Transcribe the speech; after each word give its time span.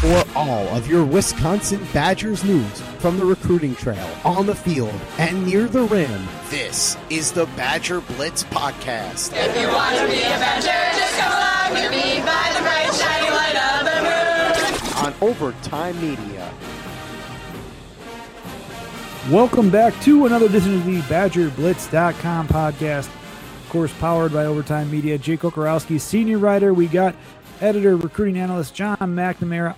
For 0.00 0.24
all 0.34 0.66
of 0.68 0.86
your 0.86 1.04
Wisconsin 1.04 1.86
Badgers 1.92 2.42
news 2.42 2.80
from 3.00 3.18
the 3.18 3.24
recruiting 3.26 3.74
trail, 3.74 4.08
on 4.24 4.46
the 4.46 4.54
field, 4.54 4.98
and 5.18 5.44
near 5.44 5.68
the 5.68 5.82
rim, 5.82 6.26
this 6.48 6.96
is 7.10 7.32
the 7.32 7.44
Badger 7.48 8.00
Blitz 8.00 8.44
Podcast. 8.44 9.34
If 9.36 9.60
you 9.60 9.68
want 9.68 9.98
to 9.98 10.06
be 10.06 10.20
a 10.20 10.38
Badger, 10.40 10.98
just 10.98 11.18
come 11.18 11.30
along 11.30 11.72
with 11.72 11.90
me 11.90 12.18
by 12.20 12.50
the 12.54 12.62
bright 12.62 12.94
shiny 12.94 13.30
light 13.30 13.56
of 13.76 13.84
the 13.84 15.04
moon. 15.04 15.04
On 15.04 15.14
Overtime 15.20 16.00
Media. 16.00 16.50
Welcome 19.30 19.68
back 19.68 19.92
to 20.04 20.24
another 20.24 20.46
edition 20.46 20.76
of 20.76 20.86
the 20.86 21.00
BadgerBlitz.com 21.02 22.48
podcast. 22.48 23.08
Of 23.08 23.68
course, 23.68 23.92
powered 23.98 24.32
by 24.32 24.46
Overtime 24.46 24.90
Media. 24.90 25.18
Jake 25.18 25.40
Kocorowski, 25.40 26.00
senior 26.00 26.38
writer. 26.38 26.72
We 26.72 26.86
got 26.86 27.14
editor, 27.60 27.98
recruiting 27.98 28.38
analyst 28.38 28.74
John 28.74 28.96
McNamara 28.96 29.74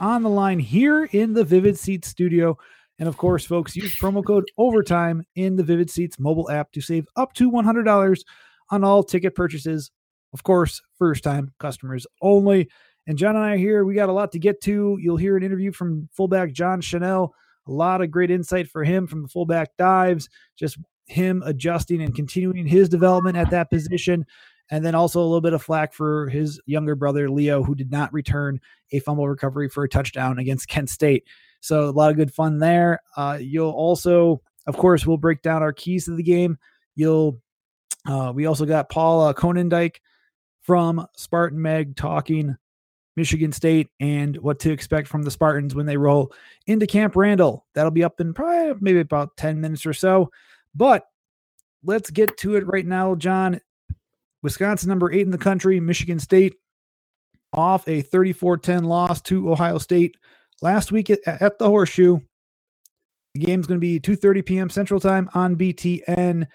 on 0.00 0.22
the 0.22 0.30
line 0.30 0.58
here 0.58 1.04
in 1.12 1.34
the 1.34 1.44
Vivid 1.44 1.78
Seats 1.78 2.08
studio. 2.08 2.56
And 2.98 3.08
of 3.08 3.16
course, 3.16 3.44
folks, 3.44 3.76
use 3.76 3.96
promo 4.00 4.24
code 4.24 4.44
OVERTIME 4.58 5.22
in 5.36 5.56
the 5.56 5.62
Vivid 5.62 5.90
Seats 5.90 6.18
mobile 6.18 6.50
app 6.50 6.72
to 6.72 6.80
save 6.80 7.06
up 7.16 7.32
to 7.34 7.50
$100 7.50 8.20
on 8.70 8.84
all 8.84 9.02
ticket 9.02 9.34
purchases. 9.34 9.90
Of 10.32 10.42
course, 10.42 10.80
first 10.98 11.24
time 11.24 11.52
customers 11.58 12.06
only. 12.20 12.68
And 13.06 13.16
John 13.16 13.36
and 13.36 13.44
I 13.44 13.54
are 13.54 13.56
here. 13.56 13.84
We 13.84 13.94
got 13.94 14.08
a 14.08 14.12
lot 14.12 14.32
to 14.32 14.38
get 14.38 14.60
to. 14.62 14.98
You'll 15.00 15.16
hear 15.16 15.36
an 15.36 15.42
interview 15.42 15.72
from 15.72 16.08
fullback 16.12 16.52
John 16.52 16.80
Chenal. 16.80 17.30
A 17.66 17.72
lot 17.72 18.02
of 18.02 18.10
great 18.10 18.30
insight 18.30 18.68
for 18.68 18.84
him 18.84 19.06
from 19.06 19.22
the 19.22 19.28
fullback 19.28 19.76
dives, 19.78 20.28
just 20.58 20.78
him 21.06 21.42
adjusting 21.46 22.02
and 22.02 22.14
continuing 22.14 22.66
his 22.66 22.88
development 22.88 23.36
at 23.36 23.50
that 23.50 23.70
position. 23.70 24.26
And 24.70 24.84
then 24.84 24.94
also 24.94 25.20
a 25.20 25.24
little 25.24 25.40
bit 25.40 25.54
of 25.54 25.62
flack 25.62 25.92
for 25.92 26.28
his 26.28 26.60
younger 26.66 26.94
brother, 26.94 27.30
Leo, 27.30 27.62
who 27.62 27.74
did 27.74 27.90
not 27.90 28.12
return 28.12 28.60
a 28.92 29.00
fumble 29.00 29.28
recovery 29.28 29.68
for 29.68 29.84
a 29.84 29.88
touchdown 29.88 30.38
against 30.38 30.68
Kent 30.68 30.90
State. 30.90 31.24
So 31.60 31.88
a 31.88 31.90
lot 31.90 32.10
of 32.10 32.16
good 32.16 32.32
fun 32.32 32.58
there. 32.58 33.00
Uh, 33.16 33.38
you'll 33.40 33.70
also, 33.70 34.42
of 34.66 34.76
course, 34.76 35.06
we'll 35.06 35.16
break 35.16 35.42
down 35.42 35.62
our 35.62 35.72
keys 35.72 36.04
to 36.04 36.14
the 36.14 36.22
game. 36.22 36.58
You'll, 36.94 37.40
uh, 38.06 38.32
we 38.34 38.46
also 38.46 38.66
got 38.66 38.90
Paul 38.90 39.22
uh, 39.22 39.32
Konyndyk 39.32 39.96
from 40.62 41.06
Spartan 41.16 41.60
Mag 41.60 41.96
talking 41.96 42.56
Michigan 43.16 43.52
State 43.52 43.88
and 43.98 44.36
what 44.36 44.60
to 44.60 44.70
expect 44.70 45.08
from 45.08 45.24
the 45.24 45.30
Spartans 45.30 45.74
when 45.74 45.86
they 45.86 45.96
roll 45.96 46.32
into 46.66 46.86
Camp 46.86 47.16
Randall. 47.16 47.66
That'll 47.74 47.90
be 47.90 48.04
up 48.04 48.20
in 48.20 48.32
probably 48.32 48.74
maybe 48.80 49.00
about 49.00 49.36
10 49.36 49.60
minutes 49.60 49.86
or 49.86 49.92
so. 49.92 50.30
But 50.74 51.04
let's 51.82 52.10
get 52.10 52.36
to 52.38 52.54
it 52.56 52.66
right 52.66 52.86
now, 52.86 53.16
John. 53.16 53.60
Wisconsin, 54.42 54.88
number 54.88 55.12
eight 55.12 55.22
in 55.22 55.30
the 55.30 55.38
country, 55.38 55.80
Michigan 55.80 56.18
State 56.18 56.54
off 57.52 57.86
a 57.88 58.02
34 58.02 58.58
10 58.58 58.84
loss 58.84 59.20
to 59.22 59.50
Ohio 59.50 59.78
State 59.78 60.16
last 60.62 60.92
week 60.92 61.10
at, 61.10 61.58
the 61.58 61.68
Horseshoe. 61.68 62.18
The 63.34 63.40
game's 63.40 63.66
going 63.66 63.80
to 63.80 63.80
be 63.80 64.00
2:30 64.00 64.46
p.m. 64.46 64.70
Central 64.70 65.00
Time 65.00 65.28
on 65.34 65.56
BTN. 65.56 66.46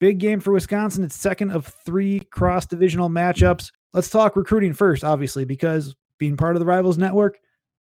Big 0.00 0.18
game 0.18 0.40
for 0.40 0.52
Wisconsin. 0.52 1.04
It's 1.04 1.16
second 1.16 1.50
of 1.50 1.66
three 1.84 2.20
cross 2.30 2.66
divisional 2.66 3.08
matchups. 3.08 3.72
Let's 3.92 4.10
talk 4.10 4.36
recruiting 4.36 4.72
first, 4.72 5.02
obviously, 5.02 5.44
because 5.44 5.94
being 6.18 6.36
part 6.36 6.54
of 6.54 6.60
the 6.60 6.66
Rivals 6.66 6.98
Network, 6.98 7.38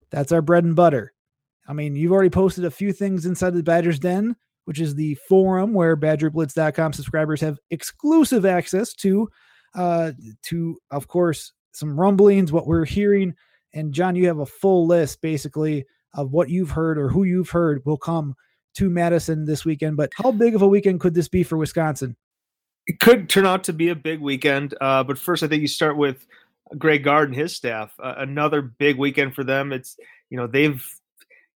that's 0.09 0.31
our 0.31 0.41
bread 0.41 0.65
and 0.65 0.75
butter. 0.75 1.13
I 1.67 1.73
mean, 1.73 1.95
you've 1.95 2.11
already 2.11 2.29
posted 2.29 2.65
a 2.65 2.71
few 2.71 2.91
things 2.91 3.25
inside 3.25 3.53
the 3.53 3.63
Badgers 3.63 3.99
Den, 3.99 4.35
which 4.65 4.79
is 4.79 4.95
the 4.95 5.15
forum 5.27 5.73
where 5.73 5.97
BadgerBlitz.com 5.97 6.93
subscribers 6.93 7.41
have 7.41 7.59
exclusive 7.69 8.45
access 8.45 8.93
to, 8.95 9.29
uh, 9.75 10.11
to 10.43 10.77
of 10.91 11.07
course 11.07 11.53
some 11.73 11.99
rumblings, 11.99 12.51
what 12.51 12.67
we're 12.67 12.85
hearing. 12.85 13.33
And 13.73 13.93
John, 13.93 14.15
you 14.15 14.27
have 14.27 14.39
a 14.39 14.45
full 14.45 14.85
list 14.87 15.21
basically 15.21 15.85
of 16.13 16.31
what 16.31 16.49
you've 16.49 16.71
heard 16.71 16.97
or 16.97 17.09
who 17.09 17.23
you've 17.23 17.49
heard 17.49 17.81
will 17.85 17.97
come 17.97 18.35
to 18.75 18.89
Madison 18.89 19.45
this 19.45 19.65
weekend. 19.65 19.97
But 19.97 20.11
how 20.15 20.31
big 20.31 20.55
of 20.55 20.61
a 20.61 20.67
weekend 20.67 20.99
could 20.99 21.13
this 21.13 21.27
be 21.27 21.43
for 21.43 21.57
Wisconsin? 21.57 22.15
It 22.87 22.99
could 22.99 23.29
turn 23.29 23.45
out 23.45 23.63
to 23.65 23.73
be 23.73 23.89
a 23.89 23.95
big 23.95 24.19
weekend. 24.19 24.75
Uh, 24.81 25.03
but 25.03 25.17
first, 25.17 25.43
I 25.43 25.47
think 25.47 25.61
you 25.61 25.67
start 25.67 25.97
with 25.97 26.25
Greg 26.77 27.03
Gard 27.03 27.29
and 27.29 27.37
his 27.37 27.55
staff. 27.55 27.93
Uh, 28.01 28.15
another 28.17 28.61
big 28.61 28.97
weekend 28.97 29.35
for 29.35 29.43
them. 29.43 29.71
It's 29.71 29.97
you 30.29 30.37
know 30.37 30.47
they've 30.47 30.83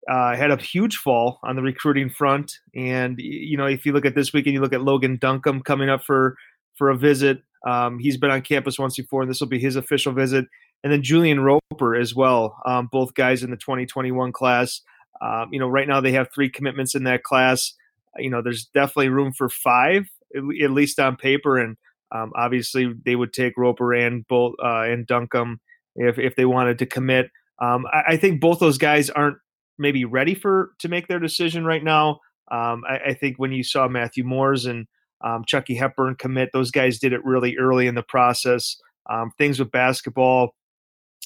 uh, 0.10 0.36
had 0.36 0.52
a 0.52 0.58
huge 0.58 0.98
fall 0.98 1.40
on 1.44 1.56
the 1.56 1.62
recruiting 1.62 2.10
front, 2.10 2.54
and 2.76 3.16
you 3.20 3.58
know 3.58 3.66
if 3.66 3.86
you 3.86 3.94
look 3.94 4.06
at 4.06 4.16
this 4.16 4.34
weekend, 4.34 4.54
you 4.54 4.62
look 4.62 4.74
at 4.74 4.82
Logan 4.82 5.18
Duncombe 5.18 5.62
coming 5.62 5.90
up 5.90 6.04
for 6.04 6.36
for 6.76 6.90
a 6.90 6.98
visit. 6.98 7.42
Um, 7.68 8.00
he's 8.00 8.18
been 8.18 8.32
on 8.32 8.42
campus 8.42 8.80
once 8.80 8.98
before, 8.98 9.22
and 9.22 9.30
this 9.30 9.40
will 9.40 9.48
be 9.48 9.60
his 9.60 9.76
official 9.76 10.14
visit. 10.14 10.46
And 10.84 10.92
then 10.92 11.04
Julian 11.04 11.42
Roper 11.42 11.96
as 11.96 12.16
well, 12.16 12.58
um, 12.66 12.90
both 12.92 13.14
guys 13.14 13.44
in 13.44 13.52
the 13.52 13.58
2021 13.58 14.32
class. 14.32 14.82
Um, 15.22 15.50
you 15.52 15.60
know, 15.60 15.68
right 15.68 15.88
now 15.88 16.02
they 16.02 16.14
have 16.14 16.30
three 16.34 16.50
commitments 16.50 16.96
in 16.96 17.04
that 17.04 17.22
class. 17.22 17.74
You 18.18 18.32
know, 18.32 18.42
there's 18.42 18.66
definitely 18.66 19.10
room 19.10 19.32
for 19.32 19.48
five, 19.48 20.10
at 20.36 20.72
least 20.72 21.00
on 21.00 21.18
paper. 21.18 21.60
And 21.60 21.78
um, 22.12 22.32
obviously, 22.36 22.92
they 23.06 23.16
would 23.16 23.32
take 23.32 23.54
Roper 23.58 23.94
and 23.94 24.28
Bolt 24.28 24.56
uh, 24.64 24.82
and 24.82 25.06
Duncombe 25.06 25.60
if 25.96 26.18
if 26.18 26.36
they 26.36 26.46
wanted 26.46 26.80
to 26.80 26.86
commit. 26.86 27.30
Um, 27.60 27.86
I, 27.94 28.14
I, 28.14 28.18
think 28.18 28.42
both 28.42 28.60
those 28.60 28.80
guys 28.80 29.12
aren't 29.12 29.38
maybe 29.82 30.06
ready 30.06 30.34
for 30.34 30.72
to 30.80 30.88
make 30.88 31.08
their 31.08 31.20
decision 31.20 31.66
right 31.66 31.84
now. 31.84 32.20
Um, 32.52 32.84
I, 32.88 32.98
I, 33.08 33.14
think 33.14 33.38
when 33.38 33.52
you 33.52 33.64
saw 33.64 33.88
Matthew 33.88 34.26
Mors 34.26 34.66
and 34.66 34.86
um, 35.24 35.44
Chucky 35.48 35.74
Hepburn 35.74 36.16
commit, 36.16 36.50
those 36.52 36.70
guys 36.70 37.00
did 37.00 37.14
it 37.14 37.24
really 37.24 37.58
early 37.58 37.88
in 37.88 37.96
the 37.96 38.04
process. 38.04 38.76
Um, 39.10 39.32
things 39.38 39.58
with 39.58 39.72
basketball, 39.72 40.54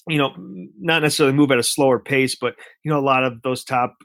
you 0.08 0.18
know, 0.18 0.34
not 0.80 1.02
necessarily 1.02 1.36
move 1.36 1.52
at 1.52 1.58
a 1.58 1.64
slower 1.64 2.00
pace, 2.00 2.36
but 2.36 2.56
you 2.84 2.92
know, 2.92 3.00
a 3.00 3.02
lot 3.02 3.24
of 3.24 3.42
those 3.42 3.64
top, 3.64 3.96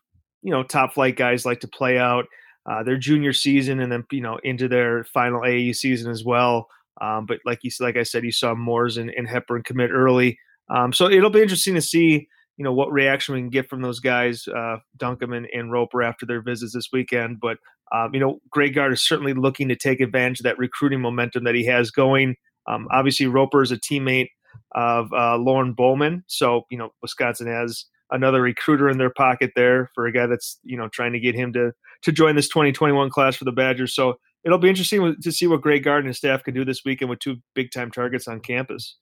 you 0.43 0.51
know, 0.51 0.63
top 0.63 0.95
flight 0.95 1.17
guys 1.17 1.45
like 1.45 1.61
to 1.61 1.69
play 1.69 1.99
out 1.99 2.25
uh, 2.71 2.83
their 2.83 2.97
junior 2.97 3.33
season 3.33 3.81
and 3.81 3.91
then 3.91 4.05
you 4.11 4.21
know 4.21 4.39
into 4.45 4.69
their 4.69 5.05
final 5.05 5.41
AAU 5.41 5.75
season 5.75 6.11
as 6.11 6.25
well. 6.25 6.69
Um, 7.01 7.27
but 7.27 7.39
like 7.45 7.61
you 7.63 7.71
like 7.81 7.97
I 7.97 8.03
said, 8.03 8.25
you 8.25 8.33
saw 8.33 8.55
Mors 8.55 8.97
and, 8.97 9.11
and 9.11 9.29
Hepburn 9.29 9.63
commit 9.63 9.91
early, 9.91 10.39
um, 10.69 10.93
so 10.93 11.09
it'll 11.09 11.31
be 11.31 11.43
interesting 11.43 11.75
to 11.75 11.83
see 11.83 12.29
you 12.61 12.65
know 12.65 12.75
what 12.75 12.93
reaction 12.93 13.35
we 13.35 13.41
can 13.41 13.49
get 13.49 13.71
from 13.71 13.81
those 13.81 14.01
guys, 14.01 14.47
uh, 14.47 14.77
Duncombe 14.99 15.33
and, 15.33 15.49
and 15.51 15.73
Roper 15.73 16.03
after 16.03 16.27
their 16.27 16.43
visits 16.43 16.75
this 16.75 16.91
weekend. 16.93 17.41
But 17.41 17.57
um, 17.91 18.11
you 18.13 18.21
know, 18.21 18.39
Greg 18.51 18.75
Gard 18.75 18.93
is 18.93 19.03
certainly 19.03 19.33
looking 19.33 19.67
to 19.69 19.77
take 19.77 19.99
advantage 19.99 20.41
of 20.41 20.45
that 20.45 20.59
recruiting 20.59 21.01
momentum 21.01 21.45
that 21.45 21.55
he 21.55 21.65
has 21.65 21.91
going. 21.91 22.37
Um, 22.69 22.87
obviously, 22.91 23.27
Roper 23.27 23.63
is 23.63 23.73
a 23.73 23.79
teammate 23.79 24.29
of 24.73 25.11
uh, 25.15 25.39
Lorne 25.39 25.73
Bowman, 25.73 26.23
so 26.27 26.67
you 26.71 26.77
know 26.77 26.91
Wisconsin 27.01 27.47
has 27.47 27.87
another 28.11 28.43
recruiter 28.43 28.91
in 28.91 28.99
their 28.99 29.09
pocket 29.09 29.53
there 29.57 29.91
for 29.95 30.07
a 30.07 30.13
guy 30.13 30.27
that's 30.27 30.59
you 30.63 30.77
know 30.77 30.89
trying 30.89 31.15
to 31.15 31.19
get 31.19 31.35
him 31.35 31.55
to 31.55 31.73
to 32.03 32.13
join 32.13 32.37
this 32.37 32.49
2021 32.49 33.09
class 33.09 33.37
for 33.37 33.47
the 33.47 33.53
Badgers. 33.53 33.95
So 33.95 34.19
it'll 34.45 34.59
be 34.59 34.69
interesting 34.69 35.17
to 35.19 35.33
see 35.33 35.47
what 35.47 35.63
Greg 35.63 35.83
Gard 35.83 36.01
and 36.01 36.09
his 36.09 36.19
staff 36.19 36.45
can 36.45 36.53
do 36.53 36.67
this 36.67 36.85
weekend 36.85 37.09
with 37.09 37.21
two 37.21 37.37
big 37.55 37.73
time 37.73 37.91
targets 37.91 38.29
on 38.29 38.41
campus. 38.41 38.99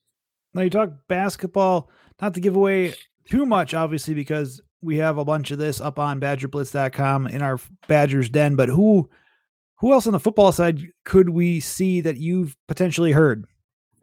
Now 0.54 0.62
you 0.62 0.70
talk 0.70 0.92
basketball, 1.08 1.90
not 2.22 2.34
to 2.34 2.40
give 2.40 2.54
away 2.54 2.94
too 3.28 3.46
much, 3.46 3.74
obviously, 3.74 4.14
because 4.14 4.60
we 4.80 4.96
have 4.98 5.18
a 5.18 5.24
bunch 5.24 5.50
of 5.50 5.58
this 5.58 5.80
up 5.80 5.98
on 5.98 6.20
badgerblitz.com 6.20 7.26
in 7.28 7.42
our 7.42 7.58
Badgers 7.86 8.30
den. 8.30 8.56
But 8.56 8.68
who 8.68 9.08
who 9.76 9.92
else 9.92 10.06
on 10.06 10.12
the 10.12 10.20
football 10.20 10.50
side 10.52 10.80
could 11.04 11.30
we 11.30 11.60
see 11.60 12.00
that 12.00 12.16
you've 12.16 12.56
potentially 12.66 13.12
heard? 13.12 13.46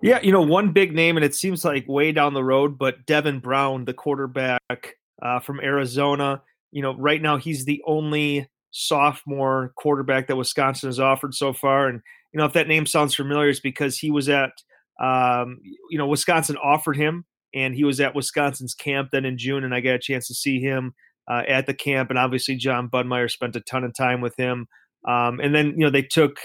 Yeah, 0.02 0.22
you 0.22 0.32
know, 0.32 0.42
one 0.42 0.72
big 0.72 0.94
name, 0.94 1.18
and 1.18 1.26
it 1.26 1.36
seems 1.36 1.66
like 1.66 1.88
way 1.88 2.12
down 2.12 2.34
the 2.34 2.44
road, 2.44 2.78
but 2.78 3.06
Devin 3.06 3.40
Brown, 3.40 3.86
the 3.86 3.94
quarterback 3.94 4.96
uh, 5.22 5.40
from 5.40 5.60
Arizona. 5.60 6.42
You 6.72 6.82
know, 6.82 6.96
right 6.96 7.22
now 7.22 7.38
he's 7.38 7.66
the 7.66 7.82
only 7.88 8.48
sophomore 8.72 9.72
quarterback 9.78 10.28
that 10.28 10.36
Wisconsin 10.36 10.90
has 10.90 11.00
offered 11.00 11.34
so 11.34 11.54
far. 11.54 11.88
And, 11.88 12.02
you 12.34 12.38
know, 12.38 12.46
if 12.46 12.54
that 12.54 12.68
name 12.68 12.86
sounds 12.86 13.16
familiar, 13.16 13.48
it's 13.48 13.62
because 13.62 13.98
he 13.98 14.12
was 14.12 14.28
at, 14.28 14.52
um, 15.02 15.60
you 15.90 15.98
know, 15.98 16.08
Wisconsin 16.08 16.58
offered 16.58 16.98
him 16.98 17.24
and 17.56 17.74
he 17.74 17.86
was 17.86 18.00
at 18.02 18.14
Wisconsin's 18.14 18.76
camp 18.76 19.10
then 19.12 19.26
in 19.26 19.38
June, 19.38 19.64
and 19.64 19.74
I 19.74 19.80
got 19.80 19.96
a 19.96 20.00
chance 20.00 20.28
to 20.28 20.36
see 20.36 20.60
him 20.60 20.94
uh, 21.32 21.44
at 21.48 21.66
the 21.66 21.74
camp. 21.74 22.10
And 22.10 22.20
obviously, 22.20 22.56
John 22.56 22.90
Budmayr 22.90 23.32
spent 23.32 23.56
a 23.56 23.62
ton 23.62 23.84
of 23.84 23.96
time 23.96 24.22
with 24.22 24.36
him. 24.36 24.68
Um, 25.08 25.40
and 25.40 25.56
then, 25.56 25.68
you 25.68 25.86
know, 25.86 25.90
they 25.90 26.02
took, 26.02 26.38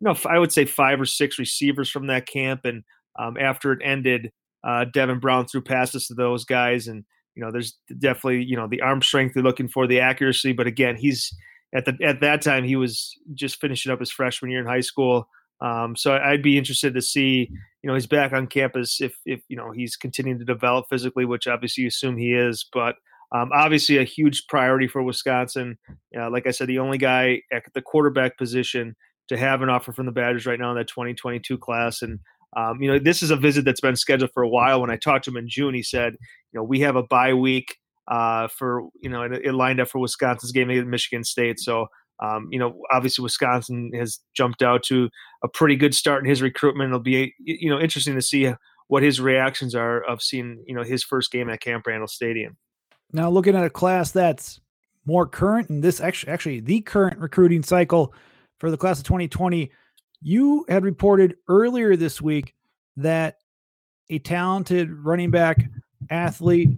you 0.00 0.04
know, 0.04 0.16
I 0.26 0.38
would 0.38 0.52
say 0.52 0.64
five 0.64 1.00
or 1.00 1.06
six 1.06 1.38
receivers 1.38 1.90
from 1.90 2.06
that 2.08 2.26
camp. 2.26 2.60
And 2.64 2.84
um, 3.18 3.36
after 3.38 3.72
it 3.72 3.80
ended, 3.82 4.30
uh, 4.62 4.84
Devin 4.92 5.20
Brown 5.20 5.46
threw 5.46 5.62
passes 5.62 6.06
to 6.06 6.14
those 6.14 6.44
guys. 6.44 6.86
And, 6.86 7.04
you 7.34 7.42
know, 7.42 7.50
there's 7.50 7.78
definitely, 7.98 8.44
you 8.44 8.56
know, 8.56 8.68
the 8.68 8.82
arm 8.82 9.00
strength 9.02 9.34
they're 9.34 9.42
looking 9.42 9.68
for, 9.68 9.86
the 9.86 10.00
accuracy. 10.00 10.52
But 10.52 10.66
again, 10.66 10.96
he's 10.96 11.32
at 11.74 11.84
the 11.84 11.96
at 12.02 12.20
that 12.20 12.42
time 12.42 12.64
he 12.64 12.76
was 12.76 13.16
just 13.34 13.60
finishing 13.60 13.92
up 13.92 14.00
his 14.00 14.10
freshman 14.10 14.50
year 14.50 14.60
in 14.60 14.66
high 14.66 14.80
school. 14.80 15.28
Um, 15.60 15.96
so 15.96 16.16
I'd 16.16 16.42
be 16.42 16.56
interested 16.56 16.94
to 16.94 17.02
see, 17.02 17.48
you 17.82 17.88
know, 17.88 17.94
he's 17.94 18.06
back 18.06 18.32
on 18.32 18.46
campus 18.46 19.00
if 19.00 19.16
if 19.26 19.42
you 19.48 19.56
know 19.56 19.72
he's 19.72 19.96
continuing 19.96 20.38
to 20.38 20.44
develop 20.44 20.86
physically, 20.88 21.24
which 21.24 21.46
obviously 21.46 21.82
you 21.82 21.88
assume 21.88 22.16
he 22.16 22.32
is. 22.32 22.66
But 22.72 22.96
um, 23.32 23.50
obviously 23.52 23.98
a 23.98 24.04
huge 24.04 24.46
priority 24.48 24.88
for 24.88 25.02
Wisconsin. 25.02 25.78
Uh, 26.18 26.30
like 26.30 26.46
I 26.46 26.50
said, 26.50 26.68
the 26.68 26.78
only 26.78 26.98
guy 26.98 27.42
at 27.52 27.64
the 27.74 27.82
quarterback 27.82 28.38
position 28.38 28.96
to 29.28 29.36
have 29.36 29.60
an 29.60 29.68
offer 29.68 29.92
from 29.92 30.06
the 30.06 30.12
Badgers 30.12 30.46
right 30.46 30.58
now 30.58 30.70
in 30.70 30.76
that 30.76 30.88
2022 30.88 31.58
class, 31.58 32.02
and 32.02 32.20
um, 32.56 32.80
you 32.80 32.90
know, 32.90 32.98
this 32.98 33.22
is 33.22 33.30
a 33.30 33.36
visit 33.36 33.64
that's 33.64 33.80
been 33.80 33.96
scheduled 33.96 34.32
for 34.32 34.42
a 34.42 34.48
while. 34.48 34.80
When 34.80 34.90
I 34.90 34.96
talked 34.96 35.24
to 35.24 35.30
him 35.30 35.36
in 35.36 35.48
June, 35.48 35.74
he 35.74 35.82
said, 35.82 36.14
you 36.52 36.58
know, 36.58 36.64
we 36.64 36.80
have 36.80 36.96
a 36.96 37.02
bye 37.02 37.34
week 37.34 37.76
uh, 38.08 38.48
for, 38.48 38.88
you 39.02 39.10
know, 39.10 39.22
it, 39.22 39.32
it, 39.44 39.52
lined 39.52 39.80
up 39.80 39.88
for 39.88 39.98
Wisconsin's 39.98 40.52
game 40.52 40.70
against 40.70 40.88
Michigan 40.88 41.24
State. 41.24 41.60
So, 41.60 41.88
um, 42.20 42.48
you 42.50 42.58
know, 42.58 42.82
obviously 42.92 43.22
Wisconsin 43.22 43.92
has 43.94 44.20
jumped 44.34 44.62
out 44.62 44.82
to 44.84 45.08
a 45.42 45.48
pretty 45.48 45.76
good 45.76 45.94
start 45.94 46.22
in 46.22 46.28
his 46.28 46.42
recruitment. 46.42 46.88
It'll 46.88 47.00
be, 47.00 47.34
you 47.38 47.70
know, 47.70 47.80
interesting 47.80 48.14
to 48.14 48.22
see 48.22 48.52
what 48.88 49.02
his 49.02 49.20
reactions 49.20 49.74
are 49.74 50.00
of 50.02 50.22
seeing, 50.22 50.64
you 50.66 50.74
know, 50.74 50.82
his 50.82 51.04
first 51.04 51.30
game 51.30 51.48
at 51.50 51.60
Camp 51.60 51.86
Randall 51.86 52.08
Stadium. 52.08 52.56
Now, 53.12 53.30
looking 53.30 53.54
at 53.54 53.64
a 53.64 53.70
class 53.70 54.10
that's 54.10 54.60
more 55.06 55.26
current, 55.26 55.68
and 55.70 55.82
this 55.82 56.00
actually, 56.00 56.32
actually 56.32 56.60
the 56.60 56.80
current 56.80 57.18
recruiting 57.18 57.62
cycle 57.62 58.14
for 58.58 58.70
the 58.70 58.76
class 58.76 58.98
of 58.98 59.04
2020 59.04 59.70
you 60.20 60.64
had 60.68 60.84
reported 60.84 61.36
earlier 61.48 61.96
this 61.96 62.20
week 62.20 62.54
that 62.96 63.36
a 64.10 64.18
talented 64.18 64.90
running 64.90 65.30
back 65.30 65.70
athlete, 66.10 66.70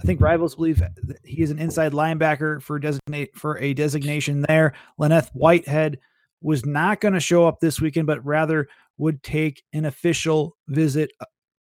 I 0.00 0.04
think 0.04 0.20
rivals 0.20 0.54
believe 0.54 0.82
he 1.24 1.42
is 1.42 1.50
an 1.50 1.58
inside 1.58 1.92
linebacker 1.92 2.62
for 2.62 2.78
designate 2.78 3.36
for 3.36 3.58
a 3.58 3.74
designation 3.74 4.42
there. 4.42 4.74
Lenneth 4.96 5.30
Whitehead 5.32 5.98
was 6.40 6.64
not 6.64 7.00
going 7.00 7.14
to 7.14 7.20
show 7.20 7.46
up 7.46 7.60
this 7.60 7.80
weekend, 7.80 8.06
but 8.06 8.24
rather 8.24 8.68
would 8.96 9.22
take 9.22 9.62
an 9.72 9.84
official 9.84 10.56
visit 10.68 11.10
uh, 11.20 11.24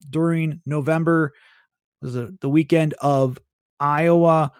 during 0.09 0.61
November, 0.65 1.33
the, 2.01 2.35
the 2.41 2.49
weekend 2.49 2.93
of 3.01 3.37
Iowa. 3.79 4.51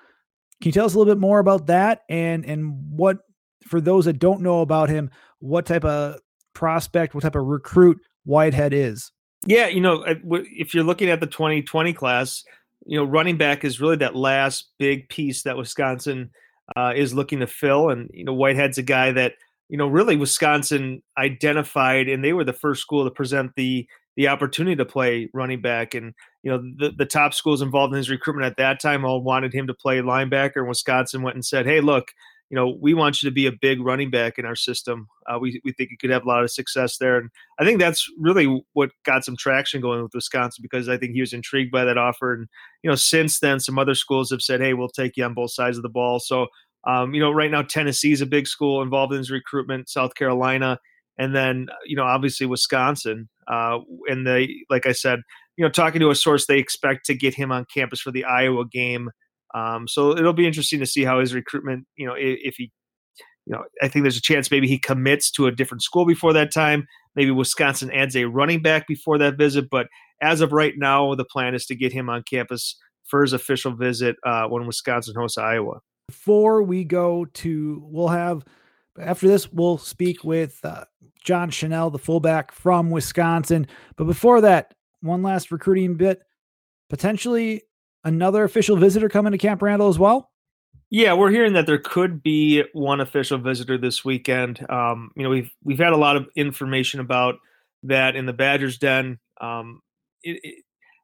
Can 0.62 0.69
you 0.69 0.74
tell 0.74 0.86
us 0.86 0.94
a 0.94 0.98
little 0.98 1.13
bit 1.13 1.19
more 1.19 1.39
about 1.39 1.68
that 1.68 2.04
and 2.09 2.45
and 2.45 2.74
what 2.89 3.19
for 3.66 3.80
those 3.80 4.06
that 4.06 4.19
don't 4.19 4.42
know 4.42 4.62
about 4.62 4.89
him, 4.89 5.09
what 5.39 5.66
type 5.66 5.86
of 5.86 6.19
prospect, 6.54 7.13
what 7.13 7.21
type 7.21 7.36
of 7.36 7.45
recruit 7.45 8.00
Whitehead 8.25 8.74
is. 8.74 9.12
Yeah, 9.45 9.68
you 9.68 9.81
know, 9.81 10.06
if 10.06 10.74
you're 10.74 10.83
looking 10.83 11.09
at 11.09 11.19
the 11.19 11.27
2020 11.27 11.94
class, 11.94 12.45
you 12.85 12.97
know, 12.97 13.06
running 13.06 13.38
back 13.38 13.63
is 13.63 13.81
really 13.81 13.97
that 13.97 14.15
last 14.15 14.69
big 14.77 15.09
piece 15.09 15.44
that 15.44 15.57
Wisconsin 15.57 16.31
uh, 16.75 16.94
is 16.95 17.13
looking 17.13 17.39
to 17.39 17.47
fill. 17.47 17.89
And, 17.89 18.09
you 18.13 18.25
know, 18.25 18.33
Whitehead's 18.33 18.77
a 18.77 18.83
guy 18.83 19.12
that, 19.12 19.33
you 19.69 19.77
know, 19.77 19.88
really 19.88 20.15
Wisconsin 20.15 21.01
identified, 21.18 22.07
and 22.07 22.24
they 22.24 22.33
were 22.33 22.44
the 22.44 22.53
first 22.53 22.81
school 22.81 23.03
to 23.06 23.12
present 23.12 23.51
the 23.56 23.88
the 24.15 24.27
opportunity 24.27 24.75
to 24.75 24.85
play 24.85 25.27
running 25.33 25.59
back. 25.59 25.95
And, 25.95 26.13
you 26.44 26.51
know, 26.51 26.59
the, 26.77 26.91
the 26.95 27.06
top 27.06 27.33
schools 27.33 27.63
involved 27.63 27.94
in 27.94 27.97
his 27.97 28.12
recruitment 28.12 28.45
at 28.45 28.57
that 28.57 28.80
time 28.80 29.06
all 29.06 29.24
wanted 29.24 29.53
him 29.53 29.65
to 29.65 29.74
play 29.74 29.97
linebacker. 30.01 30.57
And 30.57 30.68
Wisconsin 30.68 31.24
went 31.24 31.35
and 31.35 31.44
said, 31.44 31.65
hey, 31.65 31.81
look, 31.81 32.12
you 32.53 32.59
know, 32.59 32.77
we 32.79 32.94
want 32.94 33.19
you 33.19 33.27
to 33.27 33.33
be 33.33 33.47
a 33.47 33.51
big 33.51 33.81
running 33.81 34.11
back 34.11 34.38
in 34.38 34.45
our 34.45 34.55
system. 34.55 35.07
Uh, 35.25 35.39
we, 35.39 35.59
we 35.65 35.71
think 35.71 35.89
you 35.89 35.97
could 35.97 36.11
have 36.11 36.23
a 36.23 36.27
lot 36.27 36.44
of 36.44 36.51
success 36.51 36.97
there. 37.00 37.17
And 37.17 37.31
I 37.59 37.65
think 37.65 37.79
that's 37.79 38.07
really 38.19 38.63
what 38.73 38.91
got 39.05 39.25
some 39.25 39.35
traction 39.35 39.81
going 39.81 40.03
with 40.03 40.13
Wisconsin 40.13 40.61
because 40.61 40.88
I 40.88 40.95
think 40.95 41.13
he 41.13 41.21
was 41.21 41.33
intrigued 41.33 41.71
by 41.71 41.83
that 41.83 41.97
offer. 41.97 42.31
And, 42.31 42.47
you 42.83 42.91
know, 42.91 42.95
since 42.95 43.39
then, 43.39 43.59
some 43.59 43.79
other 43.79 43.95
schools 43.95 44.29
have 44.29 44.44
said, 44.44 44.61
hey, 44.61 44.75
we'll 44.75 44.88
take 44.88 45.17
you 45.17 45.25
on 45.25 45.33
both 45.33 45.51
sides 45.51 45.77
of 45.77 45.81
the 45.81 45.89
ball. 45.89 46.19
So, 46.19 46.45
um, 46.83 47.15
you 47.15 47.19
know, 47.19 47.31
right 47.31 47.50
now, 47.50 47.63
Tennessee 47.63 48.11
is 48.11 48.21
a 48.21 48.27
big 48.27 48.45
school 48.45 48.83
involved 48.83 49.13
in 49.13 49.17
his 49.17 49.31
recruitment, 49.31 49.89
South 49.89 50.13
Carolina, 50.13 50.77
and 51.17 51.35
then, 51.35 51.69
you 51.88 51.95
know, 51.95 52.03
obviously 52.03 52.45
Wisconsin. 52.45 53.29
Uh, 53.47 53.79
and 54.07 54.27
they, 54.27 54.63
like 54.69 54.85
I 54.85 54.91
said, 54.91 55.21
you 55.57 55.65
know, 55.65 55.71
talking 55.71 56.01
to 56.01 56.11
a 56.11 56.15
source, 56.15 56.45
they 56.45 56.59
expect 56.59 57.07
to 57.07 57.15
get 57.15 57.33
him 57.33 57.51
on 57.51 57.65
campus 57.73 57.99
for 57.99 58.11
the 58.11 58.25
Iowa 58.25 58.63
game 58.67 59.09
um, 59.53 59.88
so 59.88 60.17
it'll 60.17 60.33
be 60.33 60.47
interesting 60.47 60.79
to 60.79 60.85
see 60.85 61.03
how 61.03 61.19
his 61.19 61.33
recruitment, 61.33 61.85
you 61.95 62.07
know, 62.07 62.13
if, 62.13 62.39
if 62.44 62.55
he, 62.57 62.71
you 63.45 63.53
know, 63.53 63.63
I 63.81 63.88
think 63.88 64.03
there's 64.03 64.17
a 64.17 64.21
chance 64.21 64.50
maybe 64.50 64.67
he 64.67 64.79
commits 64.79 65.29
to 65.31 65.47
a 65.47 65.51
different 65.51 65.83
school 65.83 66.05
before 66.05 66.33
that 66.33 66.51
time. 66.51 66.88
Maybe 67.15 67.31
Wisconsin 67.31 67.91
adds 67.91 68.15
a 68.15 68.25
running 68.25 68.61
back 68.61 68.88
before 68.88 69.17
that 69.19 69.38
visit. 69.38 69.69
But 69.69 69.88
as 70.21 70.41
of 70.41 70.53
right 70.53 70.73
now, 70.77 71.13
the 71.15 71.25
plan 71.25 71.53
is 71.53 71.65
to 71.67 71.75
get 71.75 71.91
him 71.91 72.09
on 72.09 72.23
campus 72.23 72.77
for 73.03 73.21
his 73.21 73.33
official 73.33 73.75
visit 73.75 74.15
uh, 74.25 74.47
when 74.47 74.65
Wisconsin 74.65 75.13
hosts 75.15 75.38
Iowa. 75.38 75.81
Before 76.07 76.63
we 76.63 76.83
go 76.83 77.25
to, 77.25 77.83
we'll 77.85 78.07
have 78.07 78.44
after 78.99 79.27
this, 79.27 79.51
we'll 79.51 79.77
speak 79.77 80.23
with 80.23 80.59
uh, 80.63 80.85
John 81.23 81.49
Chenal, 81.49 81.91
the 81.91 81.99
fullback 81.99 82.51
from 82.51 82.91
Wisconsin. 82.91 83.67
But 83.95 84.06
before 84.06 84.41
that, 84.41 84.73
one 85.01 85.23
last 85.23 85.51
recruiting 85.51 85.95
bit. 85.95 86.21
Potentially 86.89 87.63
another 88.03 88.44
official 88.44 88.75
visitor 88.75 89.09
coming 89.09 89.31
to 89.31 89.38
Camp 89.38 89.61
Randall 89.61 89.89
as 89.89 90.00
well? 90.00 90.29
Yeah, 90.89 91.13
we're 91.13 91.31
hearing 91.31 91.53
that 91.53 91.65
there 91.65 91.79
could 91.79 92.21
be 92.21 92.63
one 92.73 93.01
official 93.01 93.39
visitor 93.39 93.77
this 93.77 94.05
weekend. 94.05 94.63
Um, 94.69 95.11
you 95.15 95.23
know, 95.23 95.29
we've 95.29 95.51
we've 95.63 95.79
had 95.79 95.94
a 95.94 95.97
lot 95.97 96.17
of 96.17 96.27
information 96.35 97.00
about 97.00 97.39
that 97.83 98.15
in 98.15 98.25
the 98.25 98.33
Badgers 98.33 98.77
Den. 98.77 99.19
Um, 99.41 99.81
it, 100.21 100.39
it, 100.44 100.63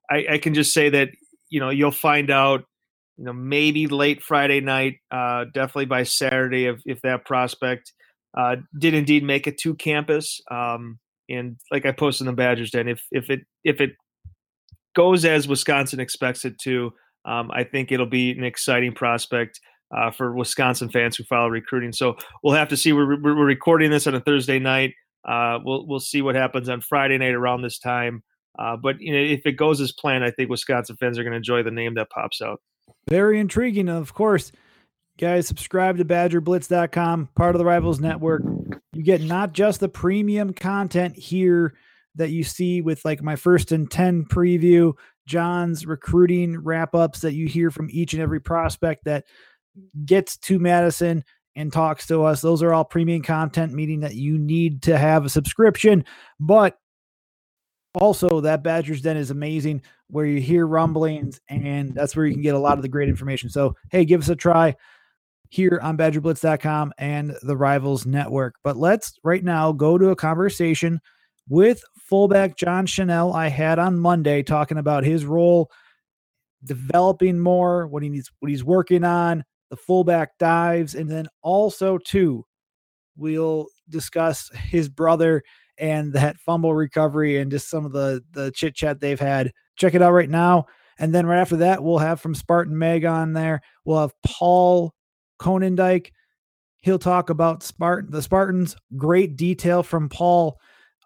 I, 0.09 0.33
I, 0.33 0.37
can 0.37 0.53
just 0.53 0.73
say 0.73 0.89
that 0.89 1.09
you 1.49 1.59
know 1.59 1.69
you'll 1.69 1.91
find 1.91 2.29
out. 2.29 2.65
You 3.17 3.25
know, 3.25 3.33
maybe 3.33 3.87
late 3.87 4.23
Friday 4.23 4.61
night, 4.61 4.99
uh, 5.11 5.45
definitely 5.53 5.87
by 5.87 6.03
Saturday, 6.03 6.67
if 6.67 6.81
if 6.85 7.01
that 7.01 7.25
prospect 7.25 7.91
uh, 8.37 8.57
did 8.77 8.93
indeed 8.93 9.23
make 9.23 9.47
it 9.47 9.57
to 9.59 9.75
campus. 9.75 10.39
Um, 10.49 10.99
and 11.27 11.57
like 11.71 11.85
I 11.85 11.91
posted 11.91 12.27
in 12.27 12.33
the 12.33 12.37
Badgers 12.37 12.71
Den, 12.71 12.87
if 12.87 13.01
if 13.11 13.29
it 13.29 13.41
if 13.63 13.81
it 13.81 13.91
goes 14.99 15.23
as 15.23 15.47
Wisconsin 15.47 16.01
expects 16.01 16.43
it 16.43 16.59
to, 16.59 16.91
um, 17.23 17.49
I 17.53 17.63
think 17.63 17.89
it'll 17.89 18.05
be 18.05 18.31
an 18.31 18.43
exciting 18.43 18.91
prospect 18.91 19.57
uh, 19.95 20.11
for 20.11 20.35
Wisconsin 20.35 20.89
fans 20.89 21.15
who 21.15 21.23
follow 21.23 21.47
recruiting. 21.47 21.93
So 21.93 22.17
we'll 22.43 22.55
have 22.55 22.67
to 22.67 22.75
see. 22.75 22.91
We're, 22.91 23.17
we're 23.17 23.45
recording 23.45 23.91
this 23.91 24.07
on 24.07 24.15
a 24.15 24.19
Thursday 24.19 24.59
night. 24.59 24.91
Uh, 25.25 25.59
we'll 25.63 25.87
we'll 25.87 26.01
see 26.01 26.21
what 26.21 26.35
happens 26.35 26.67
on 26.67 26.81
Friday 26.81 27.17
night 27.17 27.33
around 27.33 27.61
this 27.61 27.79
time. 27.79 28.23
Uh, 28.61 28.75
but 28.75 28.99
you 28.99 29.13
know, 29.13 29.19
if 29.19 29.45
it 29.45 29.53
goes 29.53 29.79
as 29.79 29.93
planned, 29.93 30.25
I 30.25 30.31
think 30.31 30.49
Wisconsin 30.49 30.97
fans 30.99 31.17
are 31.17 31.23
going 31.23 31.31
to 31.31 31.37
enjoy 31.37 31.63
the 31.63 31.71
name 31.71 31.93
that 31.95 32.09
pops 32.09 32.41
out. 32.41 32.59
Very 33.09 33.39
intriguing. 33.39 33.87
Of 33.87 34.13
course, 34.13 34.51
guys, 35.17 35.47
subscribe 35.47 35.95
to 35.97 36.03
BadgerBlitz.com, 36.03 37.29
part 37.37 37.55
of 37.55 37.59
the 37.59 37.65
Rivals 37.65 38.01
Network. 38.01 38.41
You 38.91 39.03
get 39.03 39.21
not 39.21 39.53
just 39.53 39.79
the 39.79 39.87
premium 39.87 40.51
content 40.53 41.15
here 41.15 41.73
that 42.19 42.29
you 42.29 42.43
see 42.43 42.81
with 42.81 43.03
like 43.03 43.23
my 43.23 43.35
first 43.35 43.71
and 43.71 43.89
10 43.89 44.25
preview, 44.25 44.93
John's 45.25 45.85
recruiting 45.85 46.59
wrap 46.59 46.93
ups 46.93 47.21
that 47.21 47.33
you 47.33 47.47
hear 47.47 47.71
from 47.71 47.89
each 47.91 48.13
and 48.13 48.21
every 48.21 48.39
prospect 48.39 49.05
that 49.05 49.25
gets 50.05 50.37
to 50.37 50.59
Madison 50.59 51.23
and 51.55 51.73
talks 51.73 52.07
to 52.07 52.23
us. 52.23 52.41
Those 52.41 52.61
are 52.61 52.73
all 52.73 52.85
premium 52.85 53.21
content, 53.21 53.73
meaning 53.73 54.01
that 54.01 54.15
you 54.15 54.37
need 54.37 54.83
to 54.83 54.97
have 54.97 55.25
a 55.25 55.29
subscription. 55.29 56.05
But 56.39 56.77
also, 57.95 58.41
that 58.41 58.63
Badgers 58.63 59.01
Den 59.01 59.17
is 59.17 59.31
amazing 59.31 59.81
where 60.09 60.25
you 60.25 60.39
hear 60.39 60.67
rumblings, 60.67 61.39
and 61.47 61.95
that's 61.95 62.15
where 62.15 62.25
you 62.25 62.33
can 62.33 62.43
get 62.43 62.55
a 62.55 62.59
lot 62.59 62.77
of 62.77 62.81
the 62.81 62.89
great 62.89 63.09
information. 63.09 63.49
So, 63.49 63.75
hey, 63.91 64.05
give 64.05 64.21
us 64.21 64.29
a 64.29 64.35
try 64.35 64.75
here 65.49 65.79
on 65.81 65.97
BadgerBlitz.com 65.97 66.93
and 66.97 67.35
the 67.41 67.57
Rivals 67.57 68.05
Network. 68.05 68.55
But 68.63 68.77
let's 68.77 69.13
right 69.23 69.43
now 69.43 69.71
go 69.71 69.97
to 69.97 70.09
a 70.09 70.15
conversation 70.15 71.01
with 71.49 71.81
fullback 72.09 72.57
John 72.57 72.85
Chenal 72.87 73.35
I 73.35 73.49
had 73.49 73.79
on 73.79 73.99
Monday 73.99 74.43
talking 74.43 74.77
about 74.77 75.03
his 75.03 75.25
role 75.25 75.69
developing 76.63 77.39
more, 77.39 77.87
what 77.87 78.03
he 78.03 78.09
needs, 78.09 78.31
what 78.39 78.49
he's 78.49 78.63
working 78.63 79.03
on, 79.03 79.43
the 79.69 79.77
fullback 79.77 80.37
dives, 80.37 80.95
and 80.95 81.09
then 81.09 81.27
also 81.41 81.97
too, 81.97 82.45
we'll 83.15 83.67
discuss 83.89 84.49
his 84.53 84.89
brother 84.89 85.43
and 85.77 86.11
that 86.13 86.37
fumble 86.37 86.73
recovery 86.73 87.37
and 87.37 87.51
just 87.51 87.69
some 87.69 87.85
of 87.85 87.91
the 87.91 88.21
the 88.31 88.51
chit 88.51 88.75
chat 88.75 88.99
they've 88.99 89.19
had. 89.19 89.51
Check 89.77 89.93
it 89.93 90.01
out 90.01 90.11
right 90.11 90.29
now. 90.29 90.65
And 90.97 91.15
then 91.15 91.25
right 91.25 91.39
after 91.39 91.57
that, 91.57 91.81
we'll 91.81 91.99
have 91.99 92.19
from 92.19 92.35
Spartan 92.35 92.77
Mag 92.77 93.05
on 93.05 93.31
there. 93.31 93.61
We'll 93.85 94.01
have 94.01 94.13
Paul 94.25 94.93
Konyndyk. 95.39 96.09
He'll 96.81 96.99
talk 96.99 97.29
about 97.29 97.63
Spartan 97.63 98.11
the 98.11 98.21
Spartans. 98.21 98.75
Great 98.97 99.37
detail 99.37 99.83
from 99.83 100.09
Paul 100.09 100.59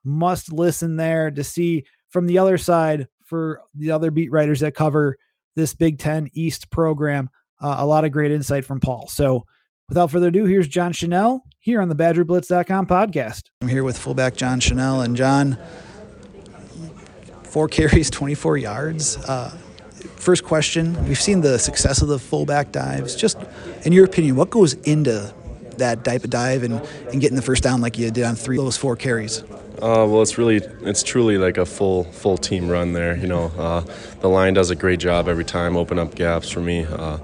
must 0.04 0.52
listen 0.52 0.98
there 0.98 1.32
to 1.32 1.44
see 1.44 1.86
from 2.10 2.28
the 2.28 2.38
other 2.38 2.58
side 2.58 3.08
for 3.26 3.62
the 3.74 3.92
other 3.92 4.12
beat 4.12 4.32
writers 4.32 4.60
that 4.60 4.76
cover 4.76 5.18
this 5.56 5.74
Big 5.74 6.00
Ten 6.00 6.30
East 6.34 6.70
program. 6.70 7.30
Uh, 7.62 7.78
a 7.80 7.86
lot 7.86 8.06
of 8.06 8.12
great 8.12 8.32
insight 8.32 8.66
from 8.66 8.80
Paul. 8.80 9.08
So, 9.08 9.46
without 9.88 10.12
further 10.12 10.28
ado, 10.28 10.46
here's 10.46 10.68
John 10.68 10.94
Chenal 10.94 11.42
here 11.60 11.82
on 11.82 11.90
the 11.90 11.96
BadgerBlitz.com 11.96 12.88
podcast. 12.88 13.44
I'm 13.62 13.68
here 13.68 13.84
with 13.84 13.98
fullback 13.98 14.36
John 14.36 14.60
Chenal 14.60 15.04
and 15.04 15.16
John, 15.16 15.58
four 17.44 17.68
carries, 17.68 18.10
24 18.10 18.58
yards. 18.58 19.18
Uh, 19.18 19.50
first 20.18 20.44
question: 20.44 21.08
We've 21.08 21.22
seen 21.22 21.42
the 21.42 21.58
success 21.58 22.02
of 22.02 22.10
the 22.10 22.20
fullback 22.20 22.72
dives. 22.72 23.16
Just 23.16 23.38
in 23.84 23.94
your 23.94 24.06
opinion, 24.06 24.36
what 24.36 24.50
goes 24.50 24.74
into 24.74 25.34
that 25.78 26.04
type 26.04 26.24
of 26.24 26.30
dive 26.30 26.64
and, 26.64 26.82
and 27.12 27.22
getting 27.22 27.36
the 27.36 27.42
first 27.42 27.64
down 27.64 27.82
like 27.82 27.98
you 27.98 28.12
did 28.12 28.24
on 28.24 28.36
three 28.36 28.58
those 28.58 28.78
four 28.78 28.96
carries? 28.96 29.44
Uh, 29.82 30.06
well, 30.08 30.22
it's 30.22 30.38
really, 30.38 30.58
it's 30.84 31.04
truly 31.04 31.38
like 31.38 31.58
a 31.58 31.66
full, 31.66 32.04
full 32.06 32.38
team 32.38 32.70
run 32.70 32.94
there. 32.94 33.18
You 33.18 33.28
know, 33.28 33.52
uh, 33.58 33.84
the 34.22 34.30
line 34.30 34.54
does 34.54 34.70
a 34.70 34.76
great 34.76 35.00
job 35.00 35.28
every 35.28 35.44
time, 35.44 35.76
open 35.76 35.98
up 35.98 36.16
gaps 36.16 36.50
for 36.50 36.62
me, 36.62 36.86
uh, 36.86 37.18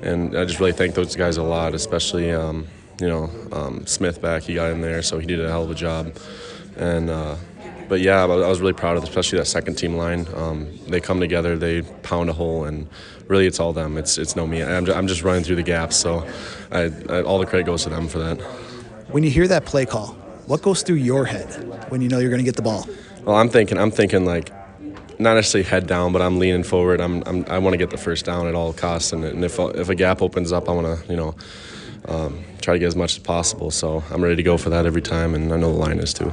and 0.00 0.36
I 0.36 0.44
just 0.44 0.60
really 0.60 0.72
thank 0.72 0.94
those 0.94 1.16
guys 1.16 1.36
a 1.36 1.42
lot, 1.42 1.74
especially, 1.74 2.30
um, 2.30 2.68
you 3.00 3.08
know, 3.08 3.30
um, 3.52 3.86
Smith 3.86 4.22
back. 4.22 4.44
He 4.44 4.54
got 4.54 4.70
in 4.70 4.80
there, 4.80 5.02
so 5.02 5.18
he 5.18 5.26
did 5.26 5.40
a 5.40 5.48
hell 5.48 5.64
of 5.64 5.70
a 5.70 5.74
job, 5.74 6.16
and 6.76 7.10
uh, 7.10 7.34
but 7.88 8.00
yeah, 8.00 8.22
I 8.22 8.26
was 8.26 8.60
really 8.60 8.72
proud 8.72 8.96
of 8.96 9.02
especially 9.02 9.38
that 9.38 9.46
second 9.46 9.74
team 9.74 9.96
line. 9.96 10.26
Um, 10.36 10.68
they 10.86 11.00
come 11.00 11.18
together, 11.18 11.58
they 11.58 11.82
pound 11.82 12.30
a 12.30 12.32
hole, 12.32 12.64
and 12.64 12.88
really 13.26 13.48
it's 13.48 13.58
all 13.58 13.72
them. 13.72 13.98
It's 13.98 14.16
it's 14.16 14.36
no 14.36 14.46
me. 14.46 14.62
I'm 14.62 14.86
just, 14.86 14.96
I'm 14.96 15.08
just 15.08 15.22
running 15.22 15.42
through 15.42 15.56
the 15.56 15.64
gaps, 15.64 15.96
so 15.96 16.24
I, 16.70 16.92
I, 17.08 17.22
all 17.22 17.40
the 17.40 17.46
credit 17.46 17.66
goes 17.66 17.82
to 17.82 17.90
them 17.90 18.06
for 18.06 18.20
that. 18.20 18.40
When 19.08 19.24
you 19.24 19.30
hear 19.30 19.48
that 19.48 19.64
play 19.66 19.86
call, 19.86 20.16
what 20.50 20.62
goes 20.62 20.82
through 20.82 20.96
your 20.96 21.26
head 21.26 21.46
when 21.90 22.02
you 22.02 22.08
know 22.08 22.18
you're 22.18 22.28
going 22.28 22.40
to 22.40 22.44
get 22.44 22.56
the 22.56 22.62
ball? 22.62 22.84
Well, 23.22 23.36
I'm 23.36 23.48
thinking 23.48 23.78
I'm 23.78 23.92
thinking 23.92 24.24
like 24.24 24.50
not 25.20 25.34
necessarily 25.34 25.68
head 25.68 25.86
down, 25.86 26.12
but 26.12 26.20
I'm 26.20 26.40
leaning 26.40 26.64
forward. 26.64 27.00
I'm, 27.00 27.22
I'm 27.24 27.44
i 27.46 27.58
want 27.58 27.74
to 27.74 27.78
get 27.78 27.90
the 27.90 27.96
first 27.96 28.24
down 28.24 28.48
at 28.48 28.54
all 28.56 28.72
costs, 28.72 29.12
and, 29.12 29.24
and 29.24 29.44
if 29.44 29.60
if 29.60 29.88
a 29.88 29.94
gap 29.94 30.20
opens 30.20 30.50
up, 30.50 30.68
I 30.68 30.72
want 30.72 30.88
to 30.88 31.08
you 31.08 31.16
know 31.16 31.36
um, 32.08 32.42
try 32.60 32.74
to 32.74 32.80
get 32.80 32.86
as 32.86 32.96
much 32.96 33.12
as 33.12 33.22
possible. 33.22 33.70
So 33.70 34.02
I'm 34.10 34.24
ready 34.24 34.34
to 34.34 34.42
go 34.42 34.56
for 34.56 34.70
that 34.70 34.86
every 34.86 35.02
time, 35.02 35.36
and 35.36 35.52
I 35.52 35.56
know 35.56 35.70
the 35.70 35.78
line 35.78 36.00
is 36.00 36.12
too. 36.12 36.32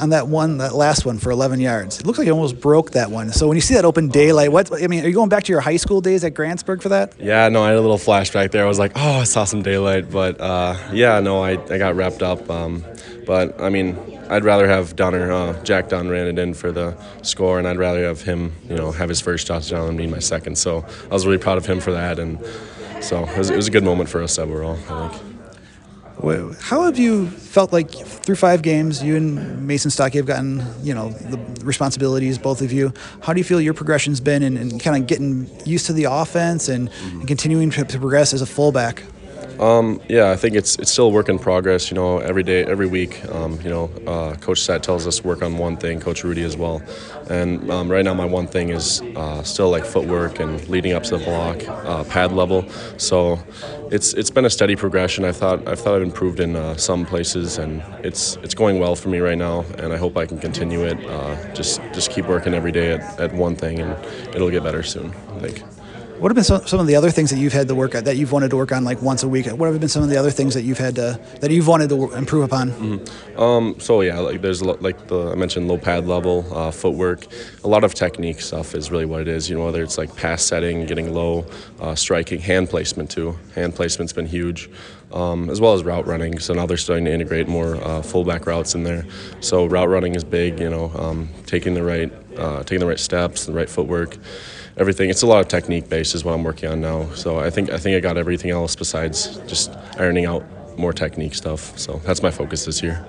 On 0.00 0.10
that 0.10 0.28
one, 0.28 0.58
that 0.58 0.74
last 0.74 1.04
one 1.04 1.18
for 1.18 1.30
11 1.30 1.60
yards, 1.60 2.00
it 2.00 2.06
looks 2.06 2.18
like 2.18 2.26
you 2.26 2.32
almost 2.32 2.60
broke 2.60 2.92
that 2.92 3.10
one. 3.10 3.32
So 3.32 3.46
when 3.46 3.56
you 3.56 3.60
see 3.60 3.74
that 3.74 3.84
open 3.84 4.08
daylight, 4.08 4.50
what 4.50 4.70
I 4.82 4.86
mean, 4.86 5.04
are 5.04 5.08
you 5.08 5.14
going 5.14 5.28
back 5.28 5.44
to 5.44 5.52
your 5.52 5.60
high 5.60 5.76
school 5.76 6.00
days 6.00 6.24
at 6.24 6.34
Grantsburg 6.34 6.82
for 6.82 6.88
that? 6.90 7.14
Yeah, 7.18 7.48
no, 7.48 7.62
I 7.62 7.68
had 7.68 7.76
a 7.76 7.80
little 7.80 7.98
flashback 7.98 8.50
there. 8.50 8.64
I 8.64 8.68
was 8.68 8.78
like, 8.78 8.92
oh, 8.96 9.20
I 9.20 9.24
saw 9.24 9.44
some 9.44 9.62
daylight, 9.62 10.10
but 10.10 10.40
uh, 10.40 10.76
yeah, 10.92 11.20
no, 11.20 11.42
I, 11.42 11.52
I 11.72 11.78
got 11.78 11.94
wrapped 11.94 12.22
up. 12.22 12.48
Um, 12.50 12.84
but 13.26 13.60
I 13.60 13.68
mean, 13.68 13.96
I'd 14.28 14.44
rather 14.44 14.66
have 14.66 14.96
Dunner, 14.96 15.30
uh, 15.30 15.62
Jack 15.64 15.88
Dunn 15.90 16.08
ran 16.08 16.26
it 16.26 16.38
in 16.38 16.54
for 16.54 16.72
the 16.72 16.96
score, 17.22 17.58
and 17.58 17.68
I'd 17.68 17.78
rather 17.78 18.04
have 18.04 18.22
him, 18.22 18.52
you 18.68 18.76
know, 18.76 18.90
have 18.90 19.08
his 19.08 19.20
first 19.20 19.46
touchdown 19.46 19.88
and 19.88 19.96
me 19.96 20.06
my 20.06 20.18
second. 20.18 20.56
So 20.56 20.84
I 21.04 21.14
was 21.14 21.26
really 21.26 21.38
proud 21.38 21.58
of 21.58 21.66
him 21.66 21.80
for 21.80 21.92
that, 21.92 22.18
and 22.18 22.38
so 23.00 23.24
it 23.24 23.36
was, 23.36 23.50
it 23.50 23.56
was 23.56 23.68
a 23.68 23.70
good 23.70 23.84
moment 23.84 24.08
for 24.08 24.22
us 24.22 24.38
overall. 24.38 24.78
I 24.88 25.08
think. 25.08 25.33
How 26.60 26.82
have 26.82 26.98
you 26.98 27.28
felt 27.28 27.72
like 27.72 27.90
through 27.90 28.36
five 28.36 28.62
games, 28.62 29.02
you 29.02 29.16
and 29.16 29.66
Mason 29.66 29.90
Stokke 29.90 30.14
have 30.14 30.26
gotten, 30.26 30.64
you 30.82 30.94
know, 30.94 31.10
the 31.10 31.38
responsibilities, 31.64 32.38
both 32.38 32.62
of 32.62 32.72
you. 32.72 32.92
How 33.22 33.32
do 33.32 33.40
you 33.40 33.44
feel 33.44 33.60
your 33.60 33.74
progression's 33.74 34.20
been 34.20 34.42
in, 34.42 34.56
in 34.56 34.78
kind 34.78 34.96
of 35.00 35.06
getting 35.06 35.48
used 35.66 35.86
to 35.86 35.92
the 35.92 36.04
offense 36.04 36.68
and, 36.68 36.90
mm-hmm. 36.90 37.20
and 37.20 37.28
continuing 37.28 37.70
to, 37.70 37.84
to 37.84 37.98
progress 37.98 38.32
as 38.32 38.42
a 38.42 38.46
fullback? 38.46 39.02
Um, 39.60 40.00
yeah, 40.08 40.30
I 40.30 40.36
think 40.36 40.56
it's 40.56 40.76
it's 40.76 40.90
still 40.90 41.06
a 41.06 41.10
work 41.10 41.28
in 41.28 41.38
progress. 41.38 41.90
You 41.90 41.94
know, 41.94 42.18
every 42.18 42.42
day, 42.42 42.64
every 42.64 42.86
week. 42.86 43.24
Um, 43.30 43.60
you 43.60 43.70
know, 43.70 43.84
uh, 44.06 44.34
Coach 44.36 44.60
Sat 44.60 44.82
tells 44.82 45.06
us 45.06 45.20
to 45.20 45.26
work 45.26 45.42
on 45.42 45.58
one 45.58 45.76
thing. 45.76 46.00
Coach 46.00 46.24
Rudy 46.24 46.42
as 46.42 46.56
well. 46.56 46.82
And 47.30 47.70
um, 47.70 47.88
right 47.88 48.04
now, 48.04 48.14
my 48.14 48.24
one 48.24 48.46
thing 48.46 48.70
is 48.70 49.00
uh, 49.16 49.42
still 49.42 49.70
like 49.70 49.84
footwork 49.84 50.40
and 50.40 50.66
leading 50.68 50.92
up 50.92 51.04
to 51.04 51.18
the 51.18 51.24
block, 51.24 51.62
uh, 51.68 52.04
pad 52.04 52.32
level. 52.32 52.68
So 52.96 53.38
it's 53.90 54.14
it's 54.14 54.30
been 54.30 54.44
a 54.44 54.50
steady 54.50 54.76
progression. 54.76 55.24
I 55.24 55.32
thought 55.32 55.66
I've 55.68 55.80
thought 55.80 55.94
I've 55.94 56.02
improved 56.02 56.40
in 56.40 56.56
uh, 56.56 56.76
some 56.76 57.06
places, 57.06 57.58
and 57.58 57.82
it's 58.04 58.36
it's 58.42 58.54
going 58.54 58.78
well 58.78 58.96
for 58.96 59.08
me 59.08 59.18
right 59.18 59.38
now. 59.38 59.64
And 59.78 59.92
I 59.92 59.96
hope 59.96 60.16
I 60.16 60.26
can 60.26 60.38
continue 60.38 60.84
it. 60.84 61.04
Uh, 61.06 61.54
just 61.54 61.80
just 61.92 62.10
keep 62.10 62.26
working 62.26 62.54
every 62.54 62.72
day 62.72 62.92
at, 62.92 63.20
at 63.20 63.32
one 63.32 63.56
thing, 63.56 63.80
and 63.80 63.92
it'll 64.34 64.50
get 64.50 64.62
better 64.62 64.82
soon. 64.82 65.14
I 65.36 65.38
think. 65.40 65.62
What 66.18 66.30
have 66.30 66.36
been 66.36 66.44
some, 66.68 66.80
of 66.80 66.86
the 66.86 66.94
other 66.94 67.10
things 67.10 67.30
that 67.30 67.38
you've 67.38 67.52
had 67.52 67.66
to 67.66 67.74
work 67.74 67.94
at 67.96 68.04
that 68.04 68.16
you've 68.16 68.30
wanted 68.30 68.50
to 68.50 68.56
work 68.56 68.70
on 68.70 68.84
like 68.84 69.02
once 69.02 69.24
a 69.24 69.28
week? 69.28 69.46
What 69.46 69.68
have 69.68 69.80
been 69.80 69.88
some 69.88 70.02
of 70.04 70.08
the 70.08 70.16
other 70.16 70.30
things 70.30 70.54
that 70.54 70.62
you've 70.62 70.78
had 70.78 70.94
to 70.94 71.20
that 71.40 71.50
you've 71.50 71.66
wanted 71.66 71.88
to 71.88 72.12
improve 72.14 72.44
upon? 72.44 72.70
Mm-hmm. 72.70 73.40
Um, 73.40 73.80
so 73.80 74.00
yeah, 74.00 74.20
like 74.20 74.40
there's 74.40 74.62
like 74.62 75.08
the 75.08 75.32
I 75.32 75.34
mentioned 75.34 75.66
low 75.66 75.76
pad 75.76 76.06
level, 76.06 76.46
uh, 76.54 76.70
footwork, 76.70 77.26
a 77.64 77.68
lot 77.68 77.82
of 77.82 77.94
technique 77.94 78.40
stuff 78.40 78.76
is 78.76 78.92
really 78.92 79.06
what 79.06 79.22
it 79.22 79.28
is. 79.28 79.50
You 79.50 79.58
know 79.58 79.64
whether 79.64 79.82
it's 79.82 79.98
like 79.98 80.14
pass 80.14 80.44
setting, 80.44 80.86
getting 80.86 81.12
low, 81.12 81.46
uh, 81.80 81.96
striking, 81.96 82.38
hand 82.40 82.70
placement 82.70 83.10
too. 83.10 83.36
Hand 83.56 83.74
placement's 83.74 84.12
been 84.12 84.26
huge. 84.26 84.70
Um, 85.12 85.48
as 85.48 85.60
well 85.60 85.74
as 85.74 85.84
route 85.84 86.08
running. 86.08 86.40
So 86.40 86.54
now 86.54 86.66
they're 86.66 86.76
starting 86.76 87.04
to 87.04 87.12
integrate 87.12 87.46
more 87.46 87.76
uh, 87.76 88.02
fullback 88.02 88.46
routes 88.46 88.74
in 88.74 88.82
there. 88.82 89.06
So 89.38 89.66
route 89.66 89.88
running 89.88 90.16
is 90.16 90.24
big. 90.24 90.58
You 90.58 90.70
know, 90.70 90.90
um, 90.96 91.28
taking 91.46 91.74
the 91.74 91.84
right 91.84 92.12
uh, 92.36 92.62
taking 92.62 92.80
the 92.80 92.86
right 92.86 92.98
steps, 92.98 93.46
the 93.46 93.52
right 93.52 93.68
footwork 93.68 94.16
everything. 94.76 95.10
It's 95.10 95.22
a 95.22 95.26
lot 95.26 95.40
of 95.40 95.48
technique 95.48 95.88
based 95.88 96.14
is 96.14 96.24
what 96.24 96.34
I'm 96.34 96.44
working 96.44 96.68
on 96.70 96.80
now. 96.80 97.10
So 97.14 97.38
I 97.38 97.50
think 97.50 97.70
I 97.70 97.78
think 97.78 97.96
I 97.96 98.00
got 98.00 98.16
everything 98.16 98.50
else 98.50 98.76
besides 98.76 99.38
just 99.46 99.72
ironing 99.98 100.26
out 100.26 100.44
more 100.78 100.92
technique 100.92 101.34
stuff. 101.34 101.78
So 101.78 102.00
that's 102.04 102.22
my 102.22 102.30
focus 102.30 102.64
this 102.64 102.82
year. 102.82 103.04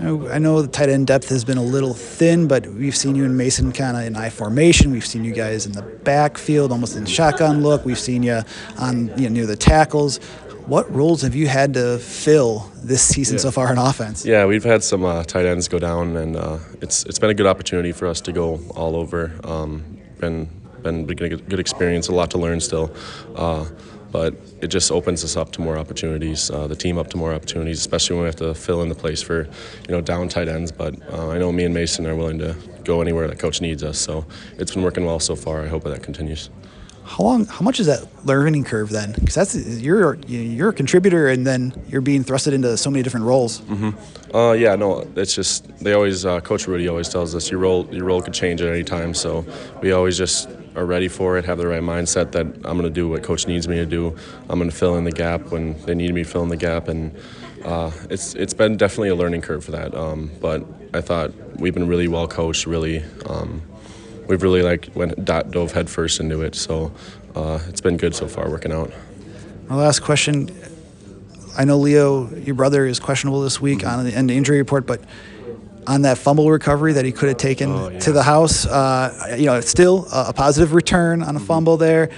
I 0.00 0.38
know 0.38 0.60
the 0.60 0.68
tight 0.68 0.88
end 0.88 1.06
depth 1.06 1.28
has 1.28 1.44
been 1.44 1.56
a 1.56 1.62
little 1.62 1.94
thin, 1.94 2.48
but 2.48 2.66
we've 2.66 2.96
seen 2.96 3.14
you 3.14 3.24
and 3.24 3.36
Mason 3.36 3.72
kind 3.72 3.96
of 3.96 4.02
in 4.02 4.16
I 4.16 4.28
formation. 4.28 4.90
We've 4.90 5.06
seen 5.06 5.24
you 5.24 5.32
guys 5.32 5.66
in 5.66 5.72
the 5.72 5.82
backfield, 5.82 6.72
almost 6.72 6.96
in 6.96 7.06
shotgun 7.06 7.62
look. 7.62 7.84
We've 7.84 7.98
seen 7.98 8.24
you 8.24 8.42
on 8.76 9.16
you 9.16 9.28
know, 9.28 9.34
near 9.34 9.46
the 9.46 9.56
tackles. 9.56 10.18
What 10.66 10.92
roles 10.92 11.22
have 11.22 11.34
you 11.34 11.46
had 11.46 11.74
to 11.74 11.98
fill 11.98 12.70
this 12.82 13.02
season 13.02 13.36
yeah. 13.36 13.42
so 13.42 13.50
far 13.52 13.70
in 13.70 13.78
offense? 13.78 14.26
Yeah, 14.26 14.46
we've 14.46 14.64
had 14.64 14.82
some 14.82 15.04
uh, 15.04 15.22
tight 15.22 15.46
ends 15.46 15.68
go 15.68 15.78
down, 15.78 16.16
and 16.16 16.36
uh, 16.36 16.58
it's 16.80 17.04
it's 17.04 17.18
been 17.18 17.30
a 17.30 17.34
good 17.34 17.46
opportunity 17.46 17.92
for 17.92 18.06
us 18.08 18.20
to 18.22 18.32
go 18.32 18.60
all 18.74 18.96
over. 18.96 19.32
Um, 19.44 19.84
been 20.18 20.48
been 20.84 21.10
a 21.10 21.14
good 21.14 21.58
experience, 21.58 22.06
a 22.06 22.14
lot 22.14 22.30
to 22.30 22.38
learn 22.38 22.60
still. 22.60 22.94
Uh, 23.34 23.66
but 24.14 24.32
it 24.60 24.68
just 24.68 24.92
opens 24.92 25.24
us 25.24 25.36
up 25.36 25.50
to 25.50 25.60
more 25.60 25.76
opportunities, 25.76 26.48
uh, 26.48 26.68
the 26.68 26.76
team 26.76 26.98
up 26.98 27.08
to 27.08 27.16
more 27.16 27.34
opportunities, 27.34 27.80
especially 27.80 28.14
when 28.14 28.22
we 28.22 28.26
have 28.26 28.36
to 28.36 28.54
fill 28.54 28.80
in 28.82 28.88
the 28.88 28.94
place 28.94 29.20
for, 29.20 29.48
you 29.88 29.90
know, 29.90 30.00
down 30.00 30.28
tight 30.28 30.46
ends. 30.46 30.70
But 30.70 30.94
uh, 31.12 31.30
I 31.30 31.38
know 31.38 31.50
me 31.50 31.64
and 31.64 31.74
Mason 31.74 32.06
are 32.06 32.14
willing 32.14 32.38
to 32.38 32.54
go 32.84 33.00
anywhere 33.00 33.26
that 33.26 33.40
coach 33.40 33.60
needs 33.60 33.82
us. 33.82 33.98
So 33.98 34.24
it's 34.56 34.72
been 34.72 34.84
working 34.84 35.04
well 35.04 35.18
so 35.18 35.34
far. 35.34 35.62
I 35.62 35.66
hope 35.66 35.82
that 35.82 36.04
continues. 36.04 36.48
How 37.04 37.24
long? 37.24 37.46
How 37.46 37.62
much 37.64 37.80
is 37.80 37.86
that 37.86 38.06
learning 38.24 38.64
curve 38.64 38.90
then? 38.90 39.12
Because 39.12 39.34
that's 39.34 39.54
you're 39.80 40.14
you're 40.26 40.70
a 40.70 40.72
contributor, 40.72 41.28
and 41.28 41.46
then 41.46 41.74
you're 41.88 42.00
being 42.00 42.24
thrusted 42.24 42.54
into 42.54 42.76
so 42.78 42.90
many 42.90 43.02
different 43.02 43.26
roles. 43.26 43.60
Mm-hmm. 43.62 44.34
Uh, 44.34 44.52
yeah, 44.52 44.74
no, 44.74 45.06
it's 45.14 45.34
just 45.34 45.68
they 45.80 45.92
always 45.92 46.24
uh, 46.24 46.40
Coach 46.40 46.66
Rudy 46.66 46.88
always 46.88 47.10
tells 47.10 47.34
us 47.34 47.50
your 47.50 47.60
role 47.60 47.86
your 47.92 48.06
role 48.06 48.22
could 48.22 48.32
change 48.32 48.62
at 48.62 48.68
any 48.68 48.84
time. 48.84 49.12
So 49.12 49.44
we 49.82 49.92
always 49.92 50.16
just 50.16 50.48
are 50.76 50.84
ready 50.84 51.08
for 51.08 51.38
it, 51.38 51.44
have 51.44 51.58
the 51.58 51.66
right 51.66 51.82
mindset 51.82 52.32
that 52.32 52.46
I'm 52.46 52.78
going 52.78 52.82
to 52.82 52.90
do 52.90 53.08
what 53.08 53.22
coach 53.22 53.46
needs 53.46 53.68
me 53.68 53.76
to 53.76 53.86
do. 53.86 54.16
I'm 54.48 54.58
going 54.58 54.70
to 54.70 54.76
fill 54.76 54.96
in 54.96 55.04
the 55.04 55.12
gap 55.12 55.50
when 55.50 55.80
they 55.84 55.94
need 55.94 56.14
me 56.14 56.24
to 56.24 56.28
fill 56.28 56.42
in 56.42 56.48
the 56.48 56.56
gap, 56.56 56.88
and 56.88 57.16
uh, 57.64 57.90
it's 58.10 58.34
it's 58.34 58.54
been 58.54 58.76
definitely 58.76 59.10
a 59.10 59.14
learning 59.14 59.42
curve 59.42 59.64
for 59.64 59.72
that. 59.72 59.94
Um, 59.94 60.30
but 60.40 60.64
I 60.92 61.00
thought 61.00 61.32
we've 61.56 61.74
been 61.74 61.88
really 61.88 62.08
well 62.08 62.28
coached. 62.28 62.66
Really, 62.66 63.02
um, 63.26 63.62
we've 64.26 64.42
really 64.42 64.62
like 64.62 64.90
went 64.94 65.24
dove 65.24 65.72
headfirst 65.72 66.20
into 66.20 66.42
it. 66.42 66.54
So 66.54 66.92
uh, 67.34 67.60
it's 67.68 67.80
been 67.80 67.96
good 67.96 68.14
so 68.14 68.28
far, 68.28 68.50
working 68.50 68.72
out. 68.72 68.92
My 69.68 69.76
last 69.76 70.00
question. 70.00 70.50
I 71.56 71.64
know 71.64 71.78
Leo, 71.78 72.34
your 72.34 72.56
brother, 72.56 72.84
is 72.84 72.98
questionable 72.98 73.40
this 73.42 73.60
week 73.60 73.80
mm-hmm. 73.80 74.18
on 74.18 74.26
the 74.26 74.34
injury 74.34 74.58
report, 74.58 74.86
but 74.86 75.00
on 75.86 76.02
that 76.02 76.18
fumble 76.18 76.50
recovery 76.50 76.92
that 76.94 77.04
he 77.04 77.12
could 77.12 77.28
have 77.28 77.38
taken 77.38 77.70
oh, 77.70 77.88
yeah. 77.88 77.98
to 78.00 78.12
the 78.12 78.22
house. 78.22 78.66
Uh, 78.66 79.36
you 79.38 79.46
know, 79.46 79.60
still 79.60 80.06
a, 80.12 80.32
positive 80.32 80.72
return 80.72 81.22
on 81.22 81.36
a 81.36 81.38
mm-hmm. 81.38 81.46
fumble 81.46 81.76
there. 81.76 82.10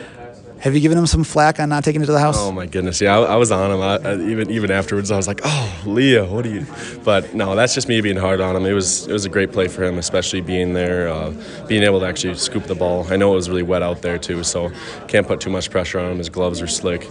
Have 0.58 0.74
you 0.74 0.80
given 0.80 0.96
him 0.96 1.06
some 1.06 1.22
flack 1.22 1.60
on 1.60 1.68
not 1.68 1.84
taking 1.84 2.00
it 2.00 2.06
to 2.06 2.12
the 2.12 2.18
house? 2.18 2.36
Oh 2.38 2.50
my 2.50 2.66
goodness, 2.66 3.00
yeah, 3.00 3.18
I, 3.18 3.34
I 3.34 3.36
was 3.36 3.52
on 3.52 3.70
him. 3.70 3.80
I, 3.80 3.98
I, 3.98 4.14
even 4.14 4.50
even 4.50 4.70
afterwards, 4.70 5.10
I 5.10 5.16
was 5.16 5.28
like, 5.28 5.40
"Oh, 5.44 5.82
Leo, 5.84 6.32
what 6.32 6.46
are 6.46 6.48
you?" 6.48 6.66
But 7.04 7.34
no, 7.34 7.54
that's 7.54 7.74
just 7.74 7.88
me 7.88 8.00
being 8.00 8.16
hard 8.16 8.40
on 8.40 8.56
him. 8.56 8.64
It 8.64 8.72
was 8.72 9.06
it 9.06 9.12
was 9.12 9.26
a 9.26 9.28
great 9.28 9.52
play 9.52 9.68
for 9.68 9.84
him, 9.84 9.98
especially 9.98 10.40
being 10.40 10.72
there, 10.72 11.08
uh, 11.08 11.32
being 11.68 11.82
able 11.82 12.00
to 12.00 12.06
actually 12.06 12.34
scoop 12.36 12.64
the 12.64 12.74
ball. 12.74 13.06
I 13.10 13.16
know 13.16 13.32
it 13.32 13.36
was 13.36 13.50
really 13.50 13.62
wet 13.62 13.82
out 13.82 14.00
there 14.00 14.18
too, 14.18 14.42
so 14.42 14.72
can't 15.08 15.26
put 15.26 15.40
too 15.40 15.50
much 15.50 15.70
pressure 15.70 16.00
on 16.00 16.12
him. 16.12 16.18
His 16.18 16.30
gloves 16.30 16.62
are 16.62 16.66
slick. 16.66 17.06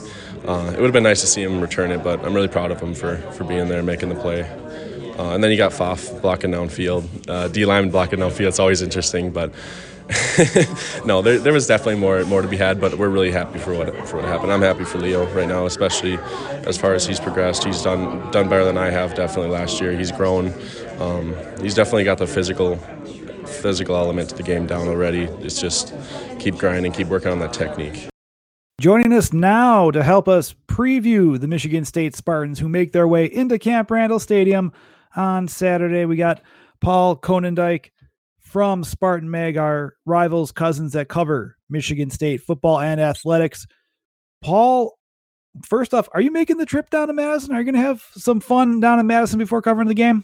Uh, 0.45 0.71
it 0.73 0.77
would 0.77 0.85
have 0.85 0.93
been 0.93 1.03
nice 1.03 1.21
to 1.21 1.27
see 1.27 1.43
him 1.43 1.61
return 1.61 1.91
it, 1.91 2.03
but 2.03 2.25
I'm 2.25 2.33
really 2.33 2.47
proud 2.47 2.71
of 2.71 2.81
him 2.81 2.95
for 2.95 3.17
for 3.33 3.43
being 3.43 3.67
there, 3.67 3.83
making 3.83 4.09
the 4.09 4.15
play. 4.15 4.49
Uh, 5.17 5.33
and 5.33 5.43
then 5.43 5.51
you 5.51 5.57
got 5.57 5.71
Faf 5.71 6.21
blocking 6.21 6.51
downfield. 6.51 7.07
Uh, 7.29 7.47
D 7.47 7.65
Lyman 7.65 7.91
blocking 7.91 8.19
downfield. 8.19 8.47
It's 8.47 8.59
always 8.59 8.81
interesting, 8.81 9.31
but 9.31 9.53
no, 11.05 11.21
there, 11.21 11.39
there 11.39 11.53
was 11.53 11.65
definitely 11.65 11.95
more 11.95 12.23
more 12.25 12.41
to 12.41 12.47
be 12.47 12.57
had. 12.57 12.79
But 12.79 12.97
we're 12.97 13.09
really 13.09 13.31
happy 13.31 13.57
for 13.57 13.73
what 13.73 14.07
for 14.07 14.17
what 14.17 14.25
happened. 14.25 14.51
I'm 14.51 14.61
happy 14.61 14.83
for 14.83 14.99
Leo 14.99 15.25
right 15.33 15.47
now, 15.47 15.65
especially 15.65 16.17
as 16.67 16.77
far 16.77 16.93
as 16.93 17.07
he's 17.07 17.19
progressed. 17.19 17.63
He's 17.63 17.81
done 17.81 18.29
done 18.31 18.49
better 18.49 18.65
than 18.65 18.77
I 18.77 18.89
have 18.89 19.15
definitely 19.15 19.51
last 19.51 19.81
year. 19.81 19.97
He's 19.97 20.11
grown. 20.11 20.53
Um, 20.99 21.35
he's 21.61 21.73
definitely 21.73 22.03
got 22.03 22.19
the 22.19 22.27
physical 22.27 22.75
physical 23.45 23.95
element 23.95 24.29
to 24.29 24.35
the 24.35 24.43
game 24.43 24.67
down 24.67 24.87
already. 24.87 25.23
It's 25.41 25.59
just 25.59 25.93
keep 26.39 26.57
grinding, 26.57 26.91
keep 26.91 27.07
working 27.07 27.31
on 27.31 27.39
that 27.39 27.53
technique. 27.53 28.07
Joining 28.79 29.13
us 29.13 29.31
now 29.31 29.89
to 29.91 30.03
help 30.03 30.27
us 30.27 30.53
preview 30.67 31.39
the 31.39 31.47
Michigan 31.47 31.85
State 31.85 32.15
Spartans 32.15 32.59
who 32.59 32.67
make 32.67 32.91
their 32.91 33.07
way 33.07 33.25
into 33.25 33.57
Camp 33.57 33.89
Randall 33.89 34.19
Stadium 34.19 34.73
on 35.15 35.47
Saturday. 35.47 36.05
We 36.05 36.15
got 36.15 36.41
Paul 36.81 37.15
Konyndyk 37.15 37.91
from 38.39 38.83
Spartan 38.83 39.29
Mag, 39.29 39.57
our 39.57 39.95
rivals, 40.05 40.51
cousins 40.51 40.93
that 40.93 41.09
cover 41.09 41.57
Michigan 41.69 42.09
State 42.09 42.41
football 42.41 42.79
and 42.79 43.01
athletics. 43.01 43.65
Paul, 44.41 44.97
first 45.65 45.93
off, 45.93 46.07
are 46.13 46.21
you 46.21 46.31
making 46.31 46.57
the 46.57 46.65
trip 46.65 46.89
down 46.89 47.07
to 47.07 47.13
Madison? 47.13 47.53
Are 47.53 47.59
you 47.59 47.65
going 47.65 47.75
to 47.75 47.81
have 47.81 48.03
some 48.11 48.39
fun 48.39 48.79
down 48.79 48.99
in 48.99 49.07
Madison 49.07 49.39
before 49.39 49.61
covering 49.61 49.87
the 49.87 49.93
game? 49.93 50.23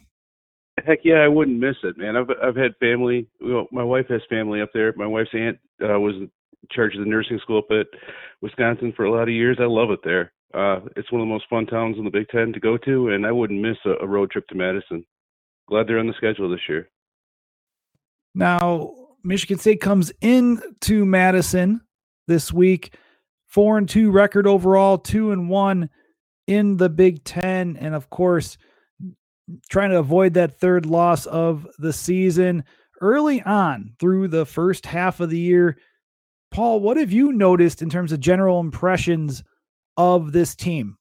Heck 0.86 1.00
yeah, 1.04 1.20
I 1.20 1.28
wouldn't 1.28 1.60
miss 1.60 1.76
it, 1.84 1.98
man. 1.98 2.16
I've 2.16 2.30
I've 2.42 2.56
had 2.56 2.72
family. 2.80 3.28
Well, 3.42 3.68
my 3.72 3.84
wife 3.84 4.06
has 4.08 4.22
family 4.30 4.62
up 4.62 4.70
there. 4.74 4.94
My 4.96 5.06
wife's 5.06 5.30
aunt 5.34 5.60
uh, 5.84 6.00
was 6.00 6.16
in 6.16 6.32
charge 6.72 6.96
of 6.96 7.02
the 7.02 7.10
nursing 7.10 7.40
school 7.40 7.60
up 7.60 7.72
at 7.72 7.88
Wisconsin 8.42 8.94
for 8.96 9.06
a 9.06 9.12
lot 9.12 9.24
of 9.24 9.30
years. 9.30 9.58
I 9.60 9.66
love 9.66 9.92
it 9.92 10.00
there 10.04 10.32
uh, 10.54 10.82
it's 10.96 11.12
one 11.12 11.22
of 11.22 11.28
the 11.28 11.34
most 11.34 11.46
fun 11.50 11.66
towns 11.66 11.98
in 11.98 12.04
the 12.04 12.10
Big 12.10 12.28
Ten 12.30 12.54
to 12.54 12.60
go 12.60 12.78
to, 12.78 13.10
and 13.10 13.26
I 13.26 13.32
wouldn't 13.32 13.62
miss 13.62 13.78
a, 13.86 14.04
a 14.04 14.08
road 14.08 14.32
trip 14.32 14.48
to 14.48 14.56
Madison. 14.56 15.06
Glad 15.68 15.88
they're 15.88 16.00
on 16.00 16.08
the 16.08 16.14
schedule 16.14 16.50
this 16.50 16.68
year. 16.68 16.90
Now, 18.34 18.94
Michigan 19.24 19.60
State 19.60 19.82
comes 19.82 20.12
in 20.22 20.62
to 20.82 21.06
Madison 21.06 21.82
this 22.28 22.52
week, 22.52 22.96
four 23.48 23.78
and 23.78 23.88
two 23.88 24.12
record 24.12 24.48
overall, 24.48 24.98
two 24.98 25.32
and 25.32 25.50
one 25.50 25.90
in 26.48 26.78
the 26.78 26.90
Big 26.90 27.24
Ten, 27.24 27.78
and 27.78 27.96
of 27.96 28.10
course, 28.10 28.58
trying 29.70 29.92
to 29.92 30.00
avoid 30.00 30.34
that 30.34 30.60
third 30.60 30.86
loss 30.86 31.26
of 31.26 31.68
the 31.78 31.94
season 31.94 32.64
early 33.02 33.42
on 33.44 33.94
through 34.00 34.28
the 34.28 34.46
first 34.46 34.86
half 34.86 35.20
of 35.20 35.30
the 35.30 35.40
year. 35.40 35.78
Paul, 36.52 36.80
what 36.80 36.98
have 36.98 37.12
you 37.12 37.32
noticed 37.32 37.82
in 37.82 37.90
terms 37.90 38.12
of 38.12 38.20
general 38.20 38.60
impressions 38.60 39.44
of 39.98 40.32
this 40.32 40.56
team? 40.56 40.98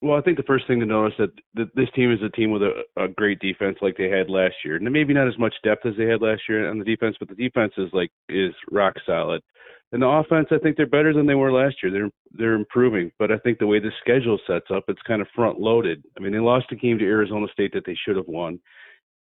Well, 0.00 0.16
I 0.16 0.20
think 0.22 0.36
the 0.36 0.44
first 0.44 0.66
thing 0.68 0.78
to 0.78 0.86
notice 0.86 1.14
that 1.18 1.30
th- 1.56 1.70
this 1.74 1.88
team 1.94 2.12
is 2.12 2.22
a 2.22 2.28
team 2.28 2.52
with 2.52 2.62
a, 2.62 2.82
a 2.96 3.08
great 3.08 3.40
defense 3.40 3.78
like 3.82 3.96
they 3.96 4.08
had 4.08 4.30
last 4.30 4.54
year, 4.64 4.76
and 4.76 4.92
maybe 4.92 5.12
not 5.12 5.26
as 5.26 5.38
much 5.38 5.54
depth 5.64 5.86
as 5.86 5.94
they 5.98 6.04
had 6.04 6.22
last 6.22 6.42
year 6.48 6.70
on 6.70 6.78
the 6.78 6.84
defense, 6.84 7.16
but 7.18 7.28
the 7.28 7.34
defense 7.34 7.72
is 7.76 7.88
like 7.92 8.10
is 8.28 8.54
rock 8.70 8.94
solid. 9.04 9.42
And 9.90 10.02
the 10.02 10.06
offense, 10.06 10.48
I 10.50 10.58
think 10.58 10.76
they're 10.76 10.86
better 10.86 11.12
than 11.12 11.26
they 11.26 11.34
were 11.34 11.50
last 11.50 11.76
year. 11.82 11.90
They're 11.90 12.10
they're 12.30 12.54
improving, 12.54 13.10
but 13.18 13.32
I 13.32 13.38
think 13.38 13.58
the 13.58 13.66
way 13.66 13.80
the 13.80 13.90
schedule 14.00 14.38
sets 14.46 14.66
up, 14.72 14.84
it's 14.86 15.02
kind 15.02 15.20
of 15.20 15.26
front 15.34 15.58
loaded. 15.58 16.04
I 16.16 16.20
mean, 16.20 16.32
they 16.32 16.38
lost 16.38 16.66
a 16.70 16.76
game 16.76 16.98
to 16.98 17.04
Arizona 17.04 17.46
State 17.52 17.72
that 17.74 17.84
they 17.84 17.96
should 18.06 18.16
have 18.16 18.28
won, 18.28 18.60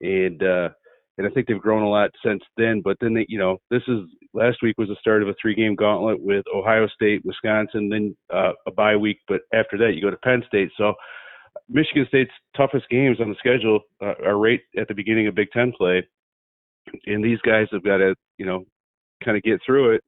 and 0.01 0.43
uh, 0.43 0.69
and 1.17 1.25
I 1.25 1.29
think 1.29 1.47
they've 1.47 1.59
grown 1.59 1.83
a 1.83 1.89
lot 1.89 2.11
since 2.23 2.43
then. 2.57 2.81
But 2.83 2.97
then 2.99 3.13
they, 3.13 3.25
you 3.29 3.39
know, 3.39 3.57
this 3.69 3.83
is 3.87 3.99
last 4.33 4.57
week 4.61 4.77
was 4.77 4.89
the 4.89 4.97
start 4.99 5.21
of 5.21 5.29
a 5.29 5.35
three-game 5.41 5.75
gauntlet 5.75 6.21
with 6.21 6.45
Ohio 6.53 6.87
State, 6.87 7.23
Wisconsin, 7.25 7.89
then 7.89 8.15
uh, 8.33 8.51
a 8.67 8.71
bye 8.71 8.95
week. 8.95 9.19
But 9.27 9.41
after 9.53 9.77
that, 9.77 9.93
you 9.93 10.01
go 10.01 10.09
to 10.09 10.17
Penn 10.17 10.43
State. 10.47 10.71
So 10.77 10.93
Michigan 11.69 12.05
State's 12.07 12.31
toughest 12.55 12.89
games 12.89 13.19
on 13.19 13.29
the 13.29 13.35
schedule 13.39 13.79
uh, 14.01 14.13
are 14.25 14.37
right 14.37 14.59
at 14.77 14.87
the 14.87 14.93
beginning 14.93 15.27
of 15.27 15.35
Big 15.35 15.51
Ten 15.51 15.71
play, 15.77 16.05
and 17.05 17.23
these 17.23 17.39
guys 17.41 17.67
have 17.71 17.83
got 17.83 17.97
to, 17.97 18.15
you 18.37 18.45
know, 18.45 18.65
kind 19.23 19.37
of 19.37 19.43
get 19.43 19.59
through 19.65 19.95
it 19.95 20.03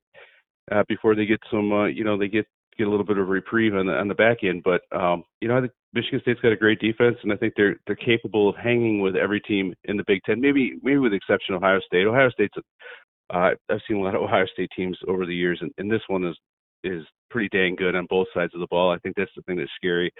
uh, 0.71 0.83
before 0.87 1.15
they 1.15 1.25
get 1.25 1.39
some, 1.49 1.71
uh, 1.71 1.85
you 1.85 2.03
know, 2.03 2.17
they 2.17 2.27
get 2.27 2.45
get 2.77 2.87
a 2.87 2.89
little 2.89 3.05
bit 3.05 3.17
of 3.17 3.27
reprieve 3.27 3.75
on 3.75 3.87
the 3.87 3.93
on 3.93 4.07
the 4.07 4.15
back 4.15 4.43
end. 4.43 4.63
But 4.63 4.81
um, 4.95 5.23
you 5.41 5.47
know, 5.47 5.57
I 5.57 5.61
think 5.61 5.73
Michigan 5.93 6.19
State's 6.21 6.41
got 6.41 6.51
a 6.51 6.57
great 6.57 6.79
defense, 6.79 7.17
and 7.23 7.31
I 7.31 7.35
think 7.35 7.53
they're 7.55 7.75
they're 7.85 7.95
capable 7.95 8.49
of 8.49 8.55
hanging 8.55 9.01
with 9.01 9.15
every 9.15 9.41
team 9.41 9.73
in 9.85 9.97
the 9.97 10.03
Big 10.07 10.21
Ten. 10.25 10.39
Maybe 10.41 10.79
maybe 10.83 10.97
with 10.97 11.11
the 11.11 11.17
exception 11.17 11.55
of 11.55 11.63
Ohio 11.63 11.79
State. 11.85 12.07
Ohio 12.07 12.29
State's 12.29 12.55
a, 12.57 13.37
uh, 13.37 13.51
I've 13.69 13.81
seen 13.87 13.97
a 13.97 14.01
lot 14.01 14.15
of 14.15 14.21
Ohio 14.21 14.45
State 14.53 14.69
teams 14.75 14.97
over 15.07 15.25
the 15.25 15.35
years, 15.35 15.59
and, 15.61 15.71
and 15.77 15.91
this 15.91 16.01
one 16.07 16.25
is 16.25 16.37
is 16.83 17.03
pretty 17.29 17.49
dang 17.49 17.75
good 17.75 17.95
on 17.95 18.05
both 18.09 18.27
sides 18.33 18.53
of 18.53 18.59
the 18.59 18.67
ball. 18.69 18.91
I 18.91 18.99
think 18.99 19.15
that's 19.15 19.31
the 19.35 19.41
thing 19.43 19.57
that's 19.57 19.71
scary. 19.75 20.11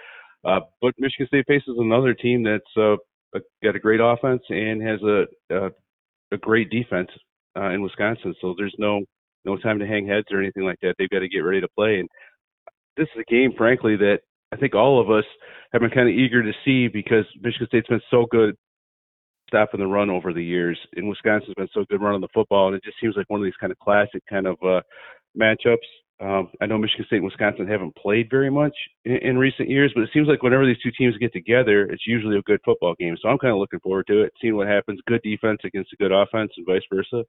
Uh, 0.44 0.60
but 0.80 0.94
Michigan 0.98 1.26
State 1.28 1.46
faces 1.46 1.76
another 1.78 2.14
team 2.14 2.42
that's 2.42 2.76
uh, 2.76 2.96
got 3.62 3.76
a 3.76 3.80
great 3.80 4.00
offense 4.00 4.42
and 4.48 4.82
has 4.82 5.00
a 5.02 5.26
a, 5.50 5.70
a 6.32 6.36
great 6.38 6.70
defense 6.70 7.08
uh, 7.56 7.70
in 7.70 7.82
Wisconsin. 7.82 8.34
So 8.40 8.54
there's 8.56 8.74
no 8.78 9.02
no 9.44 9.56
time 9.56 9.78
to 9.78 9.86
hang 9.86 10.06
heads 10.06 10.26
or 10.30 10.40
anything 10.40 10.64
like 10.64 10.78
that. 10.82 10.94
They've 10.98 11.10
got 11.10 11.20
to 11.20 11.28
get 11.28 11.40
ready 11.40 11.60
to 11.60 11.68
play. 11.76 12.00
And 12.00 12.08
this 12.98 13.08
is 13.14 13.24
a 13.26 13.32
game, 13.32 13.52
frankly, 13.56 13.96
that 13.96 14.18
I 14.52 14.56
think 14.56 14.74
all 14.74 15.00
of 15.00 15.10
us 15.10 15.24
have 15.72 15.80
been 15.80 15.90
kind 15.90 16.08
of 16.08 16.14
eager 16.14 16.42
to 16.42 16.52
see 16.64 16.88
because 16.88 17.24
Michigan 17.40 17.68
State's 17.68 17.88
been 17.88 18.00
so 18.10 18.26
good 18.30 18.54
stopping 19.48 19.80
the 19.80 19.86
run 19.86 20.10
over 20.10 20.32
the 20.32 20.44
years, 20.44 20.78
and 20.96 21.08
Wisconsin's 21.08 21.54
been 21.54 21.68
so 21.72 21.84
good 21.88 22.02
running 22.02 22.20
the 22.20 22.28
football, 22.34 22.66
and 22.66 22.76
it 22.76 22.84
just 22.84 22.98
seems 23.00 23.14
like 23.16 23.28
one 23.30 23.40
of 23.40 23.44
these 23.44 23.56
kind 23.60 23.72
of 23.72 23.78
classic 23.78 24.22
kind 24.28 24.46
of 24.46 24.56
uh, 24.62 24.80
matchups. 25.38 25.76
Um, 26.20 26.48
I 26.60 26.66
know 26.66 26.78
Michigan 26.78 27.06
State 27.06 27.16
and 27.16 27.24
Wisconsin 27.24 27.68
haven't 27.68 27.94
played 27.94 28.28
very 28.28 28.50
much 28.50 28.74
in, 29.04 29.16
in 29.18 29.38
recent 29.38 29.68
years, 29.70 29.92
but 29.94 30.02
it 30.02 30.10
seems 30.12 30.26
like 30.26 30.42
whenever 30.42 30.66
these 30.66 30.82
two 30.82 30.90
teams 30.98 31.16
get 31.18 31.32
together, 31.32 31.84
it's 31.84 32.06
usually 32.06 32.36
a 32.36 32.42
good 32.42 32.60
football 32.64 32.94
game. 32.98 33.16
So 33.22 33.28
I'm 33.28 33.38
kind 33.38 33.52
of 33.52 33.58
looking 33.58 33.80
forward 33.80 34.06
to 34.08 34.22
it, 34.22 34.32
seeing 34.40 34.56
what 34.56 34.66
happens. 34.66 35.00
Good 35.06 35.22
defense 35.22 35.60
against 35.64 35.92
a 35.92 35.96
good 35.96 36.12
offense, 36.12 36.50
and 36.56 36.66
vice 36.66 36.82
versa. 36.92 37.24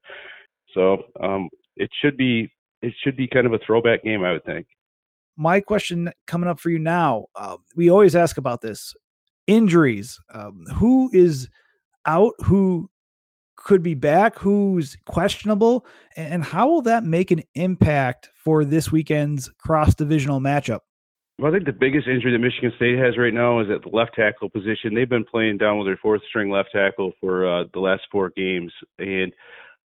So 0.73 1.03
um, 1.21 1.49
it 1.77 1.89
should 2.01 2.17
be 2.17 2.49
it 2.81 2.93
should 3.03 3.15
be 3.15 3.27
kind 3.27 3.45
of 3.45 3.53
a 3.53 3.59
throwback 3.65 4.03
game, 4.03 4.23
I 4.23 4.31
would 4.33 4.45
think. 4.45 4.65
My 5.39 5.61
question 5.61 6.11
coming 6.27 6.49
up 6.49 6.59
for 6.59 6.69
you 6.69 6.79
now, 6.79 7.27
uh, 7.33 7.55
we 7.73 7.89
always 7.89 8.13
ask 8.13 8.37
about 8.37 8.59
this 8.59 8.93
injuries. 9.47 10.19
Um, 10.33 10.65
who 10.75 11.09
is 11.13 11.47
out? 12.05 12.33
Who 12.39 12.89
could 13.55 13.81
be 13.81 13.93
back? 13.93 14.37
Who's 14.37 14.97
questionable? 15.05 15.85
And 16.17 16.43
how 16.43 16.67
will 16.67 16.81
that 16.81 17.05
make 17.05 17.31
an 17.31 17.43
impact 17.55 18.29
for 18.35 18.65
this 18.65 18.91
weekend's 18.91 19.49
cross 19.57 19.95
divisional 19.95 20.41
matchup? 20.41 20.81
Well, 21.37 21.49
I 21.49 21.55
think 21.55 21.65
the 21.65 21.71
biggest 21.71 22.05
injury 22.05 22.33
that 22.33 22.39
Michigan 22.39 22.73
State 22.75 22.99
has 22.99 23.17
right 23.17 23.33
now 23.33 23.61
is 23.61 23.69
at 23.69 23.81
the 23.81 23.95
left 23.95 24.15
tackle 24.15 24.49
position. 24.49 24.93
They've 24.93 25.07
been 25.07 25.23
playing 25.23 25.57
down 25.57 25.77
with 25.77 25.87
their 25.87 25.95
fourth 26.01 26.21
string 26.27 26.51
left 26.51 26.71
tackle 26.73 27.13
for 27.21 27.47
uh, 27.47 27.63
the 27.73 27.79
last 27.79 28.01
four 28.11 28.29
games, 28.35 28.73
and 28.97 29.31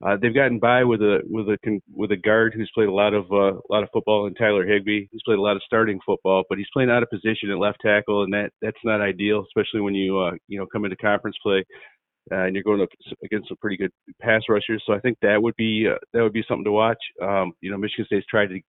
uh, 0.05 0.17
they've 0.21 0.35
gotten 0.35 0.59
by 0.59 0.85
with 0.85 1.01
a 1.01 1.21
with 1.25 1.49
a 1.49 1.81
with 1.93 2.13
a 2.13 2.17
guard 2.17 2.55
who's 2.55 2.71
played 2.75 2.89
a 2.89 2.93
lot 2.93 3.15
of 3.15 3.25
uh, 3.33 3.55
a 3.55 3.69
lot 3.71 3.83
of 3.83 3.89
football, 3.93 4.27
and 4.27 4.37
Tyler 4.39 4.67
Higby. 4.67 5.09
He's 5.11 5.23
played 5.25 5.39
a 5.39 5.43
lot 5.43 5.57
of 5.57 5.63
starting 5.67 5.99
football, 6.07 6.45
but 6.49 6.59
he's 6.59 6.69
playing 6.73 6.91
out 6.91 7.03
of 7.03 7.11
position 7.11 7.51
at 7.51 7.59
left 7.59 7.79
tackle, 7.85 8.23
and 8.23 8.33
that 8.33 8.51
that's 8.63 8.79
not 8.85 9.01
ideal, 9.01 9.45
especially 9.47 9.81
when 9.81 9.95
you 9.95 10.19
uh, 10.19 10.33
you 10.47 10.59
know 10.59 10.67
come 10.67 10.85
into 10.85 10.97
conference 10.97 11.37
play 11.43 11.65
uh, 12.33 12.45
and 12.45 12.55
you're 12.55 12.65
going 12.65 12.81
up 12.81 12.89
against 13.25 13.49
some 13.49 13.57
pretty 13.61 13.77
good 13.77 13.91
pass 14.21 14.43
rushers. 14.49 14.83
So 14.87 14.93
I 14.93 15.01
think 15.01 15.19
that 15.23 15.43
would 15.43 15.57
be 15.57 15.87
uh, 15.91 15.99
that 16.13 16.23
would 16.23 16.33
be 16.33 16.45
something 16.49 16.65
to 16.65 16.73
watch. 16.73 16.99
Um, 17.23 17.53
you 17.61 17.71
know, 17.71 17.79
Michigan 17.79 18.07
State's 18.07 18.27
tried 18.27 18.49
to 18.49 18.61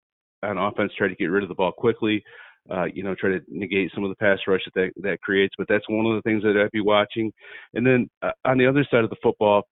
on 0.43 0.57
offense 0.57 0.93
try 0.97 1.07
to 1.07 1.15
get 1.15 1.25
rid 1.25 1.43
of 1.43 1.49
the 1.49 1.55
ball 1.55 1.71
quickly. 1.71 2.23
Uh, 2.71 2.85
you 2.85 3.03
know, 3.03 3.15
try 3.15 3.31
to 3.31 3.39
negate 3.47 3.91
some 3.95 4.03
of 4.03 4.09
the 4.09 4.15
pass 4.15 4.37
rush 4.47 4.61
that, 4.65 4.73
that 4.75 4.91
that 5.01 5.21
creates. 5.21 5.53
But 5.57 5.67
that's 5.67 5.87
one 5.89 6.05
of 6.05 6.15
the 6.15 6.21
things 6.21 6.43
that 6.43 6.57
I'd 6.57 6.71
be 6.71 6.81
watching. 6.81 7.31
And 7.73 7.85
then 7.85 8.09
uh, 8.21 8.31
on 8.45 8.57
the 8.57 8.67
other 8.67 8.85
side 8.89 9.03
of 9.03 9.09
the 9.09 9.15
football, 9.21 9.63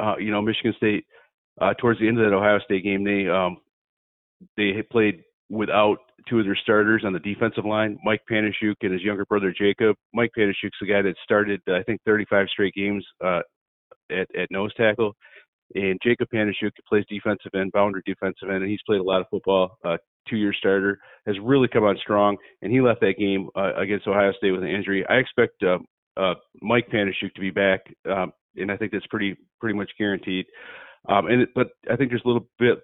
uh, 0.00 0.16
you 0.18 0.30
know, 0.30 0.42
Michigan 0.42 0.74
State 0.76 1.06
uh, 1.60 1.74
towards 1.74 2.00
the 2.00 2.08
end 2.08 2.18
of 2.18 2.24
that 2.24 2.36
Ohio 2.36 2.58
State 2.60 2.84
game, 2.84 3.04
they 3.04 3.28
um, 3.28 3.58
they 4.56 4.82
played 4.90 5.22
without 5.50 5.98
two 6.28 6.38
of 6.38 6.44
their 6.44 6.56
starters 6.56 7.02
on 7.04 7.12
the 7.12 7.18
defensive 7.20 7.64
line, 7.64 7.98
Mike 8.04 8.22
Panasiuk 8.30 8.76
and 8.82 8.92
his 8.92 9.02
younger 9.02 9.24
brother 9.26 9.54
Jacob. 9.56 9.96
Mike 10.12 10.30
Panasiuk's 10.36 10.78
the 10.80 10.86
guy 10.86 11.02
that 11.02 11.14
started, 11.22 11.60
I 11.68 11.82
think, 11.82 12.00
35 12.06 12.46
straight 12.48 12.74
games 12.74 13.04
uh, 13.22 13.40
at, 14.10 14.26
at 14.36 14.50
nose 14.50 14.72
tackle. 14.74 15.14
And 15.74 15.98
Jacob 16.02 16.28
Panasiuk 16.32 16.70
plays 16.88 17.04
defensive 17.08 17.52
end, 17.54 17.72
boundary 17.72 18.02
defensive 18.06 18.48
end, 18.48 18.62
and 18.62 18.70
he's 18.70 18.82
played 18.86 19.00
a 19.00 19.04
lot 19.04 19.20
of 19.20 19.26
football. 19.30 19.78
Uh, 19.84 19.96
two-year 20.28 20.54
starter 20.54 20.98
has 21.26 21.36
really 21.42 21.68
come 21.68 21.84
on 21.84 21.96
strong, 21.98 22.36
and 22.62 22.72
he 22.72 22.80
left 22.80 23.00
that 23.00 23.18
game 23.18 23.48
uh, 23.56 23.74
against 23.76 24.06
Ohio 24.06 24.32
State 24.32 24.52
with 24.52 24.62
an 24.62 24.68
injury. 24.68 25.04
I 25.08 25.16
expect 25.16 25.62
uh, 25.62 25.78
uh, 26.16 26.34
Mike 26.62 26.88
Panasiuk 26.92 27.34
to 27.34 27.40
be 27.40 27.50
back 27.50 27.80
um, 28.10 28.32
and 28.56 28.70
I 28.70 28.76
think 28.76 28.92
that's 28.92 29.06
pretty 29.06 29.36
pretty 29.60 29.76
much 29.76 29.90
guaranteed. 29.98 30.46
Um, 31.08 31.26
and 31.26 31.46
but 31.54 31.68
I 31.90 31.96
think 31.96 32.10
there's 32.10 32.22
a 32.24 32.28
little 32.28 32.46
bit 32.58 32.78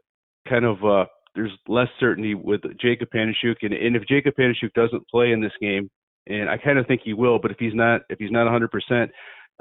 kind 0.48 0.64
of 0.64 0.84
uh, 0.84 1.06
there's 1.34 1.52
less 1.68 1.88
certainty 1.98 2.34
with 2.34 2.60
Jacob 2.80 3.08
Panasiuk, 3.14 3.56
and, 3.62 3.72
and 3.72 3.96
if 3.96 4.06
Jacob 4.06 4.34
Panasiuk 4.38 4.72
doesn't 4.74 5.08
play 5.08 5.32
in 5.32 5.40
this 5.40 5.52
game, 5.60 5.90
and 6.26 6.50
I 6.50 6.58
kind 6.58 6.78
of 6.78 6.86
think 6.86 7.02
he 7.04 7.14
will, 7.14 7.38
but 7.38 7.50
if 7.50 7.58
he's 7.58 7.74
not 7.74 8.02
if 8.08 8.18
he's 8.18 8.32
not 8.32 8.44
100 8.44 8.70
percent. 8.70 9.10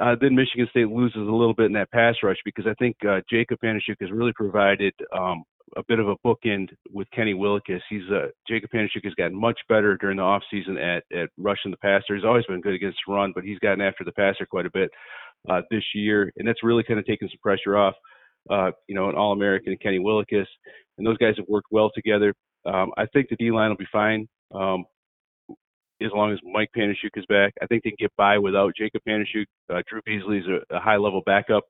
Uh, 0.01 0.15
then 0.21 0.33
Michigan 0.33 0.65
State 0.69 0.87
loses 0.87 1.17
a 1.17 1.19
little 1.19 1.53
bit 1.53 1.65
in 1.65 1.73
that 1.73 1.91
pass 1.91 2.15
rush 2.23 2.37
because 2.45 2.65
I 2.65 2.73
think 2.75 2.95
uh, 3.05 3.19
Jacob 3.29 3.59
Panasiuk 3.61 3.97
has 3.99 4.09
really 4.13 4.31
provided 4.31 4.93
um, 5.11 5.43
a 5.77 5.83
bit 5.87 5.99
of 5.99 6.07
a 6.07 6.15
bookend 6.25 6.69
with 6.91 7.09
Kenny 7.11 7.33
Willekes. 7.33 7.81
He's 7.89 8.09
uh, 8.11 8.27
Jacob 8.47 8.69
Panasiuk 8.73 9.03
has 9.03 9.13
gotten 9.15 9.39
much 9.39 9.59
better 9.67 9.97
during 9.97 10.17
the 10.17 10.23
offseason 10.23 10.77
at 10.81 11.03
at 11.15 11.29
rushing 11.37 11.71
the 11.71 11.77
passer. 11.77 12.15
He's 12.15 12.25
always 12.25 12.45
been 12.45 12.61
good 12.61 12.73
against 12.73 12.99
the 13.05 13.13
run, 13.13 13.31
but 13.33 13.43
he's 13.43 13.59
gotten 13.59 13.81
after 13.81 14.03
the 14.03 14.11
passer 14.11 14.45
quite 14.45 14.65
a 14.65 14.71
bit 14.71 14.89
uh, 15.47 15.61
this 15.69 15.83
year, 15.93 16.31
and 16.37 16.47
that's 16.47 16.63
really 16.63 16.83
kind 16.83 16.99
of 16.99 17.05
taken 17.05 17.29
some 17.29 17.39
pressure 17.41 17.77
off. 17.77 17.95
Uh, 18.49 18.71
you 18.87 18.95
know, 18.95 19.09
an 19.09 19.15
All-American 19.15 19.77
Kenny 19.81 19.99
Willekes, 19.99 20.47
and 20.97 21.05
those 21.05 21.17
guys 21.17 21.35
have 21.37 21.45
worked 21.47 21.67
well 21.71 21.91
together. 21.93 22.33
Um, 22.65 22.91
I 22.97 23.05
think 23.07 23.29
the 23.29 23.35
D 23.35 23.51
line 23.51 23.69
will 23.69 23.77
be 23.77 23.85
fine 23.91 24.27
um, 24.55 24.85
as 26.01 26.09
long 26.13 26.31
as 26.31 26.39
Mike 26.43 26.69
Panasiuk 26.75 27.15
is 27.15 27.25
back. 27.27 27.53
I 27.61 27.67
think 27.67 27.83
they 27.83 27.91
can 27.91 27.97
get 27.99 28.15
by 28.17 28.37
without 28.37 28.73
Jacob 28.75 29.01
Panasiuk. 29.07 29.45
Uh, 29.71 29.81
Drew 29.87 30.01
Beasley 30.05 30.39
is 30.39 30.45
a, 30.47 30.75
a 30.75 30.79
high-level 30.79 31.21
backup. 31.25 31.63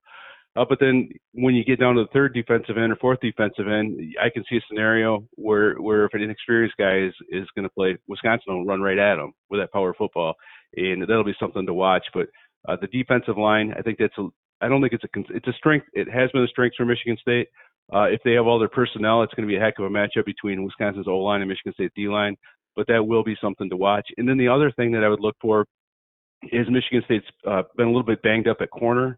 Uh, 0.56 0.66
but 0.68 0.80
then 0.80 1.10
when 1.34 1.54
you 1.54 1.64
get 1.64 1.80
down 1.80 1.96
to 1.96 2.04
the 2.04 2.10
third 2.12 2.34
defensive 2.34 2.78
end 2.78 2.92
or 2.92 2.96
fourth 2.96 3.20
defensive 3.22 3.68
end, 3.68 4.16
I 4.22 4.30
can 4.30 4.44
see 4.50 4.58
a 4.58 4.62
scenario 4.68 5.24
where 5.36 5.76
where 5.76 6.06
if 6.06 6.14
an 6.14 6.22
inexperienced 6.22 6.78
guy 6.78 6.98
is 7.00 7.14
is 7.30 7.48
going 7.56 7.68
to 7.68 7.74
play, 7.74 7.98
Wisconsin 8.08 8.56
will 8.56 8.66
run 8.66 8.82
right 8.82 8.98
at 8.98 9.20
him 9.20 9.34
with 9.50 9.60
that 9.60 9.72
power 9.72 9.94
football, 9.94 10.34
and 10.76 11.04
that'll 11.04 11.24
be 11.24 11.36
something 11.40 11.66
to 11.66 11.74
watch. 11.74 12.06
But 12.14 12.30
uh, 12.68 12.76
the 12.80 12.88
defensive 12.88 13.38
line, 13.38 13.74
I 13.78 13.82
think 13.82 13.98
that's 14.00 14.18
a. 14.18 14.28
I 14.62 14.68
don't 14.68 14.82
think 14.82 14.94
it's 14.94 15.04
a. 15.04 15.36
It's 15.36 15.48
a 15.48 15.54
strength. 15.54 15.88
It 15.94 16.10
has 16.10 16.30
been 16.32 16.44
a 16.44 16.48
strength 16.48 16.76
for 16.76 16.86
Michigan 16.86 17.18
State. 17.22 17.48
Uh, 17.94 18.04
if 18.04 18.22
they 18.24 18.34
have 18.34 18.46
all 18.46 18.60
their 18.60 18.70
personnel, 18.70 19.24
it's 19.24 19.34
going 19.34 19.48
to 19.48 19.52
be 19.52 19.58
a 19.58 19.62
heck 19.62 19.80
of 19.80 19.86
a 19.86 19.90
matchup 19.90 20.26
between 20.26 20.64
Wisconsin's 20.64 21.08
O 21.08 21.18
line 21.18 21.42
and 21.42 21.50
Michigan 21.50 21.74
State 21.74 21.92
D 21.96 22.08
line. 22.08 22.36
But 22.76 22.88
that 22.88 23.06
will 23.06 23.24
be 23.24 23.36
something 23.42 23.70
to 23.70 23.78
watch. 23.78 24.08
And 24.18 24.28
then 24.28 24.38
the 24.38 24.48
other 24.48 24.72
thing 24.72 24.92
that 24.92 25.04
I 25.04 25.10
would 25.10 25.20
look 25.20 25.36
for 25.42 25.66
is 26.44 26.68
Michigan 26.70 27.02
State's 27.06 27.26
uh, 27.48 27.64
been 27.76 27.88
a 27.88 27.90
little 27.90 28.04
bit 28.04 28.22
banged 28.22 28.48
up 28.48 28.58
at 28.62 28.70
corner. 28.70 29.18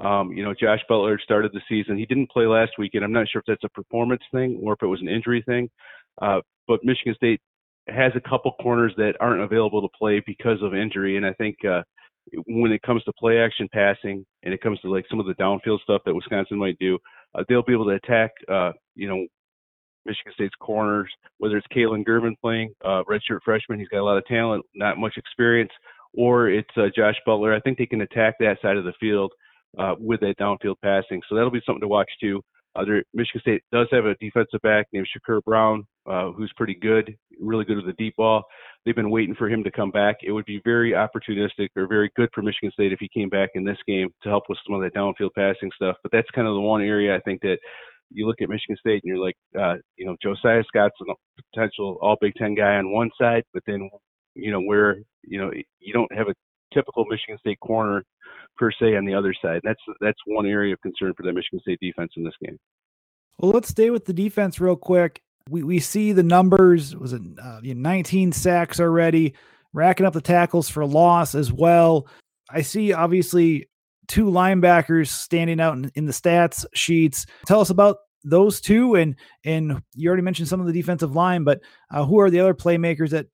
Um, 0.00 0.32
you 0.32 0.42
know, 0.44 0.54
Josh 0.58 0.80
Butler 0.88 1.18
started 1.22 1.52
the 1.52 1.60
season. 1.68 1.98
He 1.98 2.06
didn't 2.06 2.30
play 2.30 2.46
last 2.46 2.72
weekend. 2.78 3.04
I'm 3.04 3.12
not 3.12 3.28
sure 3.28 3.40
if 3.40 3.46
that's 3.46 3.64
a 3.64 3.68
performance 3.68 4.22
thing 4.32 4.58
or 4.62 4.72
if 4.74 4.82
it 4.82 4.86
was 4.86 5.00
an 5.00 5.08
injury 5.08 5.42
thing. 5.46 5.68
Uh, 6.20 6.40
but 6.66 6.80
Michigan 6.84 7.14
State 7.14 7.40
has 7.88 8.12
a 8.14 8.28
couple 8.28 8.52
corners 8.62 8.92
that 8.96 9.14
aren't 9.20 9.42
available 9.42 9.82
to 9.82 9.88
play 9.98 10.22
because 10.24 10.58
of 10.62 10.74
injury, 10.74 11.16
and 11.16 11.26
I 11.26 11.32
think 11.34 11.56
uh, 11.64 11.82
when 12.46 12.72
it 12.72 12.82
comes 12.82 13.02
to 13.04 13.12
play 13.18 13.38
action 13.38 13.68
passing 13.72 14.24
and 14.42 14.54
it 14.54 14.60
comes 14.60 14.80
to 14.80 14.90
like 14.90 15.04
some 15.10 15.20
of 15.20 15.26
the 15.26 15.34
downfield 15.34 15.80
stuff 15.82 16.02
that 16.04 16.14
Wisconsin 16.14 16.58
might 16.58 16.78
do, 16.78 16.98
uh, 17.34 17.44
they'll 17.48 17.62
be 17.62 17.72
able 17.72 17.84
to 17.86 17.90
attack, 17.90 18.30
uh, 18.50 18.72
you 18.94 19.08
know, 19.08 19.26
Michigan 20.04 20.32
State's 20.34 20.54
corners, 20.60 21.10
whether 21.38 21.56
it's 21.56 21.66
Kalon 21.72 22.04
Gervin 22.04 22.34
playing, 22.40 22.74
uh, 22.84 23.02
redshirt 23.08 23.40
freshman, 23.44 23.78
he's 23.78 23.88
got 23.88 24.00
a 24.00 24.04
lot 24.04 24.18
of 24.18 24.26
talent, 24.26 24.64
not 24.74 24.98
much 24.98 25.14
experience, 25.16 25.70
or 26.14 26.48
it's 26.48 26.68
uh, 26.76 26.88
Josh 26.94 27.14
Butler. 27.24 27.54
I 27.54 27.60
think 27.60 27.78
they 27.78 27.86
can 27.86 28.00
attack 28.00 28.34
that 28.40 28.58
side 28.60 28.76
of 28.76 28.84
the 28.84 28.92
field 28.98 29.32
uh, 29.78 29.94
with 29.98 30.20
that 30.20 30.38
downfield 30.38 30.76
passing. 30.82 31.20
So 31.28 31.34
that'll 31.34 31.50
be 31.50 31.62
something 31.64 31.80
to 31.82 31.88
watch 31.88 32.10
too. 32.20 32.42
Uh, 32.74 32.84
Michigan 33.14 33.40
State 33.40 33.62
does 33.70 33.86
have 33.92 34.06
a 34.06 34.14
defensive 34.16 34.60
back 34.62 34.86
named 34.92 35.06
Shakur 35.06 35.42
Brown, 35.44 35.86
uh, 36.06 36.32
who's 36.32 36.52
pretty 36.56 36.74
good, 36.74 37.16
really 37.40 37.64
good 37.64 37.76
with 37.76 37.86
the 37.86 37.92
deep 37.94 38.16
ball. 38.16 38.42
They've 38.84 38.96
been 38.96 39.10
waiting 39.10 39.34
for 39.34 39.48
him 39.48 39.62
to 39.64 39.70
come 39.70 39.90
back. 39.90 40.16
It 40.22 40.32
would 40.32 40.44
be 40.44 40.60
very 40.64 40.92
opportunistic 40.92 41.68
or 41.76 41.86
very 41.86 42.10
good 42.16 42.28
for 42.34 42.42
Michigan 42.42 42.72
State 42.72 42.92
if 42.92 42.98
he 42.98 43.08
came 43.08 43.28
back 43.28 43.50
in 43.54 43.64
this 43.64 43.78
game 43.86 44.08
to 44.22 44.28
help 44.28 44.44
with 44.48 44.58
some 44.66 44.74
of 44.74 44.82
that 44.82 44.94
downfield 44.94 45.30
passing 45.36 45.70
stuff. 45.74 45.96
But 46.02 46.12
that's 46.12 46.30
kind 46.34 46.48
of 46.48 46.54
the 46.54 46.60
one 46.60 46.82
area 46.82 47.14
I 47.14 47.20
think 47.20 47.40
that 47.42 47.58
you 48.10 48.26
look 48.26 48.42
at 48.42 48.48
Michigan 48.48 48.76
State 48.78 49.02
and 49.04 49.14
you're 49.14 49.24
like, 49.24 49.36
uh, 49.58 49.76
you 49.96 50.04
know, 50.04 50.16
Josiah 50.22 50.64
Scott's 50.66 50.96
a 51.08 51.14
potential 51.52 51.98
All 52.02 52.16
Big 52.20 52.34
Ten 52.34 52.54
guy 52.54 52.76
on 52.76 52.92
one 52.92 53.10
side, 53.20 53.44
but 53.54 53.62
then, 53.66 53.88
you 54.34 54.50
know, 54.50 54.60
where 54.60 54.98
you 55.22 55.40
know 55.40 55.50
you 55.78 55.92
don't 55.92 56.12
have 56.12 56.28
a 56.28 56.34
typical 56.74 57.04
Michigan 57.04 57.38
State 57.38 57.60
corner 57.60 58.02
per 58.56 58.70
se 58.72 58.96
on 58.96 59.04
the 59.04 59.14
other 59.14 59.34
side. 59.40 59.60
That's 59.62 59.80
that's 60.00 60.18
one 60.26 60.46
area 60.46 60.74
of 60.74 60.80
concern 60.80 61.12
for 61.16 61.22
the 61.22 61.32
Michigan 61.32 61.60
State 61.60 61.78
defense 61.80 62.12
in 62.16 62.24
this 62.24 62.34
game. 62.44 62.58
Well, 63.38 63.52
let's 63.52 63.68
stay 63.68 63.90
with 63.90 64.04
the 64.04 64.12
defense 64.12 64.60
real 64.60 64.76
quick. 64.76 65.22
We 65.48 65.62
we 65.62 65.80
see 65.80 66.12
the 66.12 66.22
numbers. 66.22 66.96
Was 66.96 67.12
it 67.12 67.22
uh, 67.42 67.60
19 67.62 68.32
sacks 68.32 68.80
already? 68.80 69.34
Racking 69.72 70.06
up 70.06 70.12
the 70.12 70.20
tackles 70.20 70.68
for 70.68 70.84
loss 70.84 71.34
as 71.34 71.52
well. 71.52 72.06
I 72.50 72.62
see 72.62 72.92
obviously 72.92 73.68
two 74.08 74.26
linebackers 74.26 75.08
standing 75.08 75.60
out 75.60 75.74
in, 75.74 75.90
in 75.94 76.06
the 76.06 76.12
stats 76.12 76.66
sheets. 76.74 77.26
Tell 77.46 77.60
us 77.60 77.70
about 77.70 77.98
those 78.24 78.60
two, 78.60 78.94
and 78.94 79.16
and 79.44 79.82
you 79.94 80.08
already 80.08 80.22
mentioned 80.22 80.48
some 80.48 80.60
of 80.60 80.66
the 80.66 80.72
defensive 80.72 81.14
line, 81.14 81.44
but 81.44 81.60
uh, 81.90 82.04
who 82.04 82.20
are 82.20 82.30
the 82.30 82.40
other 82.40 82.54
playmakers 82.54 83.10
that 83.10 83.26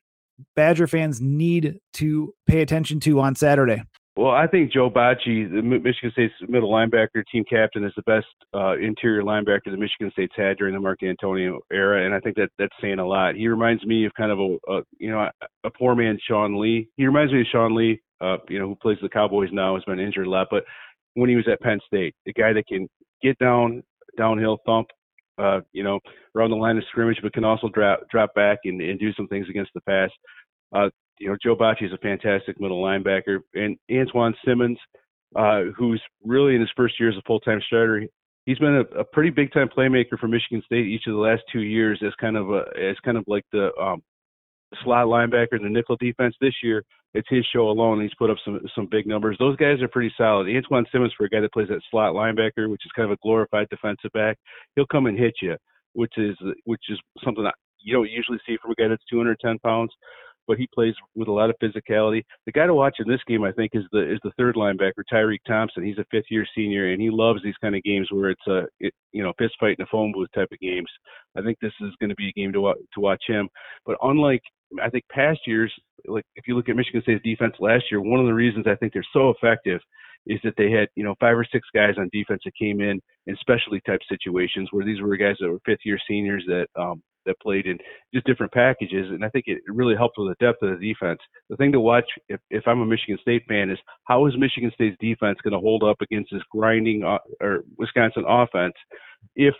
Badger 0.54 0.86
fans 0.86 1.20
need 1.20 1.80
to 1.94 2.34
pay 2.46 2.60
attention 2.62 3.00
to 3.00 3.20
on 3.20 3.34
Saturday? 3.34 3.82
Well, 4.18 4.32
I 4.32 4.48
think 4.48 4.72
Joe 4.72 4.90
Bachie, 4.90 5.48
the 5.48 5.62
Michigan 5.62 6.10
State's 6.10 6.34
middle 6.48 6.72
linebacker, 6.72 7.22
team 7.30 7.44
captain, 7.48 7.84
is 7.84 7.92
the 7.94 8.02
best 8.02 8.26
uh, 8.52 8.76
interior 8.76 9.22
linebacker 9.22 9.66
that 9.66 9.78
Michigan 9.78 10.10
State's 10.10 10.34
had 10.36 10.56
during 10.56 10.74
the 10.74 10.80
Mark 10.80 10.98
Dantonio 11.00 11.58
era, 11.72 12.04
and 12.04 12.12
I 12.12 12.18
think 12.18 12.34
that 12.34 12.48
that's 12.58 12.74
saying 12.80 12.98
a 12.98 13.06
lot. 13.06 13.36
He 13.36 13.46
reminds 13.46 13.86
me 13.86 14.06
of 14.06 14.14
kind 14.14 14.32
of 14.32 14.40
a, 14.40 14.56
a 14.72 14.82
you 14.98 15.12
know 15.12 15.28
a 15.62 15.70
poor 15.70 15.94
man 15.94 16.18
Sean 16.26 16.60
Lee. 16.60 16.88
He 16.96 17.06
reminds 17.06 17.32
me 17.32 17.42
of 17.42 17.46
Sean 17.52 17.76
Lee, 17.76 18.00
uh, 18.20 18.38
you 18.48 18.58
know, 18.58 18.66
who 18.66 18.74
plays 18.74 18.98
the 19.00 19.08
Cowboys 19.08 19.50
now, 19.52 19.76
has 19.76 19.84
been 19.84 20.00
injured 20.00 20.26
a 20.26 20.30
lot, 20.30 20.48
but 20.50 20.64
when 21.14 21.30
he 21.30 21.36
was 21.36 21.46
at 21.46 21.60
Penn 21.60 21.78
State, 21.86 22.16
the 22.26 22.32
guy 22.32 22.52
that 22.52 22.66
can 22.66 22.88
get 23.22 23.38
down 23.38 23.84
downhill, 24.16 24.58
thump, 24.66 24.88
uh, 25.40 25.60
you 25.72 25.84
know, 25.84 26.00
around 26.34 26.50
the 26.50 26.56
line 26.56 26.76
of 26.76 26.82
scrimmage, 26.90 27.20
but 27.22 27.34
can 27.34 27.44
also 27.44 27.68
drop 27.68 28.00
drop 28.10 28.34
back 28.34 28.58
and, 28.64 28.80
and 28.80 28.98
do 28.98 29.12
some 29.12 29.28
things 29.28 29.46
against 29.48 29.70
the 29.74 29.80
pass. 29.82 30.10
Uh, 30.74 30.90
you 31.20 31.28
know, 31.28 31.36
Joe 31.42 31.56
Bachie 31.56 31.86
is 31.86 31.92
a 31.92 31.98
fantastic 31.98 32.60
middle 32.60 32.82
linebacker, 32.82 33.40
and 33.54 33.76
Antjuan 33.90 34.34
Simmons, 34.44 34.78
uh, 35.36 35.62
who's 35.76 36.02
really 36.24 36.54
in 36.54 36.60
his 36.60 36.70
first 36.76 36.98
year 36.98 37.10
as 37.10 37.16
a 37.16 37.22
full-time 37.26 37.60
starter, 37.66 38.06
he's 38.46 38.58
been 38.58 38.76
a, 38.76 39.00
a 39.00 39.04
pretty 39.04 39.30
big-time 39.30 39.68
playmaker 39.68 40.18
for 40.18 40.28
Michigan 40.28 40.62
State 40.64 40.86
each 40.86 41.06
of 41.06 41.12
the 41.12 41.20
last 41.20 41.42
two 41.52 41.60
years 41.60 42.00
as 42.04 42.12
kind 42.20 42.36
of 42.36 42.50
a 42.50 42.64
as 42.80 42.96
kind 43.04 43.18
of 43.18 43.24
like 43.26 43.44
the 43.52 43.70
um, 43.80 44.02
slot 44.82 45.06
linebacker 45.06 45.56
in 45.56 45.62
the 45.62 45.68
nickel 45.68 45.96
defense. 46.00 46.34
This 46.40 46.54
year, 46.62 46.82
it's 47.14 47.28
his 47.30 47.46
show 47.52 47.68
alone. 47.68 48.00
He's 48.00 48.14
put 48.18 48.30
up 48.30 48.38
some 48.44 48.60
some 48.74 48.88
big 48.90 49.06
numbers. 49.06 49.36
Those 49.38 49.56
guys 49.56 49.82
are 49.82 49.88
pretty 49.88 50.12
solid. 50.16 50.46
Antjuan 50.46 50.84
Simmons 50.90 51.12
for 51.16 51.26
a 51.26 51.28
guy 51.28 51.40
that 51.40 51.52
plays 51.52 51.68
that 51.68 51.82
slot 51.90 52.14
linebacker, 52.14 52.70
which 52.70 52.84
is 52.84 52.92
kind 52.96 53.10
of 53.10 53.12
a 53.12 53.20
glorified 53.22 53.68
defensive 53.70 54.12
back, 54.12 54.38
he'll 54.76 54.86
come 54.86 55.06
and 55.06 55.18
hit 55.18 55.34
you, 55.42 55.56
which 55.92 56.12
is 56.16 56.36
which 56.64 56.82
is 56.88 56.98
something 57.24 57.44
that 57.44 57.54
you 57.80 57.92
don't 57.92 58.10
usually 58.10 58.38
see 58.46 58.56
from 58.60 58.72
a 58.72 58.74
guy 58.74 58.88
that's 58.88 59.04
210 59.10 59.58
pounds 59.60 59.92
but 60.48 60.58
he 60.58 60.66
plays 60.74 60.94
with 61.14 61.28
a 61.28 61.32
lot 61.32 61.50
of 61.50 61.56
physicality. 61.62 62.24
The 62.46 62.52
guy 62.52 62.66
to 62.66 62.74
watch 62.74 62.96
in 62.98 63.06
this 63.06 63.20
game, 63.28 63.44
I 63.44 63.52
think, 63.52 63.72
is 63.74 63.84
the 63.92 64.10
is 64.10 64.18
the 64.24 64.32
third 64.38 64.56
linebacker, 64.56 65.04
Tyriq 65.12 65.38
Thompson. 65.46 65.84
He's 65.84 65.98
a 65.98 66.06
fifth 66.10 66.30
year 66.30 66.46
senior, 66.56 66.90
and 66.90 67.00
he 67.00 67.10
loves 67.10 67.42
these 67.44 67.54
kind 67.60 67.76
of 67.76 67.82
games 67.82 68.08
where 68.10 68.30
it's 68.30 68.46
a 68.48 68.62
it, 68.80 68.94
you 69.12 69.22
know 69.22 69.32
fist 69.38 69.54
fight 69.60 69.76
in 69.78 69.84
a 69.84 69.88
phone 69.92 70.12
booth 70.12 70.30
type 70.34 70.48
of 70.50 70.58
games. 70.58 70.90
I 71.36 71.42
think 71.42 71.58
this 71.60 71.74
is 71.82 71.92
going 72.00 72.10
to 72.10 72.16
be 72.16 72.30
a 72.30 72.32
game 72.32 72.52
to 72.54 72.62
watch, 72.62 72.78
to 72.94 73.00
watch 73.00 73.22
him. 73.28 73.48
But 73.86 73.98
unlike 74.02 74.42
I 74.82 74.88
think 74.88 75.04
past 75.12 75.40
years, 75.46 75.72
like 76.06 76.24
if 76.34 76.48
you 76.48 76.56
look 76.56 76.68
at 76.68 76.76
Michigan 76.76 77.02
State's 77.02 77.22
defense 77.22 77.54
last 77.60 77.84
year, 77.90 78.00
one 78.00 78.20
of 78.20 78.26
the 78.26 78.34
reasons 78.34 78.66
I 78.66 78.74
think 78.76 78.94
they're 78.94 79.04
so 79.12 79.30
effective 79.30 79.80
is 80.26 80.40
that 80.44 80.54
they 80.56 80.70
had 80.70 80.88
you 80.96 81.04
know 81.04 81.14
five 81.20 81.36
or 81.36 81.46
six 81.50 81.68
guys 81.74 81.94
on 81.98 82.08
defense 82.12 82.40
that 82.44 82.54
came 82.58 82.80
in 82.80 83.00
in 83.26 83.36
specialty 83.40 83.80
type 83.86 84.00
situations 84.08 84.68
where 84.72 84.84
these 84.84 85.00
were 85.00 85.16
guys 85.16 85.36
that 85.40 85.50
were 85.50 85.60
fifth 85.66 85.84
year 85.84 85.98
seniors 86.08 86.44
that 86.46 86.66
um, 86.80 87.02
that 87.28 87.40
played 87.40 87.66
in 87.66 87.78
just 88.12 88.26
different 88.26 88.52
packages, 88.52 89.10
and 89.10 89.24
I 89.24 89.28
think 89.28 89.44
it 89.46 89.58
really 89.68 89.94
helped 89.94 90.16
with 90.18 90.28
the 90.28 90.44
depth 90.44 90.62
of 90.62 90.78
the 90.78 90.86
defense. 90.86 91.20
The 91.48 91.56
thing 91.56 91.72
to 91.72 91.80
watch, 91.80 92.06
if, 92.28 92.40
if 92.50 92.64
I'm 92.66 92.80
a 92.80 92.86
Michigan 92.86 93.18
State 93.20 93.44
fan, 93.48 93.70
is 93.70 93.78
how 94.04 94.26
is 94.26 94.34
Michigan 94.36 94.72
State's 94.74 94.96
defense 95.00 95.38
going 95.42 95.52
to 95.52 95.60
hold 95.60 95.84
up 95.84 96.00
against 96.00 96.30
this 96.32 96.42
grinding 96.50 97.04
uh, 97.04 97.18
or 97.40 97.64
Wisconsin 97.76 98.24
offense 98.26 98.74
if 99.36 99.54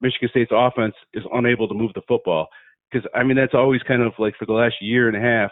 Michigan 0.00 0.28
State's 0.30 0.52
offense 0.52 0.94
is 1.14 1.22
unable 1.32 1.68
to 1.68 1.74
move 1.74 1.92
the 1.94 2.02
football? 2.08 2.48
Because 2.90 3.08
I 3.14 3.22
mean, 3.22 3.36
that's 3.36 3.54
always 3.54 3.82
kind 3.82 4.02
of 4.02 4.12
like 4.18 4.34
for 4.38 4.46
the 4.46 4.52
last 4.52 4.74
year 4.80 5.08
and 5.08 5.16
a 5.16 5.20
half. 5.20 5.50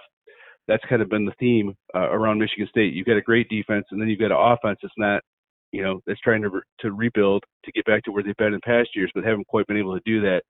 That's 0.68 0.84
kind 0.88 1.02
of 1.02 1.08
been 1.08 1.24
the 1.24 1.34
theme 1.40 1.74
uh, 1.94 2.10
around 2.10 2.38
Michigan 2.38 2.68
State. 2.70 2.94
You've 2.94 3.06
got 3.06 3.16
a 3.16 3.22
great 3.22 3.48
defense, 3.48 3.86
and 3.90 4.00
then 4.00 4.08
you've 4.08 4.20
got 4.20 4.30
an 4.30 4.54
offense 4.54 4.78
that's 4.82 4.94
not 4.96 5.22
you 5.72 5.82
know, 5.82 6.00
that's 6.06 6.20
trying 6.20 6.42
to 6.42 6.50
to 6.80 6.92
rebuild 6.92 7.44
to 7.64 7.72
get 7.72 7.84
back 7.84 8.02
to 8.04 8.12
where 8.12 8.22
they've 8.22 8.36
been 8.36 8.54
in 8.54 8.60
past 8.64 8.90
years, 8.94 9.10
but 9.14 9.24
haven't 9.24 9.46
quite 9.46 9.66
been 9.66 9.76
able 9.76 9.94
to 9.94 10.02
do 10.04 10.20
that. 10.22 10.42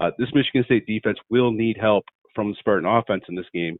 Uh, 0.00 0.10
this 0.18 0.28
Michigan 0.34 0.64
State 0.64 0.86
defense 0.86 1.18
will 1.30 1.52
need 1.52 1.76
help 1.80 2.04
from 2.34 2.50
the 2.50 2.56
Spartan 2.58 2.86
offense 2.86 3.24
in 3.28 3.34
this 3.34 3.46
game. 3.52 3.76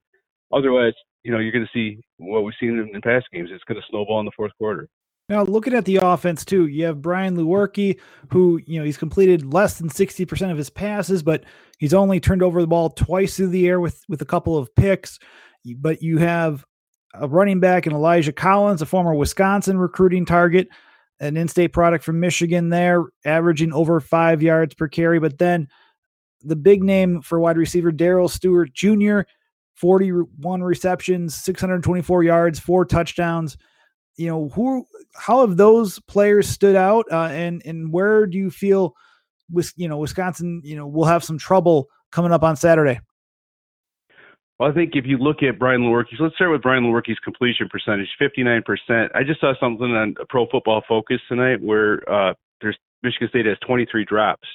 Otherwise, 0.52 0.92
you 1.24 1.32
know, 1.32 1.38
you're 1.38 1.52
going 1.52 1.64
to 1.64 1.70
see 1.72 1.98
what 2.18 2.42
we've 2.42 2.54
seen 2.60 2.78
in, 2.78 2.94
in 2.94 3.00
past 3.00 3.26
games. 3.32 3.48
It's 3.52 3.64
going 3.64 3.80
to 3.80 3.86
snowball 3.88 4.20
in 4.20 4.26
the 4.26 4.32
fourth 4.36 4.52
quarter. 4.58 4.88
Now, 5.28 5.44
looking 5.44 5.72
at 5.72 5.84
the 5.84 5.96
offense 6.02 6.44
too, 6.44 6.66
you 6.66 6.84
have 6.84 7.00
Brian 7.00 7.36
Lewerke, 7.36 7.98
who 8.30 8.60
you 8.66 8.78
know 8.78 8.84
he's 8.84 8.98
completed 8.98 9.54
less 9.54 9.78
than 9.78 9.88
sixty 9.88 10.26
percent 10.26 10.50
of 10.50 10.58
his 10.58 10.68
passes, 10.68 11.22
but 11.22 11.44
he's 11.78 11.94
only 11.94 12.20
turned 12.20 12.42
over 12.42 12.60
the 12.60 12.66
ball 12.66 12.90
twice 12.90 13.36
through 13.36 13.48
the 13.48 13.66
air 13.66 13.80
with 13.80 14.02
with 14.08 14.20
a 14.20 14.26
couple 14.26 14.58
of 14.58 14.74
picks. 14.74 15.18
But 15.78 16.02
you 16.02 16.18
have 16.18 16.64
a 17.14 17.28
running 17.28 17.60
back 17.60 17.86
in 17.86 17.92
Elijah 17.92 18.32
Collins, 18.32 18.82
a 18.82 18.86
former 18.86 19.14
Wisconsin 19.14 19.78
recruiting 19.78 20.26
target, 20.26 20.68
an 21.20 21.36
in-state 21.36 21.72
product 21.72 22.04
from 22.04 22.20
Michigan, 22.20 22.68
there 22.68 23.04
averaging 23.24 23.72
over 23.72 24.00
five 24.00 24.42
yards 24.42 24.74
per 24.74 24.88
carry. 24.88 25.20
But 25.20 25.38
then 25.38 25.68
the 26.44 26.56
big 26.56 26.82
name 26.82 27.22
for 27.22 27.40
wide 27.40 27.56
receiver 27.56 27.92
Darrell 27.92 28.28
Stewart 28.28 28.72
Jr. 28.72 29.20
41 29.76 30.62
receptions, 30.62 31.34
624 31.34 32.22
yards, 32.22 32.60
four 32.60 32.84
touchdowns. 32.84 33.56
You 34.16 34.28
know 34.28 34.48
who? 34.50 34.86
How 35.16 35.40
have 35.40 35.56
those 35.56 35.98
players 36.00 36.48
stood 36.48 36.76
out? 36.76 37.06
Uh, 37.10 37.28
and 37.32 37.62
and 37.64 37.92
where 37.92 38.26
do 38.26 38.36
you 38.36 38.50
feel, 38.50 38.94
with 39.50 39.72
you 39.76 39.88
know 39.88 39.98
Wisconsin? 39.98 40.60
You 40.64 40.76
know 40.76 40.86
will 40.86 41.06
have 41.06 41.24
some 41.24 41.38
trouble 41.38 41.88
coming 42.10 42.32
up 42.32 42.42
on 42.42 42.56
Saturday. 42.56 43.00
Well, 44.58 44.70
I 44.70 44.74
think 44.74 44.92
if 44.94 45.06
you 45.06 45.18
look 45.18 45.42
at 45.42 45.58
Brian 45.58 45.80
Lewerke's, 45.80 46.20
let's 46.20 46.36
start 46.36 46.52
with 46.52 46.62
Brian 46.62 46.84
Lewerke's 46.84 47.18
completion 47.24 47.68
percentage, 47.68 48.06
59%. 48.20 49.08
I 49.12 49.24
just 49.24 49.40
saw 49.40 49.54
something 49.58 49.90
on 49.90 50.14
Pro 50.28 50.46
Football 50.46 50.82
Focus 50.88 51.18
tonight 51.28 51.60
where 51.60 52.08
uh, 52.08 52.34
there's 52.60 52.76
Michigan 53.02 53.28
State 53.30 53.46
has 53.46 53.56
23 53.66 54.04
drops. 54.04 54.46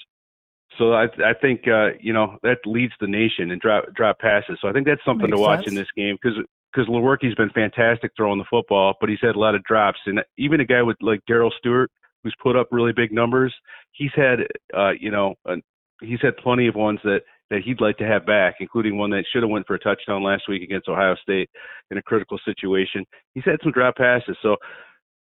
So 0.78 0.94
I 0.94 1.06
I 1.26 1.34
think 1.42 1.68
uh, 1.68 1.90
you 2.00 2.13
know 2.13 2.38
that 2.44 2.58
leads 2.66 2.94
the 3.00 3.08
nation 3.08 3.52
in 3.52 3.60
drop 3.60 3.86
drop 3.96 4.20
passes. 4.20 4.58
So 4.62 4.68
I 4.68 4.74
think 4.74 4.86
that's 4.86 5.04
something 5.06 5.30
Makes 5.30 5.38
to 5.38 5.42
watch 5.42 5.60
sense. 5.60 5.70
in 5.70 5.76
this 5.76 5.88
game 5.96 6.18
because 6.22 6.38
because 6.74 6.88
Lewerke's 6.88 7.36
been 7.36 7.50
fantastic 7.52 8.12
throwing 8.16 8.38
the 8.38 8.46
football, 8.50 8.96
but 9.00 9.10
he's 9.10 9.20
had 9.22 9.36
a 9.36 9.40
lot 9.40 9.56
of 9.56 9.63
drops. 9.63 10.00
And 10.06 10.22
even 10.38 10.60
a 10.60 10.66
guy 10.66 10.82
with 10.82 10.98
like 11.02 11.22
Darrell 11.28 11.54
Stewart, 11.58 11.90
who's 12.24 12.36
put 12.42 12.56
up 12.56 12.68
really 12.72 12.92
big 12.94 13.12
numbers, 13.12 13.54
he's 13.94 14.12
had 14.16 14.40
uh, 14.76 14.92
you 15.00 15.12
know 15.12 15.36
uh, 15.48 15.56
he's 16.02 16.22
had 16.22 16.38
plenty 16.38 16.68
of 16.68 16.76
ones 16.76 17.00
that 17.04 17.22
that 17.50 17.62
he'd 17.63 17.82
like 17.82 17.98
to 17.98 18.06
have 18.06 18.26
back, 18.26 18.56
including 18.60 18.98
one 18.98 19.10
that 19.12 19.24
should 19.32 19.42
have 19.42 19.50
went 19.50 19.66
for 19.66 19.76
a 19.76 19.80
touchdown 19.80 20.22
last 20.22 20.44
week 20.50 20.62
against 20.62 20.90
Ohio 20.90 21.16
State 21.22 21.50
in 21.92 21.98
a 21.98 22.02
critical 22.02 22.38
situation. 22.44 23.06
He's 23.34 23.46
had 23.46 23.60
some 23.63 23.72
drop 23.72 23.96
passes, 23.96 24.38
so 24.42 24.58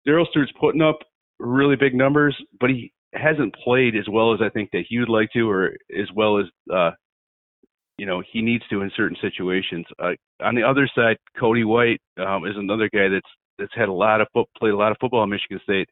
Darrell 0.05 0.27
Stewart's 0.29 0.51
putting 0.59 0.81
up 0.81 0.99
really 1.39 1.75
big 1.75 1.95
numbers, 1.95 2.35
but 2.59 2.69
he 2.69 2.93
hasn't 3.13 3.55
played 3.55 3.95
as 3.95 4.07
well 4.09 4.33
as 4.33 4.39
I 4.41 4.49
think 4.49 4.69
that 4.71 4.85
he 4.87 4.99
would 4.99 5.09
like 5.09 5.29
to, 5.33 5.49
or 5.49 5.71
as 5.97 6.07
well 6.15 6.39
as 6.39 6.45
uh, 6.73 6.91
you 7.97 8.05
know 8.05 8.21
he 8.31 8.41
needs 8.41 8.63
to 8.69 8.81
in 8.81 8.91
certain 8.95 9.17
situations. 9.21 9.85
Uh, 10.01 10.11
on 10.41 10.55
the 10.55 10.63
other 10.63 10.89
side, 10.95 11.17
Cody 11.39 11.63
White 11.63 12.01
um, 12.17 12.45
is 12.45 12.55
another 12.57 12.89
guy 12.93 13.09
that's 13.09 13.29
that's 13.59 13.75
had 13.75 13.89
a 13.89 13.93
lot 13.93 14.21
of 14.21 14.27
foot, 14.33 14.47
played 14.57 14.73
a 14.73 14.77
lot 14.77 14.91
of 14.91 14.97
football 14.99 15.23
in 15.23 15.29
Michigan 15.29 15.59
State, 15.63 15.89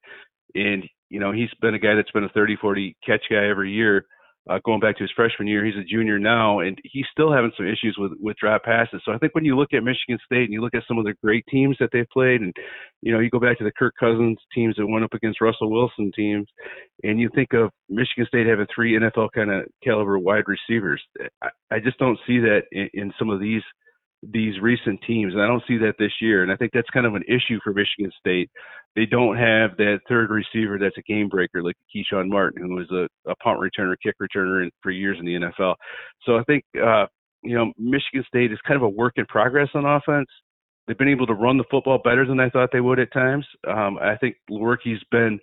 and 0.56 0.84
you 1.10 1.20
know 1.20 1.32
he's 1.32 1.50
been 1.62 1.76
a 1.76 1.80
guy 1.80 1.96
that's 1.96 2.12
been 2.12 2.24
a 2.24 2.30
30, 2.30 2.56
40 2.58 2.96
catch 3.06 3.24
guy 3.30 3.48
every 3.48 3.72
year. 3.72 4.06
Uh, 4.50 4.60
going 4.66 4.80
back 4.80 4.98
to 4.98 5.04
his 5.04 5.12
freshman 5.16 5.48
year. 5.48 5.64
He's 5.64 5.76
a 5.76 5.84
junior 5.84 6.18
now, 6.18 6.60
and 6.60 6.78
he's 6.84 7.06
still 7.12 7.32
having 7.32 7.52
some 7.56 7.68
issues 7.68 7.96
with 7.98 8.14
with 8.20 8.38
drop 8.38 8.64
passes. 8.64 9.02
So 9.06 9.12
I 9.12 9.18
think 9.18 9.36
when 9.36 9.46
you 9.46 9.56
look 9.56 9.74
at 9.74 9.84
Michigan 9.84 10.18
State 10.26 10.46
and 10.46 10.54
you 10.54 10.62
look 10.62 10.74
at 10.74 10.84
some 10.88 10.98
of 10.98 11.06
the 11.06 11.14
great 11.24 11.46
teams 11.50 11.78
that 11.80 11.90
they've 11.94 12.10
played, 12.12 12.42
and 12.42 12.54
you 13.02 13.14
know 13.14 13.20
you 13.20 13.30
go 13.30 13.40
back 13.40 13.58
to 13.60 13.64
the 13.64 13.72
Kirk 13.72 13.94
Cousins 14.00 14.38
teams 14.54 14.76
that 14.78 14.88
went 14.88 15.04
up 15.06 15.14
against 15.14 15.42
Russell 15.42 15.72
Wilson 15.72 16.12
teams, 16.16 16.48
and 17.04 17.20
you 17.20 17.30
think 17.34 17.54
of 17.54 17.70
Michigan 17.90 18.26
State 18.28 18.48
having 18.48 18.68
three 18.74 18.98
NFL 19.00 19.30
kind 19.34 19.52
of 19.52 19.66
caliber 19.84 20.18
wide 20.18 20.46
receivers. 20.48 21.02
I, 21.42 21.50
I 21.72 21.80
just 21.80 22.00
don't 22.00 22.20
see 22.26 22.40
that 22.40 22.64
in, 22.72 22.90
in 22.94 23.14
some 23.20 23.30
of 23.30 23.40
these 23.40 23.64
these 24.22 24.60
recent 24.62 25.00
teams, 25.08 25.34
and 25.34 25.42
I 25.42 25.48
don't 25.48 25.64
see 25.68 25.78
that 25.78 25.96
this 25.98 26.12
year. 26.22 26.44
And 26.44 26.52
I 26.52 26.56
think 26.56 26.72
that's 26.74 26.90
kind 26.90 27.06
of 27.06 27.16
an 27.16 27.24
issue 27.28 27.60
for 27.64 27.74
Michigan 27.74 28.12
State. 28.20 28.50
They 28.96 29.06
don't 29.06 29.38
have 29.38 29.78
that 29.78 30.00
third 30.10 30.30
receiver 30.30 30.78
that's 30.78 30.98
a 30.98 31.02
game 31.04 31.30
breaker 31.30 31.64
like 31.64 31.76
Keshawn 31.96 32.30
Martin, 32.30 32.62
who 32.62 32.76
was 32.76 32.92
a, 32.92 33.08
a 33.30 33.36
punt 33.38 33.60
returner, 33.60 33.96
kick 34.02 34.16
returner 34.22 34.68
for 34.82 34.92
years 34.92 35.18
in 35.20 35.26
the 35.26 35.36
NFL. 35.36 35.76
So 36.26 36.38
I 36.38 36.44
think 36.44 36.64
uh, 36.76 37.06
you 37.44 37.56
know 37.56 37.72
Michigan 37.78 38.26
State 38.28 38.52
is 38.52 38.60
kind 38.68 38.76
of 38.76 38.84
a 38.84 38.90
work 38.90 39.14
in 39.16 39.26
progress 39.26 39.70
on 39.74 39.86
offense. 39.86 40.28
They've 40.88 40.98
been 40.98 41.08
able 41.08 41.28
to 41.28 41.34
run 41.34 41.58
the 41.58 41.66
football 41.70 42.00
better 42.04 42.26
than 42.26 42.40
I 42.40 42.50
thought 42.50 42.70
they 42.74 42.82
would 42.82 43.00
at 43.00 43.14
times. 43.14 43.46
Um, 43.68 44.00
I 44.02 44.18
think 44.18 44.38
Lewerke's 44.50 45.04
been 45.12 45.40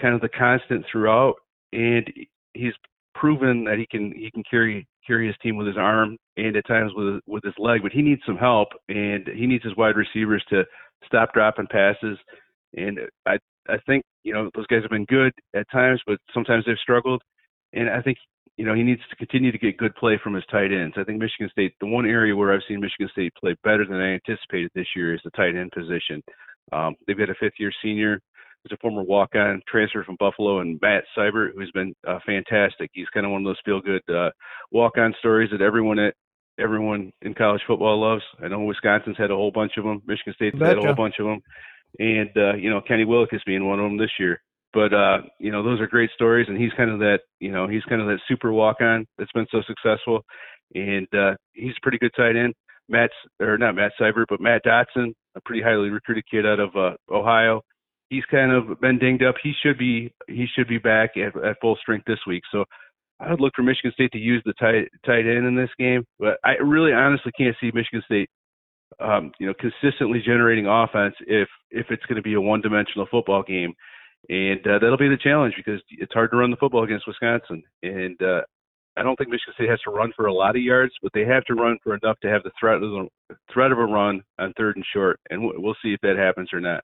kind 0.00 0.14
of 0.14 0.20
the 0.20 0.28
constant 0.28 0.84
throughout, 0.90 1.34
and 1.72 2.08
he's 2.54 2.72
proven 3.18 3.64
that 3.64 3.78
he 3.78 3.86
can 3.86 4.12
he 4.12 4.30
can 4.30 4.42
carry 4.48 4.86
carry 5.06 5.26
his 5.26 5.36
team 5.42 5.56
with 5.56 5.66
his 5.66 5.76
arm 5.76 6.16
and 6.36 6.56
at 6.56 6.66
times 6.66 6.92
with 6.94 7.20
with 7.26 7.42
his 7.44 7.54
leg, 7.58 7.80
but 7.82 7.92
he 7.92 8.02
needs 8.02 8.22
some 8.26 8.36
help 8.36 8.68
and 8.88 9.26
he 9.34 9.46
needs 9.46 9.64
his 9.64 9.76
wide 9.76 9.96
receivers 9.96 10.44
to 10.50 10.64
stop 11.04 11.32
dropping 11.32 11.66
passes. 11.70 12.18
And 12.76 13.00
I 13.26 13.38
I 13.68 13.76
think 13.86 14.04
you 14.22 14.32
know 14.32 14.50
those 14.54 14.66
guys 14.66 14.82
have 14.82 14.90
been 14.90 15.06
good 15.06 15.32
at 15.54 15.70
times, 15.70 16.00
but 16.06 16.18
sometimes 16.34 16.64
they've 16.66 16.76
struggled. 16.82 17.22
And 17.72 17.88
I 17.90 18.02
think 18.02 18.18
you 18.56 18.64
know 18.64 18.74
he 18.74 18.82
needs 18.82 19.02
to 19.10 19.16
continue 19.16 19.52
to 19.52 19.58
get 19.58 19.78
good 19.78 19.94
play 19.96 20.18
from 20.22 20.34
his 20.34 20.44
tight 20.50 20.72
ends. 20.72 20.96
I 20.98 21.04
think 21.04 21.20
Michigan 21.20 21.50
State, 21.50 21.74
the 21.80 21.86
one 21.86 22.06
area 22.06 22.36
where 22.36 22.52
I've 22.52 22.66
seen 22.68 22.80
Michigan 22.80 23.08
State 23.12 23.32
play 23.40 23.54
better 23.64 23.86
than 23.86 24.00
I 24.00 24.14
anticipated 24.14 24.70
this 24.74 24.88
year 24.94 25.14
is 25.14 25.20
the 25.24 25.30
tight 25.30 25.56
end 25.56 25.72
position. 25.72 26.22
Um, 26.72 26.94
they've 27.06 27.18
got 27.18 27.30
a 27.30 27.34
fifth 27.40 27.58
year 27.58 27.72
senior 27.82 28.20
who's 28.66 28.76
a 28.76 28.80
former 28.80 29.02
walk-on 29.02 29.62
transfer 29.68 30.04
from 30.04 30.16
Buffalo, 30.18 30.60
and 30.60 30.78
Matt 30.82 31.04
Seybert, 31.16 31.50
who's 31.54 31.70
been 31.72 31.94
uh, 32.06 32.18
fantastic. 32.26 32.90
He's 32.92 33.08
kind 33.12 33.26
of 33.26 33.32
one 33.32 33.42
of 33.42 33.46
those 33.46 33.60
feel-good 33.64 34.02
uh, 34.12 34.30
walk-on 34.72 35.14
stories 35.18 35.50
that 35.52 35.60
everyone 35.60 35.98
at 35.98 36.14
everyone 36.58 37.12
in 37.22 37.34
college 37.34 37.60
football 37.66 38.00
loves. 38.00 38.22
I 38.42 38.48
know 38.48 38.60
Wisconsin's 38.60 39.18
had 39.18 39.30
a 39.30 39.36
whole 39.36 39.50
bunch 39.50 39.72
of 39.76 39.84
them. 39.84 40.02
Michigan 40.06 40.34
State's 40.34 40.58
had 40.58 40.78
a 40.78 40.80
whole 40.80 40.94
bunch 40.94 41.16
of 41.20 41.26
them, 41.26 41.40
and 41.98 42.30
uh, 42.36 42.54
you 42.54 42.70
know 42.70 42.80
Kenny 42.80 43.04
Willekes 43.04 43.44
being 43.46 43.66
one 43.66 43.78
of 43.78 43.84
them 43.84 43.98
this 43.98 44.12
year. 44.18 44.40
But 44.72 44.92
uh, 44.92 45.18
you 45.38 45.52
know 45.52 45.62
those 45.62 45.80
are 45.80 45.86
great 45.86 46.10
stories, 46.14 46.46
and 46.48 46.60
he's 46.60 46.72
kind 46.76 46.90
of 46.90 46.98
that 47.00 47.20
you 47.40 47.52
know 47.52 47.68
he's 47.68 47.84
kind 47.84 48.00
of 48.00 48.08
that 48.08 48.20
super 48.28 48.52
walk-on 48.52 49.06
that's 49.18 49.32
been 49.32 49.46
so 49.50 49.62
successful, 49.66 50.24
and 50.74 51.06
uh, 51.14 51.34
he's 51.52 51.72
a 51.76 51.82
pretty 51.82 51.98
good 51.98 52.12
tight 52.16 52.36
end. 52.36 52.54
Matt's 52.88 53.14
or 53.40 53.58
not 53.58 53.74
Matt 53.74 53.92
Seybert, 54.00 54.26
but 54.28 54.40
Matt 54.40 54.64
Dotson, 54.64 55.12
a 55.34 55.40
pretty 55.44 55.62
highly 55.62 55.90
recruited 55.90 56.24
kid 56.30 56.46
out 56.46 56.60
of 56.60 56.74
uh, 56.76 56.94
Ohio 57.12 57.62
he's 58.10 58.24
kind 58.30 58.52
of 58.52 58.80
been 58.80 58.98
dinged 58.98 59.24
up. 59.24 59.36
He 59.42 59.52
should 59.62 59.78
be 59.78 60.12
he 60.28 60.46
should 60.54 60.68
be 60.68 60.78
back 60.78 61.10
at, 61.16 61.36
at 61.44 61.56
full 61.60 61.76
strength 61.80 62.04
this 62.06 62.20
week. 62.26 62.42
So 62.52 62.64
I 63.20 63.30
would 63.30 63.40
look 63.40 63.52
for 63.56 63.62
Michigan 63.62 63.92
State 63.92 64.12
to 64.12 64.18
use 64.18 64.42
the 64.44 64.52
tight 64.54 64.88
tight 65.04 65.26
end 65.26 65.46
in 65.46 65.56
this 65.56 65.70
game, 65.78 66.04
but 66.18 66.38
I 66.44 66.52
really 66.62 66.92
honestly 66.92 67.32
can't 67.36 67.56
see 67.60 67.70
Michigan 67.72 68.02
State, 68.04 68.28
um, 69.00 69.32
you 69.38 69.46
know, 69.46 69.54
consistently 69.58 70.22
generating 70.24 70.66
offense 70.66 71.14
if 71.26 71.48
if 71.70 71.86
it's 71.90 72.04
going 72.06 72.16
to 72.16 72.22
be 72.22 72.34
a 72.34 72.40
one 72.40 72.60
dimensional 72.60 73.06
football 73.10 73.42
game, 73.42 73.72
and 74.28 74.60
uh, 74.66 74.78
that'll 74.78 74.98
be 74.98 75.08
the 75.08 75.16
challenge 75.22 75.54
because 75.56 75.80
it's 75.90 76.12
hard 76.12 76.30
to 76.30 76.36
run 76.36 76.50
the 76.50 76.56
football 76.56 76.84
against 76.84 77.06
Wisconsin, 77.06 77.62
and 77.82 78.20
uh, 78.22 78.42
I 78.98 79.02
don't 79.02 79.16
think 79.16 79.30
Michigan 79.30 79.54
State 79.54 79.70
has 79.70 79.80
to 79.82 79.90
run 79.90 80.12
for 80.14 80.26
a 80.26 80.32
lot 80.32 80.56
of 80.56 80.62
yards, 80.62 80.92
but 81.02 81.12
they 81.14 81.24
have 81.24 81.44
to 81.44 81.54
run 81.54 81.78
for 81.82 81.94
enough 81.94 82.18
to 82.20 82.28
have 82.28 82.42
the 82.42 82.52
threat 82.58 82.76
of 82.76 82.82
the 82.82 83.08
threat 83.52 83.72
of 83.72 83.78
a 83.78 83.84
run 83.84 84.22
on 84.38 84.52
third 84.56 84.76
and 84.76 84.84
short, 84.92 85.20
and 85.30 85.42
we'll 85.42 85.76
see 85.82 85.94
if 85.94 86.00
that 86.02 86.16
happens 86.16 86.50
or 86.52 86.60
not. 86.60 86.82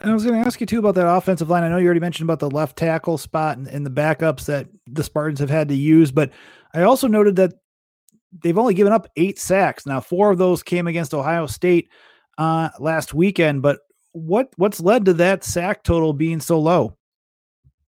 And 0.00 0.10
I 0.10 0.14
was 0.14 0.24
going 0.24 0.40
to 0.40 0.46
ask 0.46 0.60
you 0.60 0.66
too 0.66 0.78
about 0.78 0.94
that 0.94 1.08
offensive 1.08 1.50
line. 1.50 1.64
I 1.64 1.68
know 1.68 1.78
you 1.78 1.86
already 1.86 2.00
mentioned 2.00 2.26
about 2.26 2.38
the 2.38 2.50
left 2.50 2.76
tackle 2.76 3.18
spot 3.18 3.58
and, 3.58 3.66
and, 3.66 3.84
the 3.84 3.90
backups 3.90 4.46
that 4.46 4.68
the 4.86 5.02
Spartans 5.02 5.40
have 5.40 5.50
had 5.50 5.68
to 5.68 5.74
use, 5.74 6.12
but 6.12 6.30
I 6.72 6.82
also 6.82 7.08
noted 7.08 7.36
that 7.36 7.54
they've 8.42 8.56
only 8.56 8.74
given 8.74 8.92
up 8.92 9.08
eight 9.16 9.38
sacks. 9.38 9.86
Now, 9.86 10.00
four 10.00 10.30
of 10.30 10.38
those 10.38 10.62
came 10.62 10.86
against 10.86 11.12
Ohio 11.12 11.46
State 11.46 11.90
uh, 12.38 12.70
last 12.78 13.14
weekend. 13.14 13.62
But 13.62 13.80
what 14.12 14.50
what's 14.56 14.80
led 14.80 15.04
to 15.06 15.14
that 15.14 15.44
sack 15.44 15.82
total 15.82 16.12
being 16.12 16.40
so 16.40 16.60
low? 16.60 16.96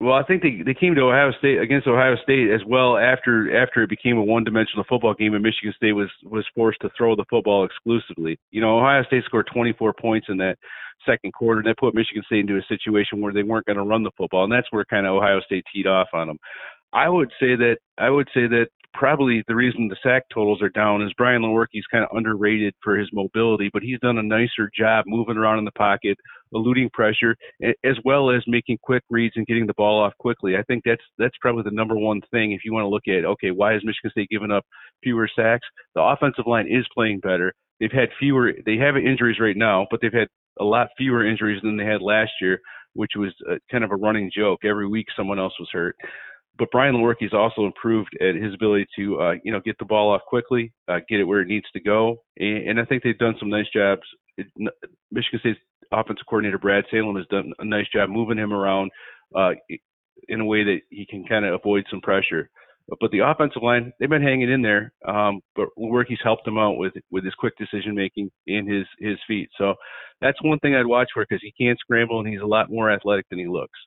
Well, 0.03 0.15
I 0.15 0.25
think 0.25 0.43
they 0.43 0.63
they 0.67 0.75
came 0.75 0.97
to 0.97 1.03
Ohio 1.03 1.31
State 1.39 1.61
against 1.61 1.87
Ohio 1.87 2.17
State 2.25 2.51
as 2.51 2.61
well 2.67 2.99
after 2.99 3.57
after 3.57 3.85
it 3.85 3.89
became 3.89 4.19
a 4.19 4.23
one 4.23 4.43
dimensional 4.43 4.85
football 4.89 5.15
game 5.15 5.35
and 5.35 5.45
Michigan 5.45 5.73
State 5.77 5.93
was 5.93 6.11
was 6.25 6.45
forced 6.57 6.81
to 6.81 6.91
throw 6.99 7.15
the 7.15 7.25
football 7.31 7.65
exclusively. 7.65 8.37
You 8.51 8.63
know, 8.63 8.81
Ohio 8.81 9.05
State 9.05 9.23
scored 9.27 9.49
24 9.55 9.93
points 9.93 10.27
in 10.29 10.39
that 10.39 10.59
second 11.07 11.33
quarter, 11.35 11.61
and 11.61 11.69
that 11.69 11.79
put 11.79 11.95
Michigan 11.95 12.25
State 12.27 12.41
into 12.41 12.57
a 12.57 12.63
situation 12.69 13.21
where 13.21 13.33
they 13.33 13.45
weren't 13.45 13.67
going 13.67 13.77
to 13.77 13.85
run 13.85 14.03
the 14.03 14.11
football, 14.17 14.43
and 14.43 14.53
that's 14.53 14.67
where 14.73 14.85
kind 14.85 15.07
of 15.07 15.15
Ohio 15.15 15.41
State 15.43 15.65
teed 15.73 15.87
off 15.87 16.09
on 16.13 16.27
them. 16.27 16.39
I 16.93 17.09
would 17.09 17.31
say 17.39 17.55
that 17.55 17.77
I 17.97 18.11
would 18.11 18.27
say 18.35 18.49
that 18.49 18.71
probably 18.95 19.43
the 19.49 19.55
reason 19.55 19.89
the 19.89 19.97
sack 20.03 20.25
totals 20.33 20.63
are 20.63 20.69
down 20.69 21.03
is 21.03 21.13
Brian 21.17 21.43
Lewerke's 21.43 21.87
kind 21.91 22.05
of 22.05 22.17
underrated 22.17 22.75
for 22.83 22.97
his 22.97 23.09
mobility, 23.13 23.71
but 23.73 23.83
he's 23.83 23.99
done 24.01 24.19
a 24.19 24.23
nicer 24.23 24.71
job 24.77 25.05
moving 25.07 25.37
around 25.37 25.59
in 25.59 25.65
the 25.65 25.73
pocket, 25.73 26.17
eluding 26.53 26.91
pressure, 26.93 27.37
as 27.63 27.97
well 28.05 28.31
as 28.31 28.43
making 28.47 28.79
quick 28.83 29.03
reads 29.11 29.35
and 29.37 29.47
getting 29.47 29.67
the 29.67 29.75
ball 29.75 30.03
off 30.03 30.13
quickly. 30.19 30.57
I 30.57 30.63
think 30.63 30.83
that's 30.85 31.03
that's 31.19 31.37
probably 31.41 31.63
the 31.63 31.75
number 31.75 31.97
one 31.97 32.21
thing 32.31 32.53
if 32.53 32.61
you 32.65 32.73
want 32.73 32.85
to 32.85 32.89
look 32.89 33.09
at 33.09 33.25
okay, 33.25 33.51
why 33.51 33.73
has 33.73 33.83
Michigan 33.85 34.11
State 34.11 34.31
given 34.31 34.51
up 34.51 34.65
fewer 35.03 35.29
sacks? 35.35 35.67
The 35.95 36.03
offensive 36.03 36.47
line 36.47 36.67
is 36.67 36.87
playing 36.95 37.21
better. 37.21 37.53
They've 37.81 37.91
had 37.93 38.11
fewer. 38.19 38.53
They 38.65 38.77
have 38.77 38.97
injuries 38.97 39.41
right 39.41 39.57
now, 39.57 39.87
but 39.91 40.01
they've 40.01 40.13
had 40.13 40.29
a 40.61 40.65
lot 40.65 40.89
fewer 40.99 41.27
injuries 41.27 41.61
than 41.63 41.77
they 41.77 41.85
had 41.85 42.03
last 42.03 42.33
year, 42.41 42.61
which 42.93 43.13
was 43.17 43.35
a, 43.51 43.57
kind 43.71 43.85
of 43.85 43.91
a 43.91 43.97
running 43.97 44.31
joke. 44.35 44.61
Every 44.65 44.87
week, 44.87 45.07
someone 45.17 45.39
else 45.39 45.55
was 45.59 45.69
hurt 45.73 45.97
but 46.59 46.71
Brian 46.71 46.95
Lewerke's 46.95 47.33
also 47.33 47.67
improved 47.67 48.17
at 48.21 48.35
his 48.35 48.55
ability 48.55 48.87
to, 48.97 49.21
uh, 49.21 49.35
you 49.43 49.53
know, 49.53 49.61
get 49.61 49.79
the 49.79 49.85
ball 49.85 50.13
off 50.13 50.23
quickly, 50.27 50.73
uh, 50.89 50.99
get 51.09 51.21
it 51.21 51.25
where 51.25 51.41
it 51.41 51.49
needs 51.49 51.67
to 51.73 51.81
go, 51.81 52.23
and, 52.39 52.69
and 52.69 52.81
I 52.81 52.85
think 52.85 53.03
they've 53.03 53.19
done 53.19 53.37
some 53.39 53.51
nice 53.51 53.69
jobs. 53.75 54.03
It, 54.37 54.47
Michigan 55.11 55.41
State's 55.41 55.59
offensive 55.93 56.27
coordinator 56.29 56.59
Brad 56.59 56.85
Salem 56.91 57.17
has 57.17 57.27
done 57.31 57.53
a 57.59 57.65
nice 57.65 57.87
job 57.95 58.11
moving 58.11 58.39
him 58.39 58.53
around 58.53 58.91
uh, 59.35 59.53
in 60.29 60.41
a 60.41 60.45
way 60.45 60.65
that 60.65 60.81
he 60.91 61.07
can 61.07 61.25
kind 61.25 61.45
of 61.45 61.55
avoid 61.55 61.85
some 61.91 62.01
pressure. 62.01 62.51
But, 63.01 63.11
the 63.11 63.21
offensive 63.21 63.63
line, 63.63 63.93
they've 63.99 64.09
been 64.09 64.23
hanging 64.23 64.51
in 64.51 64.61
there. 64.61 64.93
Um, 65.07 65.41
but 65.55 65.69
Lewerke's 65.79 66.21
helped 66.23 66.45
them 66.45 66.59
out 66.59 66.77
with 66.77 66.93
with 67.11 67.25
his 67.25 67.35
quick 67.35 67.55
decision 67.57 67.95
making 67.95 68.31
and 68.47 68.69
his 68.69 68.85
his 68.99 69.19
feet. 69.27 69.49
So 69.57 69.75
that's 70.21 70.43
one 70.43 70.59
thing 70.59 70.75
I'd 70.75 70.87
watch 70.87 71.09
for 71.15 71.25
because 71.27 71.43
he 71.43 71.53
can't 71.53 71.79
scramble 71.79 72.19
and 72.19 72.29
he's 72.29 72.43
a 72.43 72.47
lot 72.47 72.71
more 72.71 72.91
athletic 72.91 73.29
than 73.31 73.39
he 73.39 73.47
looks. 73.47 73.79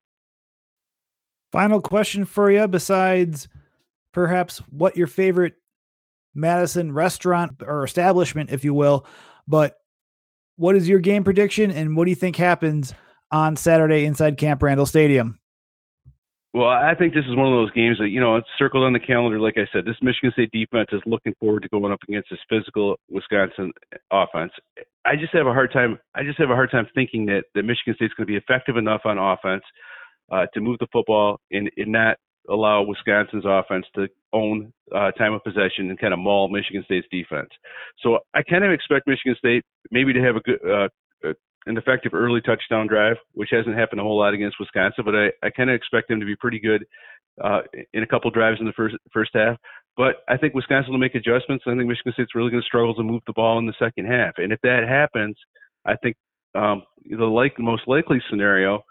Final 1.51 1.81
question 1.81 2.25
for 2.25 2.51
you, 2.51 2.67
besides 2.67 3.47
perhaps 4.12 4.60
what 4.69 4.97
your 4.97 5.08
favorite 5.08 5.53
Madison 6.34 6.91
restaurant 6.91 7.62
or 7.65 7.84
establishment, 7.84 8.49
if 8.49 8.63
you 8.63 8.73
will, 8.73 9.05
but 9.47 9.77
what 10.58 10.75
is 10.75 10.88
your 10.88 10.99
game 10.99 11.23
prediction 11.23 11.71
and 11.71 11.95
what 11.95 12.05
do 12.05 12.12
you 12.12 12.15
think 12.15 12.36
happens 12.36 12.93
on 13.31 13.55
Saturday 13.55 14.05
inside 14.05 14.38
Camp 14.38 14.62
Randall 14.62 14.86
Stadium? 14.86 15.39
Well, 16.53 16.69
I 16.69 16.95
think 16.95 17.13
this 17.13 17.25
is 17.27 17.36
one 17.36 17.47
of 17.47 17.53
those 17.53 17.71
games 17.71 17.97
that, 17.99 18.10
you 18.10 18.21
know, 18.21 18.38
it's 18.38 18.47
circled 18.58 18.86
on 18.86 18.93
the 18.93 18.99
calendar. 18.99 19.41
Like 19.41 19.58
I 19.58 19.67
said, 19.73 19.84
this 19.84 19.97
Michigan 20.01 20.31
State 20.31 20.51
defense 20.51 20.88
is 20.93 21.01
looking 21.05 21.34
forward 21.38 21.63
to 21.63 21.69
going 21.69 21.91
up 21.91 21.99
against 22.08 22.29
this 22.29 22.39
physical 22.47 22.95
Wisconsin 23.10 23.73
offense. 24.10 24.53
I 25.05 25.17
just 25.17 25.34
have 25.34 25.47
a 25.47 25.53
hard 25.53 25.73
time. 25.73 25.99
I 26.15 26.23
just 26.23 26.39
have 26.39 26.51
a 26.51 26.55
hard 26.55 26.71
time 26.71 26.88
thinking 26.95 27.25
that, 27.25 27.43
that 27.55 27.63
Michigan 27.63 27.95
State's 27.95 28.13
going 28.13 28.25
to 28.25 28.31
be 28.31 28.38
effective 28.38 28.77
enough 28.77 29.01
on 29.03 29.17
offense 29.17 29.63
uh, 30.31 30.45
to 30.53 30.61
move 30.61 30.77
the 30.79 30.88
football 30.91 31.39
and, 31.51 31.69
and 31.77 31.91
not 31.91 32.17
allow 32.49 32.83
Wisconsin's 32.83 33.45
offense 33.45 33.85
to 33.95 34.07
own 34.33 34.71
uh, 34.93 35.11
time 35.11 35.33
of 35.33 35.43
possession 35.43 35.89
and 35.89 35.99
kind 35.99 36.13
of 36.13 36.19
maul 36.19 36.49
Michigan 36.49 36.83
State's 36.85 37.07
defense. 37.11 37.49
So 38.01 38.19
I 38.33 38.43
kind 38.43 38.63
of 38.63 38.71
expect 38.71 39.07
Michigan 39.07 39.35
State 39.38 39.63
maybe 39.91 40.13
to 40.13 40.21
have 40.21 40.35
a 40.35 40.39
good, 40.41 40.59
uh, 40.63 40.88
uh, 41.27 41.33
an 41.65 41.77
effective 41.77 42.13
early 42.13 42.41
touchdown 42.41 42.88
drive, 42.88 43.17
which 43.33 43.49
hasn't 43.51 43.75
happened 43.75 43.99
a 43.99 44.03
whole 44.03 44.19
lot 44.19 44.33
against 44.33 44.57
Wisconsin, 44.59 45.03
but 45.05 45.15
I, 45.15 45.31
I 45.43 45.49
kind 45.49 45.69
of 45.69 45.75
expect 45.75 46.09
them 46.09 46.19
to 46.19 46.25
be 46.25 46.35
pretty 46.35 46.59
good 46.59 46.85
uh, 47.43 47.61
in 47.93 48.03
a 48.03 48.07
couple 48.07 48.29
drives 48.31 48.59
in 48.59 48.65
the 48.65 48.73
first 48.73 48.95
first 49.11 49.31
half. 49.33 49.57
But 49.97 50.17
I 50.27 50.38
think 50.38 50.53
Wisconsin 50.53 50.91
will 50.91 50.99
make 50.99 51.15
adjustments. 51.15 51.63
I 51.65 51.71
think 51.71 51.88
Michigan 51.88 52.13
State's 52.13 52.35
really 52.35 52.51
going 52.51 52.61
to 52.61 52.67
struggle 52.67 52.93
to 52.95 53.03
move 53.03 53.21
the 53.25 53.33
ball 53.33 53.57
in 53.59 53.65
the 53.65 53.73
second 53.79 54.05
half, 54.05 54.33
and 54.38 54.51
if 54.53 54.59
that 54.61 54.83
happens, 54.88 55.35
I 55.85 55.95
think 55.95 56.15
um, 56.53 56.83
the 57.09 57.25
like 57.25 57.57
most 57.59 57.83
likely 57.88 58.21
scenario 58.29 58.83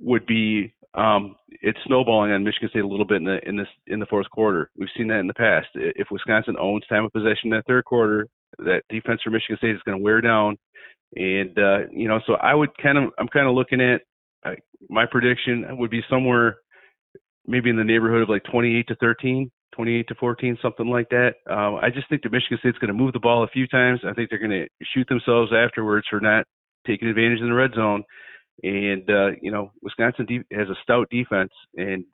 would 0.00 0.26
be 0.26 0.74
um, 0.94 1.36
it's 1.48 1.78
snowballing 1.86 2.32
on 2.32 2.44
Michigan 2.44 2.68
State 2.70 2.82
a 2.82 2.88
little 2.88 3.06
bit 3.06 3.18
in 3.18 3.24
the 3.24 3.38
in 3.46 3.56
this 3.56 3.68
in 3.86 4.00
the 4.00 4.06
fourth 4.06 4.28
quarter. 4.30 4.70
We've 4.76 4.88
seen 4.96 5.08
that 5.08 5.20
in 5.20 5.26
the 5.26 5.34
past. 5.34 5.68
If 5.74 6.08
Wisconsin 6.10 6.56
owns 6.58 6.86
time 6.88 7.04
of 7.04 7.12
possession 7.12 7.44
in 7.44 7.50
that 7.50 7.66
third 7.66 7.84
quarter, 7.84 8.26
that 8.58 8.82
defense 8.88 9.20
for 9.22 9.30
Michigan 9.30 9.56
State 9.58 9.76
is 9.76 9.82
going 9.84 9.98
to 9.98 10.02
wear 10.02 10.20
down. 10.20 10.58
And 11.16 11.56
uh, 11.58 11.78
you 11.92 12.08
know, 12.08 12.20
so 12.26 12.34
I 12.34 12.54
would 12.54 12.70
kind 12.78 12.98
of 12.98 13.10
I'm 13.18 13.28
kind 13.28 13.48
of 13.48 13.54
looking 13.54 13.80
at 13.80 14.02
uh, 14.44 14.54
my 14.88 15.06
prediction 15.06 15.64
would 15.78 15.90
be 15.90 16.02
somewhere 16.08 16.56
maybe 17.46 17.70
in 17.70 17.76
the 17.76 17.84
neighborhood 17.84 18.22
of 18.22 18.28
like 18.28 18.44
28 18.44 18.86
to 18.88 18.94
13, 18.96 19.50
28 19.74 20.08
to 20.08 20.14
14, 20.14 20.58
something 20.62 20.86
like 20.86 21.08
that. 21.10 21.34
Um, 21.48 21.76
I 21.82 21.90
just 21.92 22.08
think 22.08 22.22
that 22.22 22.32
Michigan 22.32 22.58
State's 22.60 22.78
going 22.78 22.88
to 22.88 22.94
move 22.94 23.12
the 23.12 23.18
ball 23.18 23.44
a 23.44 23.48
few 23.48 23.66
times. 23.66 24.00
I 24.06 24.12
think 24.12 24.30
they're 24.30 24.38
going 24.38 24.50
to 24.50 24.68
shoot 24.94 25.08
themselves 25.08 25.52
afterwards 25.52 26.06
for 26.08 26.20
not 26.20 26.46
taking 26.86 27.08
advantage 27.08 27.40
in 27.40 27.48
the 27.48 27.54
red 27.54 27.72
zone. 27.74 28.04
And 28.62 29.08
uh, 29.08 29.30
you 29.40 29.50
know, 29.50 29.72
Wisconsin 29.82 30.26
de- 30.26 30.56
has 30.56 30.68
a 30.68 30.76
stout 30.82 31.08
defense, 31.10 31.52
and 31.76 32.04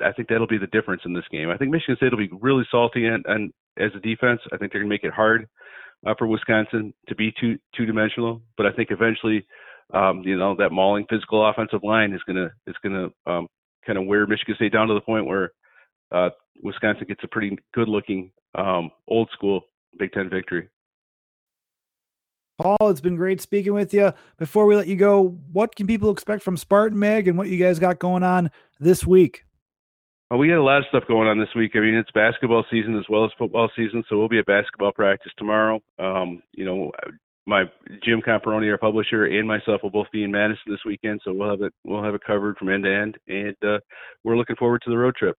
I 0.00 0.12
think 0.12 0.28
that'll 0.28 0.46
be 0.46 0.58
the 0.58 0.66
difference 0.68 1.02
in 1.04 1.12
this 1.12 1.24
game. 1.30 1.50
I 1.50 1.56
think 1.56 1.70
Michigan 1.70 1.96
State 1.96 2.10
will 2.10 2.18
be 2.18 2.30
really 2.40 2.64
salty 2.70 3.06
and, 3.06 3.24
and 3.26 3.52
as 3.78 3.90
a 3.96 4.00
defense. 4.00 4.40
I 4.52 4.56
think 4.56 4.72
they're 4.72 4.80
going 4.80 4.90
to 4.90 4.94
make 4.94 5.04
it 5.04 5.12
hard 5.12 5.46
uh, 6.06 6.14
for 6.18 6.26
Wisconsin 6.26 6.94
to 7.08 7.14
be 7.14 7.32
two 7.40 7.58
two 7.76 7.86
dimensional. 7.86 8.42
But 8.56 8.66
I 8.66 8.72
think 8.72 8.90
eventually, 8.90 9.46
um, 9.92 10.22
you 10.24 10.36
know, 10.36 10.56
that 10.56 10.72
mauling 10.72 11.06
physical 11.08 11.48
offensive 11.48 11.80
line 11.82 12.12
is 12.12 12.22
gonna 12.26 12.50
is 12.66 12.76
gonna 12.82 13.08
um, 13.26 13.48
kind 13.86 13.98
of 13.98 14.06
wear 14.06 14.26
Michigan 14.26 14.54
State 14.56 14.72
down 14.72 14.88
to 14.88 14.94
the 14.94 15.00
point 15.00 15.26
where 15.26 15.52
uh, 16.12 16.30
Wisconsin 16.62 17.06
gets 17.08 17.20
a 17.24 17.28
pretty 17.28 17.56
good 17.74 17.88
looking 17.88 18.30
um, 18.54 18.90
old 19.08 19.28
school 19.32 19.62
Big 19.98 20.12
Ten 20.12 20.30
victory. 20.30 20.68
Paul, 22.58 22.76
it's 22.82 23.00
been 23.00 23.16
great 23.16 23.40
speaking 23.40 23.74
with 23.74 23.92
you. 23.92 24.12
Before 24.38 24.66
we 24.66 24.76
let 24.76 24.86
you 24.86 24.96
go, 24.96 25.38
what 25.52 25.74
can 25.74 25.86
people 25.86 26.10
expect 26.10 26.42
from 26.42 26.56
Spartan 26.56 26.98
Mag 26.98 27.26
and 27.26 27.36
what 27.36 27.48
you 27.48 27.58
guys 27.58 27.78
got 27.78 27.98
going 27.98 28.22
on 28.22 28.50
this 28.78 29.04
week? 29.04 29.44
Well, 30.30 30.38
we 30.38 30.48
got 30.48 30.58
a 30.58 30.62
lot 30.62 30.78
of 30.78 30.84
stuff 30.88 31.04
going 31.06 31.28
on 31.28 31.38
this 31.38 31.54
week. 31.54 31.72
I 31.74 31.80
mean, 31.80 31.94
it's 31.94 32.10
basketball 32.12 32.64
season 32.70 32.96
as 32.96 33.04
well 33.08 33.24
as 33.24 33.30
football 33.38 33.70
season, 33.76 34.04
so 34.08 34.18
we'll 34.18 34.28
be 34.28 34.38
at 34.38 34.46
basketball 34.46 34.92
practice 34.92 35.32
tomorrow. 35.36 35.80
Um, 35.98 36.42
you 36.52 36.64
know, 36.64 36.92
my 37.46 37.64
Jim 38.02 38.22
Comparoni, 38.26 38.70
our 38.70 38.78
publisher, 38.78 39.26
and 39.26 39.46
myself 39.46 39.82
will 39.82 39.90
both 39.90 40.10
be 40.12 40.24
in 40.24 40.30
Madison 40.30 40.62
this 40.66 40.84
weekend, 40.86 41.20
so 41.24 41.32
we'll 41.32 41.50
have 41.50 41.60
it 41.60 41.72
we'll 41.84 42.02
have 42.02 42.14
it 42.14 42.22
covered 42.26 42.56
from 42.56 42.70
end 42.70 42.84
to 42.84 42.94
end, 42.94 43.18
and 43.28 43.56
uh, 43.62 43.78
we're 44.22 44.36
looking 44.36 44.56
forward 44.56 44.82
to 44.84 44.90
the 44.90 44.96
road 44.96 45.14
trip. 45.14 45.36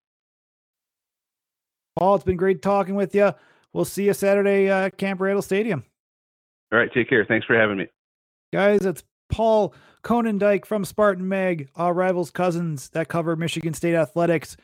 Paul, 1.97 2.15
it's 2.15 2.23
been 2.23 2.37
great 2.37 2.61
talking 2.61 2.95
with 2.95 3.15
you. 3.15 3.33
We'll 3.73 3.85
see 3.85 4.05
you 4.05 4.13
Saturday 4.13 4.69
uh, 4.69 4.91
Camp 4.91 5.19
Randall 5.19 5.41
Stadium. 5.41 5.83
All 6.71 6.79
right, 6.79 6.91
take 6.93 7.09
care. 7.09 7.25
Thanks 7.25 7.45
for 7.45 7.55
having 7.55 7.77
me. 7.77 7.87
Guys, 8.53 8.85
it's 8.85 9.03
Paul 9.29 9.73
Konyndyk 10.03 10.65
from 10.65 10.85
Spartan 10.85 11.27
Mag, 11.27 11.69
our 11.75 11.93
rivals 11.93 12.31
cousins 12.31 12.89
that 12.89 13.07
cover 13.07 13.35
Michigan 13.35 13.73
State 13.73 13.95
athletics. 13.95 14.57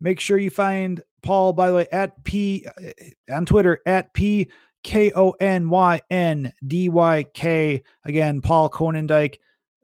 Make 0.00 0.20
sure 0.20 0.38
you 0.38 0.50
find 0.50 1.02
Paul, 1.22 1.52
by 1.52 1.68
the 1.68 1.76
way, 1.76 1.86
at 1.92 2.22
P 2.24 2.66
uh, 2.66 3.34
on 3.34 3.46
Twitter 3.46 3.80
at 3.86 4.12
P 4.12 4.48
K 4.82 5.12
O 5.16 5.30
N 5.40 5.68
Y 5.70 6.00
N 6.10 6.52
D 6.66 6.88
Y 6.88 7.24
K. 7.34 7.82
Again, 8.04 8.40
Paul 8.40 8.70
Konyndyk. 8.70 9.36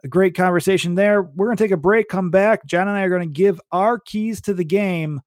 A 0.04 0.08
great 0.08 0.34
conversation 0.34 0.94
there. 0.94 1.22
We're 1.22 1.46
going 1.46 1.56
to 1.56 1.64
take 1.64 1.70
a 1.70 1.76
break, 1.76 2.08
come 2.08 2.30
back. 2.30 2.66
John 2.66 2.88
and 2.88 2.96
I 2.96 3.02
are 3.02 3.08
going 3.08 3.28
to 3.28 3.32
give 3.32 3.60
our 3.70 3.98
keys 4.00 4.40
to 4.42 4.54
the 4.54 4.64
game 4.64 5.20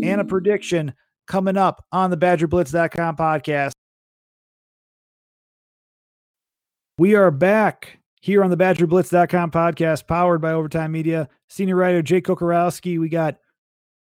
and 0.00 0.20
a 0.20 0.24
prediction 0.24 0.94
coming 1.26 1.56
up 1.56 1.84
on 1.90 2.10
the 2.10 2.16
BadgerBlitz.com 2.16 3.16
podcast. 3.16 3.72
We 7.00 7.14
are 7.14 7.30
back 7.30 7.98
here 8.20 8.44
on 8.44 8.50
the 8.50 8.58
BadgerBlitz.com 8.58 9.52
podcast, 9.52 10.06
powered 10.06 10.42
by 10.42 10.52
Overtime 10.52 10.92
Media. 10.92 11.30
Senior 11.48 11.76
writer 11.76 12.02
Jake 12.02 12.26
Kocorowski. 12.26 13.00
We 13.00 13.08
got 13.08 13.38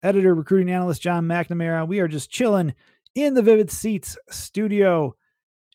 editor, 0.01 0.33
recruiting 0.33 0.73
analyst 0.73 1.03
John 1.03 1.27
McNamara. 1.27 1.87
We 1.87 1.99
are 1.99 2.07
just 2.07 2.31
chilling 2.31 2.73
in 3.13 3.35
the 3.35 3.43
Vivid 3.43 3.69
Seats 3.69 4.17
studio. 4.31 5.15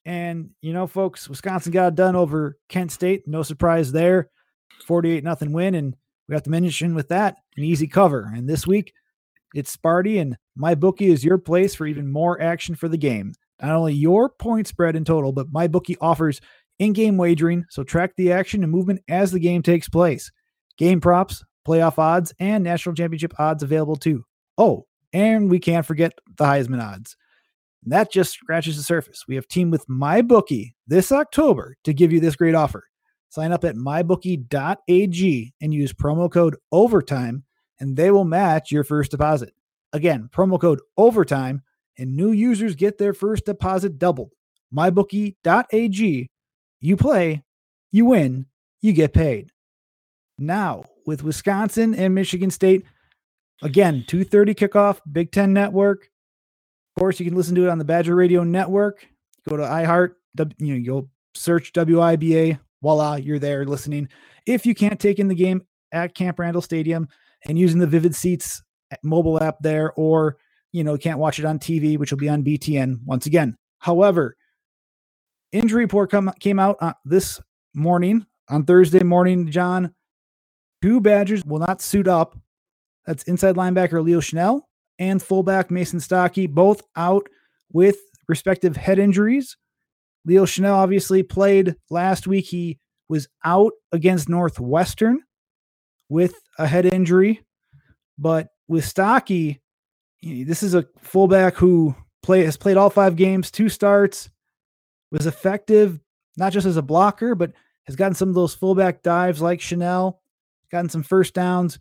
And, 0.04 0.50
you 0.62 0.72
know, 0.72 0.88
folks, 0.88 1.28
Wisconsin 1.28 1.70
got 1.70 1.94
done 1.94 2.16
over 2.16 2.58
Kent 2.68 2.90
State. 2.90 3.28
No 3.28 3.44
surprise 3.44 3.92
there. 3.92 4.28
48 4.84 5.22
nothing 5.22 5.52
win. 5.52 5.76
And 5.76 5.94
we 6.28 6.34
have 6.34 6.42
to 6.42 6.50
mention 6.50 6.92
with 6.92 7.06
that 7.10 7.36
an 7.56 7.62
easy 7.62 7.86
cover. 7.86 8.32
And 8.34 8.48
this 8.48 8.66
week, 8.66 8.94
it's 9.54 9.76
Sparty, 9.76 10.20
and 10.20 10.36
MyBookie 10.58 11.12
is 11.12 11.24
your 11.24 11.38
place 11.38 11.76
for 11.76 11.86
even 11.86 12.10
more 12.10 12.42
action 12.42 12.74
for 12.74 12.88
the 12.88 12.98
game. 12.98 13.34
Not 13.60 13.76
only 13.76 13.94
your 13.94 14.28
point 14.28 14.66
spread 14.66 14.96
in 14.96 15.04
total, 15.04 15.30
but 15.30 15.52
MyBookie 15.52 15.98
offers 16.00 16.40
in 16.82 16.92
game 16.92 17.16
wagering, 17.16 17.64
so 17.70 17.84
track 17.84 18.12
the 18.16 18.32
action 18.32 18.62
and 18.62 18.72
movement 18.72 19.00
as 19.08 19.30
the 19.30 19.40
game 19.40 19.62
takes 19.62 19.88
place. 19.88 20.30
Game 20.76 21.00
props, 21.00 21.44
playoff 21.66 21.98
odds, 21.98 22.34
and 22.40 22.64
national 22.64 22.94
championship 22.94 23.32
odds 23.38 23.62
available 23.62 23.96
too. 23.96 24.24
Oh, 24.58 24.86
and 25.12 25.50
we 25.50 25.58
can't 25.58 25.86
forget 25.86 26.12
the 26.36 26.44
Heisman 26.44 26.82
odds. 26.82 27.16
That 27.84 28.12
just 28.12 28.32
scratches 28.32 28.76
the 28.76 28.82
surface. 28.82 29.24
We 29.26 29.34
have 29.34 29.48
teamed 29.48 29.72
with 29.72 29.86
MyBookie 29.86 30.72
this 30.86 31.12
October 31.12 31.76
to 31.84 31.92
give 31.92 32.12
you 32.12 32.20
this 32.20 32.36
great 32.36 32.54
offer. 32.54 32.84
Sign 33.28 33.52
up 33.52 33.64
at 33.64 33.76
mybookie.ag 33.76 35.54
and 35.60 35.74
use 35.74 35.92
promo 35.92 36.30
code 36.30 36.56
OVERTIME, 36.70 37.44
and 37.80 37.96
they 37.96 38.10
will 38.10 38.24
match 38.24 38.70
your 38.70 38.84
first 38.84 39.10
deposit. 39.10 39.54
Again, 39.92 40.28
promo 40.32 40.60
code 40.60 40.80
OVERTIME, 40.98 41.62
and 41.98 42.16
new 42.16 42.32
users 42.32 42.74
get 42.74 42.98
their 42.98 43.14
first 43.14 43.46
deposit 43.46 43.98
doubled. 43.98 44.32
MyBookie.ag. 44.74 46.30
You 46.82 46.96
play, 46.96 47.44
you 47.92 48.06
win, 48.06 48.46
you 48.80 48.92
get 48.92 49.14
paid. 49.14 49.50
Now, 50.36 50.84
with 51.06 51.22
Wisconsin 51.22 51.94
and 51.94 52.12
Michigan 52.12 52.50
State, 52.50 52.84
again, 53.62 54.04
2:30 54.08 54.54
kickoff, 54.54 55.00
Big 55.10 55.30
10 55.30 55.52
Network. 55.52 56.10
Of 56.96 57.00
course, 57.00 57.20
you 57.20 57.24
can 57.24 57.36
listen 57.36 57.54
to 57.54 57.64
it 57.64 57.68
on 57.68 57.78
the 57.78 57.84
Badger 57.84 58.16
Radio 58.16 58.42
Network. 58.42 59.06
Go 59.48 59.56
to 59.56 59.62
iHeart, 59.62 60.14
you 60.58 60.74
know, 60.74 60.80
you'll 60.80 61.10
search 61.34 61.72
WIBA, 61.72 62.58
voila, 62.82 63.14
you're 63.14 63.38
there 63.38 63.64
listening. 63.64 64.08
If 64.44 64.66
you 64.66 64.74
can't 64.74 64.98
take 64.98 65.20
in 65.20 65.28
the 65.28 65.36
game 65.36 65.62
at 65.92 66.16
Camp 66.16 66.40
Randall 66.40 66.62
Stadium 66.62 67.08
and 67.46 67.56
using 67.56 67.78
the 67.78 67.86
Vivid 67.86 68.16
Seats 68.16 68.60
eh, 68.90 68.96
mobile 69.04 69.40
app 69.40 69.58
there, 69.60 69.92
or 69.92 70.36
you 70.72 70.82
know, 70.82 70.98
can't 70.98 71.20
watch 71.20 71.38
it 71.38 71.44
on 71.44 71.60
TV, 71.60 71.96
which 71.96 72.10
will 72.10 72.18
be 72.18 72.28
on 72.28 72.42
BTN 72.42 73.04
once 73.04 73.26
again. 73.26 73.56
However, 73.78 74.36
injury 75.52 75.84
report 75.84 76.10
come, 76.10 76.32
came 76.40 76.58
out 76.58 76.76
uh, 76.80 76.94
this 77.04 77.40
morning 77.74 78.26
on 78.48 78.64
Thursday 78.64 79.04
morning, 79.04 79.50
John. 79.50 79.94
Two 80.82 81.00
Badgers 81.00 81.44
will 81.44 81.60
not 81.60 81.80
suit 81.80 82.08
up. 82.08 82.36
That's 83.06 83.22
inside 83.24 83.54
linebacker 83.54 84.02
Leo 84.04 84.20
Chenal 84.20 84.62
and 84.98 85.22
fullback 85.22 85.70
Mason 85.70 86.00
Stokke, 86.00 86.48
both 86.50 86.82
out 86.96 87.28
with 87.72 87.96
respective 88.28 88.76
head 88.76 88.98
injuries. 88.98 89.56
Leo 90.24 90.44
Chenal 90.44 90.74
obviously 90.74 91.22
played 91.22 91.76
last 91.90 92.26
week. 92.26 92.46
He 92.46 92.78
was 93.08 93.28
out 93.44 93.72
against 93.92 94.28
Northwestern 94.28 95.22
with 96.08 96.34
a 96.58 96.66
head 96.66 96.86
injury. 96.86 97.40
But 98.18 98.48
with 98.68 98.84
Stokke, 98.84 99.58
this 100.22 100.62
is 100.62 100.74
a 100.74 100.86
fullback 100.98 101.54
who 101.54 101.94
play 102.22 102.44
has 102.44 102.56
played 102.56 102.76
all 102.76 102.90
five 102.90 103.16
games, 103.16 103.50
two 103.50 103.68
starts, 103.68 104.30
was 105.12 105.26
effective 105.26 106.00
not 106.36 106.52
just 106.52 106.66
as 106.66 106.76
a 106.76 106.82
blocker, 106.82 107.34
but 107.34 107.52
has 107.84 107.96
gotten 107.96 108.14
some 108.14 108.28
of 108.28 108.34
those 108.34 108.54
fullback 108.54 109.02
dives 109.02 109.42
like 109.42 109.60
Chenal, 109.60 110.18
gotten 110.70 110.88
some 110.88 111.02
first 111.02 111.34
downs. 111.34 111.78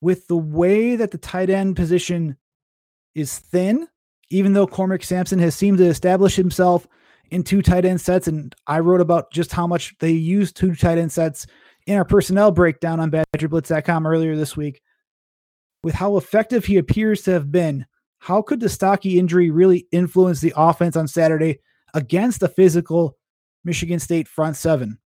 With 0.00 0.28
the 0.28 0.36
way 0.36 0.94
that 0.94 1.10
the 1.10 1.18
tight 1.18 1.50
end 1.50 1.74
position 1.74 2.36
is 3.16 3.36
thin, 3.36 3.88
even 4.30 4.52
though 4.52 4.66
Cormac 4.66 5.02
Sampson 5.02 5.40
has 5.40 5.56
seemed 5.56 5.78
to 5.78 5.86
establish 5.86 6.36
himself 6.36 6.86
in 7.32 7.42
two 7.42 7.62
tight 7.62 7.84
end 7.84 8.00
sets, 8.00 8.28
and 8.28 8.54
I 8.68 8.78
wrote 8.78 9.00
about 9.00 9.32
just 9.32 9.50
how 9.50 9.66
much 9.66 9.96
they 9.98 10.12
use 10.12 10.52
two 10.52 10.76
tight 10.76 10.98
end 10.98 11.10
sets 11.10 11.48
in 11.88 11.96
our 11.96 12.04
personnel 12.04 12.52
breakdown 12.52 13.00
on 13.00 13.10
BadgerBlitz.com 13.10 14.06
earlier 14.06 14.36
this 14.36 14.56
week 14.56 14.82
with 15.82 15.94
how 15.94 16.16
effective 16.16 16.64
he 16.64 16.76
appears 16.76 17.22
to 17.22 17.32
have 17.32 17.50
been, 17.50 17.86
how 18.18 18.42
could 18.42 18.60
the 18.60 18.68
Stokke 18.68 19.06
injury 19.06 19.50
really 19.50 19.86
influence 19.92 20.40
the 20.40 20.52
offense 20.56 20.96
on 20.96 21.08
Saturday 21.08 21.60
against 21.94 22.40
the 22.40 22.48
physical 22.48 23.16
Michigan 23.64 23.98
State 23.98 24.28
front 24.28 24.56
seven? 24.56 24.98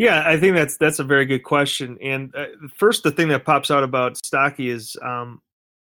Yeah, 0.00 0.22
I 0.26 0.38
think 0.38 0.56
that's 0.56 0.78
that's 0.78 0.98
a 0.98 1.04
very 1.04 1.26
good 1.26 1.44
question. 1.44 1.98
And 2.02 2.34
uh, 2.34 2.46
first, 2.74 3.02
the 3.02 3.10
thing 3.10 3.28
that 3.28 3.44
pops 3.44 3.70
out 3.70 3.84
about 3.84 4.16
Stokke 4.16 4.60
is 4.60 4.96
um, 5.04 5.42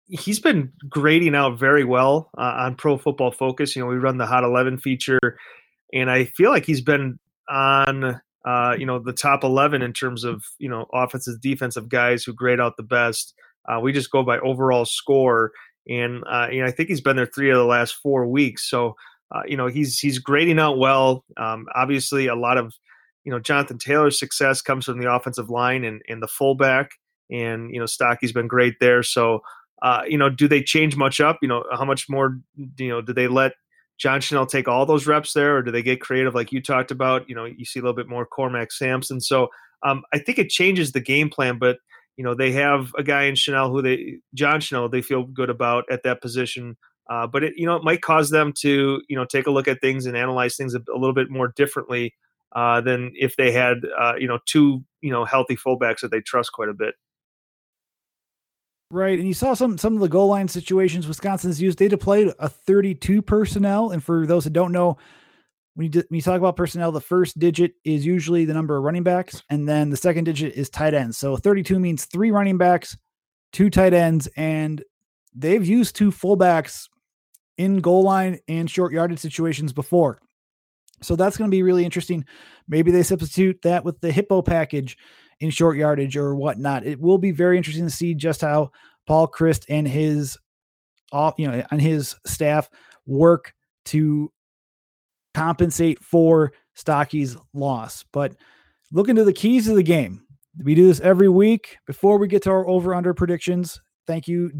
he's 0.07 0.39
been 0.39 0.73
grading 0.89 1.33
out 1.33 1.57
very 1.57 1.85
well 1.85 2.29
uh, 2.37 2.55
on 2.57 2.75
Pro 2.75 2.97
Football 2.97 3.31
Focus. 3.31 3.73
You 3.75 3.81
know, 3.81 3.87
we 3.87 3.95
run 3.95 4.17
the 4.17 4.25
Hot 4.25 4.43
Eleven 4.43 4.77
feature, 4.77 5.37
and 5.93 6.11
I 6.11 6.25
feel 6.25 6.51
like 6.51 6.65
he's 6.65 6.81
been 6.81 7.19
on 7.49 8.19
uh, 8.45 8.75
you 8.77 8.85
know 8.85 8.99
the 8.99 9.13
top 9.13 9.45
eleven 9.45 9.81
in 9.81 9.93
terms 9.93 10.25
of 10.25 10.43
you 10.59 10.67
know 10.67 10.87
offensive 10.93 11.39
defensive 11.39 11.87
guys 11.87 12.23
who 12.23 12.33
grade 12.33 12.59
out 12.59 12.75
the 12.75 12.83
best. 12.83 13.33
Uh, 13.69 13.79
we 13.79 13.93
just 13.93 14.11
go 14.11 14.23
by 14.23 14.39
overall 14.39 14.83
score, 14.83 15.51
and 15.87 16.21
uh, 16.29 16.47
you 16.51 16.61
know 16.61 16.67
I 16.67 16.71
think 16.71 16.89
he's 16.89 17.01
been 17.01 17.15
there 17.15 17.27
three 17.33 17.49
of 17.49 17.57
the 17.57 17.63
last 17.63 17.95
four 17.95 18.27
weeks. 18.27 18.69
So 18.69 18.95
uh, 19.31 19.43
you 19.45 19.57
know 19.57 19.67
he's 19.67 19.99
he's 19.99 20.19
grading 20.19 20.59
out 20.59 20.77
well. 20.77 21.23
Um, 21.37 21.65
obviously, 21.75 22.27
a 22.27 22.35
lot 22.35 22.57
of 22.57 22.73
you 23.23 23.31
know 23.31 23.39
Jonathan 23.39 23.77
Taylor's 23.77 24.19
success 24.19 24.61
comes 24.61 24.85
from 24.85 24.99
the 24.99 25.11
offensive 25.11 25.49
line 25.49 25.83
and, 25.83 26.01
and 26.07 26.21
the 26.21 26.27
fullback, 26.27 26.91
and 27.29 27.73
you 27.73 27.79
know 27.79 27.85
Stokke's 27.85 28.31
been 28.31 28.47
great 28.47 28.75
there. 28.79 29.03
So 29.03 29.41
uh, 29.81 30.03
you 30.07 30.17
know, 30.17 30.29
do 30.29 30.47
they 30.47 30.61
change 30.61 30.95
much 30.95 31.19
up? 31.19 31.39
You 31.41 31.47
know, 31.47 31.63
how 31.71 31.85
much 31.85 32.07
more? 32.07 32.37
You 32.77 32.89
know, 32.89 33.01
do 33.01 33.13
they 33.13 33.27
let 33.27 33.53
John 33.97 34.19
Chenal 34.19 34.47
take 34.47 34.67
all 34.67 34.85
those 34.85 35.07
reps 35.07 35.33
there, 35.33 35.57
or 35.57 35.63
do 35.63 35.71
they 35.71 35.81
get 35.81 36.01
creative 36.01 36.35
like 36.35 36.51
you 36.51 36.61
talked 36.61 36.91
about? 36.91 37.27
You 37.27 37.35
know, 37.35 37.45
you 37.45 37.65
see 37.65 37.79
a 37.79 37.83
little 37.83 37.95
bit 37.95 38.07
more 38.07 38.25
Cormac 38.25 38.71
Sampson. 38.71 39.19
So 39.19 39.47
um, 39.83 40.03
I 40.13 40.19
think 40.19 40.37
it 40.37 40.49
changes 40.49 40.91
the 40.91 40.99
game 40.99 41.29
plan, 41.29 41.57
but 41.57 41.77
you 42.15 42.23
know 42.23 42.35
they 42.35 42.51
have 42.51 42.93
a 42.97 43.03
guy 43.03 43.23
in 43.23 43.33
Chenal 43.33 43.71
who 43.71 43.81
they 43.81 44.17
John 44.35 44.59
Chenal 44.59 44.91
they 44.91 45.01
feel 45.01 45.23
good 45.23 45.49
about 45.49 45.85
at 45.89 46.03
that 46.03 46.21
position. 46.21 46.77
Uh, 47.09 47.27
but 47.27 47.43
it 47.43 47.53
you 47.57 47.65
know 47.65 47.75
it 47.75 47.83
might 47.83 48.01
cause 48.01 48.29
them 48.29 48.53
to 48.59 49.01
you 49.09 49.15
know 49.15 49.25
take 49.25 49.47
a 49.47 49.51
look 49.51 49.67
at 49.67 49.81
things 49.81 50.05
and 50.05 50.15
analyze 50.15 50.55
things 50.55 50.73
a, 50.73 50.79
a 50.93 50.97
little 50.97 51.13
bit 51.13 51.29
more 51.29 51.53
differently 51.55 52.13
uh, 52.53 52.81
than 52.81 53.11
if 53.15 53.35
they 53.35 53.51
had 53.51 53.77
uh, 53.99 54.13
you 54.17 54.27
know 54.27 54.39
two 54.45 54.83
you 55.01 55.11
know 55.11 55.25
healthy 55.25 55.55
fullbacks 55.55 56.01
that 56.01 56.11
they 56.11 56.21
trust 56.21 56.51
quite 56.53 56.69
a 56.69 56.73
bit. 56.73 56.95
Right, 58.91 59.17
and 59.17 59.27
you 59.27 59.33
saw 59.33 59.53
some 59.53 59.77
some 59.77 59.93
of 59.93 60.01
the 60.01 60.09
goal 60.09 60.27
line 60.27 60.47
situations 60.47 61.07
Wisconsin's 61.07 61.61
used. 61.61 61.79
They 61.79 61.87
deployed 61.87 62.33
a 62.39 62.49
32 62.49 63.21
personnel, 63.21 63.91
and 63.91 64.03
for 64.03 64.27
those 64.27 64.43
that 64.43 64.51
don't 64.51 64.73
know, 64.73 64.97
when 65.75 65.91
you, 65.91 66.03
when 66.09 66.17
you 66.17 66.21
talk 66.21 66.37
about 66.37 66.57
personnel, 66.57 66.91
the 66.91 66.99
first 66.99 67.39
digit 67.39 67.73
is 67.85 68.05
usually 68.05 68.43
the 68.43 68.53
number 68.53 68.75
of 68.75 68.83
running 68.83 69.03
backs, 69.03 69.43
and 69.49 69.67
then 69.67 69.89
the 69.89 69.97
second 69.97 70.25
digit 70.25 70.55
is 70.55 70.69
tight 70.69 70.93
ends. 70.93 71.17
So 71.17 71.37
32 71.37 71.79
means 71.79 72.03
three 72.05 72.31
running 72.31 72.57
backs, 72.57 72.97
two 73.53 73.69
tight 73.69 73.93
ends, 73.93 74.27
and 74.35 74.83
they've 75.33 75.65
used 75.65 75.95
two 75.95 76.11
fullbacks 76.11 76.87
in 77.57 77.79
goal 77.79 78.03
line 78.03 78.39
and 78.47 78.69
short 78.69 78.93
yardage 78.93 79.19
situations 79.19 79.73
before. 79.73 80.19
So 81.01 81.15
that's 81.15 81.37
going 81.37 81.49
to 81.49 81.55
be 81.55 81.63
really 81.63 81.85
interesting. 81.85 82.25
Maybe 82.67 82.91
they 82.91 83.03
substitute 83.03 83.61
that 83.63 83.83
with 83.83 83.99
the 84.01 84.11
hippo 84.11 84.41
package 84.41 84.97
in 85.39 85.49
short 85.49 85.77
yardage 85.77 86.15
or 86.15 86.35
whatnot. 86.35 86.85
It 86.85 86.99
will 86.99 87.17
be 87.17 87.31
very 87.31 87.57
interesting 87.57 87.85
to 87.85 87.91
see 87.91 88.13
just 88.13 88.41
how 88.41 88.71
Paul 89.07 89.27
Chryst 89.27 89.65
and 89.67 89.87
his 89.87 90.37
off, 91.11 91.33
you 91.37 91.47
know, 91.49 91.63
and 91.71 91.81
his 91.81 92.15
staff 92.25 92.69
work 93.05 93.53
to 93.85 94.31
compensate 95.33 95.99
for 95.99 96.53
Stokke's 96.75 97.35
loss. 97.53 98.05
But 98.11 98.35
look 98.91 99.09
into 99.09 99.23
the 99.23 99.33
keys 99.33 99.67
of 99.67 99.75
the 99.75 99.83
game. 99.83 100.23
We 100.63 100.75
do 100.75 100.87
this 100.87 100.99
every 100.99 101.29
week 101.29 101.77
before 101.87 102.17
we 102.17 102.27
get 102.27 102.43
to 102.43 102.51
our 102.51 102.67
over 102.67 102.93
under 102.93 103.13
predictions. 103.13 103.81
Thank 104.05 104.27
you, 104.27 104.51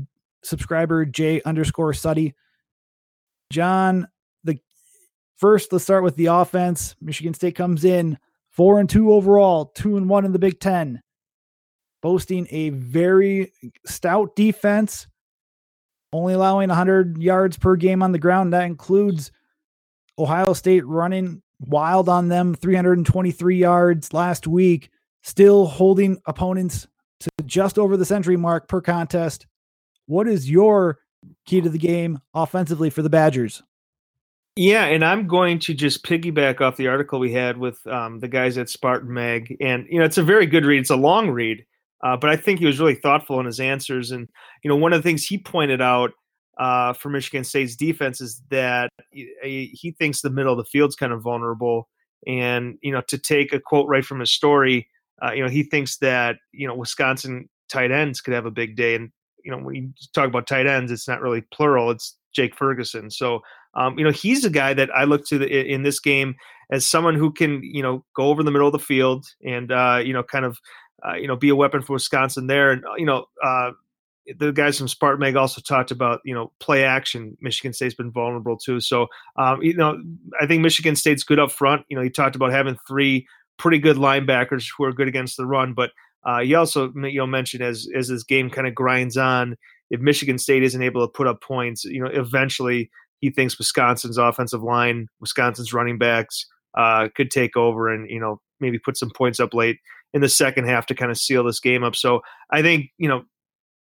subscriber 0.44 1.06
J 1.06 1.42
underscore 1.44 1.94
Suddy. 1.94 2.34
John, 3.52 4.08
the 4.44 4.60
first, 5.38 5.72
let's 5.72 5.84
start 5.84 6.04
with 6.04 6.16
the 6.16 6.28
offense. 6.28 6.96
Michigan 7.02 7.34
State 7.34 7.56
comes 7.56 7.84
in 7.84 8.18
four 8.50 8.80
and 8.80 8.90
two 8.90 9.14
overall, 9.14 9.66
two 9.66 9.98
and 9.98 10.10
one 10.10 10.26
in 10.26 10.32
the 10.32 10.40
Big 10.40 10.60
Ten, 10.60 11.02
boasting 12.02 12.48
a 12.52 12.70
very 12.70 13.52
stout 13.86 14.36
defense, 14.36 15.08
only 16.14 16.34
allowing 16.34 16.70
100 16.70 17.22
yards 17.22 17.58
per 17.58 17.76
game 17.76 18.04
on 18.04 18.12
the 18.12 18.20
ground. 18.20 18.54
That 18.54 18.66
includes 18.66 19.32
Ohio 20.18 20.54
State 20.54 20.86
running 20.86 21.42
wild 21.60 22.10
on 22.10 22.28
them, 22.28 22.56
323 22.56 23.58
yards 23.58 24.14
last 24.14 24.48
week, 24.48 24.90
still 25.22 25.66
holding 25.66 26.20
opponents 26.26 26.88
to 27.20 27.30
just 27.46 27.78
over 27.78 27.98
the 27.98 28.06
century 28.06 28.38
mark 28.38 28.68
per 28.68 28.82
contest. 28.82 29.46
What 30.12 30.28
is 30.28 30.50
your 30.52 31.00
key 31.46 31.62
to 31.62 31.70
the 31.70 31.78
game 31.78 32.20
offensively 32.34 32.90
for 32.90 33.02
the 33.02 33.10
Badgers? 33.10 33.64
Yeah, 34.58 34.84
and 34.84 35.06
I'm 35.06 35.26
going 35.26 35.58
to 35.60 35.74
just 35.74 36.04
piggyback 36.04 36.60
off 36.60 36.76
the 36.76 36.90
article 36.90 37.18
we 37.18 37.32
had 37.32 37.58
with 37.58 37.80
um, 37.88 38.20
the 38.20 38.28
guys 38.28 38.58
at 38.58 38.70
Spartan 38.70 39.14
Mag, 39.14 39.56
and 39.62 39.88
you 39.90 40.00
know 40.00 40.04
it's 40.04 40.18
a 40.18 40.24
very 40.24 40.46
good 40.46 40.66
read. 40.66 40.82
It's 40.82 40.90
a 40.90 40.98
long 40.98 41.30
read, 41.30 41.66
uh, 42.04 42.18
but 42.18 42.30
I 42.30 42.36
think 42.36 42.60
he 42.60 42.66
was 42.66 42.78
really 42.78 42.96
thoughtful 42.96 43.40
in 43.40 43.46
his 43.46 43.62
answers. 43.62 44.12
And 44.12 44.28
you 44.66 44.68
know, 44.68 44.76
one 44.76 44.92
of 44.92 45.02
the 45.02 45.08
things 45.08 45.26
he 45.26 45.38
pointed 45.38 45.80
out 45.80 46.12
uh, 46.60 46.92
for 46.92 47.10
Michigan 47.10 47.46
State's 47.46 47.78
defense 47.78 48.20
is 48.20 48.44
that 48.50 48.90
he, 49.12 49.72
he 49.74 49.92
thinks 49.92 50.22
the 50.22 50.30
middle 50.30 50.52
of 50.52 50.58
the 50.58 50.70
field's 50.70 50.98
kind 50.98 51.14
of 51.14 51.22
vulnerable. 51.22 51.88
And 52.28 52.78
you 52.82 52.92
know, 52.92 53.02
to 53.08 53.18
take 53.18 53.54
a 53.54 53.62
quote 53.62 53.88
right 53.88 54.04
from 54.04 54.20
his 54.20 54.32
story, 54.32 54.90
uh, 55.24 55.32
you 55.32 55.42
know, 55.42 55.50
he 55.50 55.64
thinks 55.64 56.00
that 56.00 56.36
you 56.52 56.68
know 56.68 56.76
Wisconsin 56.76 57.48
tight 57.70 57.92
ends 57.92 58.20
could 58.20 58.34
have 58.34 58.46
a 58.46 58.52
big 58.52 58.76
day. 58.76 58.96
And 58.96 59.12
you 59.44 59.52
know, 59.52 59.58
when 59.58 59.76
you 59.76 59.94
talk 60.14 60.28
about 60.28 60.48
tight 60.48 60.68
ends, 60.68 60.92
it's 60.92 61.08
not 61.08 61.22
really 61.22 61.42
plural; 61.42 61.92
it's 61.92 62.18
Jake 62.34 62.56
Ferguson. 62.56 63.10
So 63.10 63.42
um, 63.74 63.98
you 63.98 64.04
know, 64.04 64.12
he's 64.12 64.44
a 64.46 64.50
guy 64.50 64.74
that 64.74 64.90
I 64.94 65.06
look 65.06 65.26
to 65.28 65.38
the, 65.38 65.48
in 65.48 65.84
this 65.84 66.00
game 66.00 66.36
as 66.72 66.86
someone 66.86 67.16
who 67.16 67.32
can, 67.32 67.62
you 67.64 67.82
know, 67.82 68.04
go 68.16 68.26
over 68.26 68.44
the 68.44 68.52
middle 68.52 68.68
of 68.68 68.74
the 68.74 68.80
field 68.80 69.26
and, 69.46 69.72
uh, 69.72 70.02
you 70.04 70.14
know, 70.14 70.24
kind 70.24 70.46
of, 70.46 70.58
uh, 71.06 71.16
you 71.16 71.28
know, 71.28 71.36
be 71.36 71.50
a 71.50 71.56
weapon 71.56 71.82
for 71.82 71.94
Wisconsin 71.94 72.48
there. 72.48 72.72
And, 72.72 72.84
you 72.98 73.06
know, 73.06 73.26
uh, 73.44 73.72
the 74.38 74.52
guys 74.52 74.78
from 74.78 74.88
Spartan 74.88 75.20
Mag 75.20 75.36
also 75.36 75.62
talked 75.62 75.92
about, 75.92 76.22
you 76.24 76.34
know, 76.34 76.52
play 76.60 76.84
action. 76.84 77.38
Michigan 77.42 77.74
State's 77.74 77.96
been 77.96 78.12
vulnerable 78.12 78.58
too. 78.58 78.80
So, 78.80 79.08
um, 79.38 79.62
you 79.62 79.74
know, 79.74 80.02
I 80.40 80.46
think 80.46 80.62
Michigan 80.62 80.96
State's 80.96 81.24
good 81.24 81.40
up 81.40 81.52
front. 81.52 81.86
You 81.90 81.98
know, 81.98 82.04
he 82.04 82.10
talked 82.10 82.36
about 82.36 82.52
having 82.52 82.78
three 82.88 83.28
pretty 83.58 83.80
good 83.80 83.98
linebackers 83.98 84.68
who 84.76 84.84
are 84.84 84.94
good 84.94 85.08
against 85.08 85.38
the 85.38 85.46
run, 85.46 85.74
but 85.74 85.92
uh, 86.28 86.40
you 86.40 86.58
also 86.58 86.92
you 86.96 87.20
know 87.20 87.28
mentioned 87.28 87.64
as 87.64 87.88
as 87.96 88.08
this 88.08 88.24
game 88.24 88.50
kind 88.50 88.68
of 88.68 88.76
grinds 88.76 89.18
on, 89.18 89.56
if 89.90 90.00
Michigan 90.00 90.38
State 90.38 90.64
isn't 90.64 90.82
able 90.82 91.06
to 91.06 91.12
put 91.12 91.28
up 91.28 91.42
points, 91.42 91.84
you 91.86 92.02
know, 92.04 92.10
eventually 92.12 92.90
he 93.20 93.30
thinks 93.30 93.58
Wisconsin's 93.58 94.18
offensive 94.18 94.64
line, 94.64 95.08
Wisconsin's 95.20 95.74
running 95.74 95.98
backs 95.98 96.46
uh, 96.78 97.10
could 97.16 97.32
take 97.32 97.58
over 97.58 97.94
and 97.94 98.10
you 98.10 98.20
know 98.20 98.40
maybe 98.60 98.80
put 98.80 98.98
some 98.98 99.12
points 99.16 99.40
up 99.40 99.54
late 99.54 99.78
in 100.14 100.22
the 100.22 100.30
second 100.30 100.68
half 100.68 100.86
to 100.88 100.96
kind 100.96 101.12
of 101.12 101.18
seal 101.18 101.44
this 101.44 101.60
game 101.60 101.84
up. 101.84 101.96
So 101.96 102.22
I 102.52 102.62
think 102.62 102.88
you 102.98 103.08
know 103.08 103.24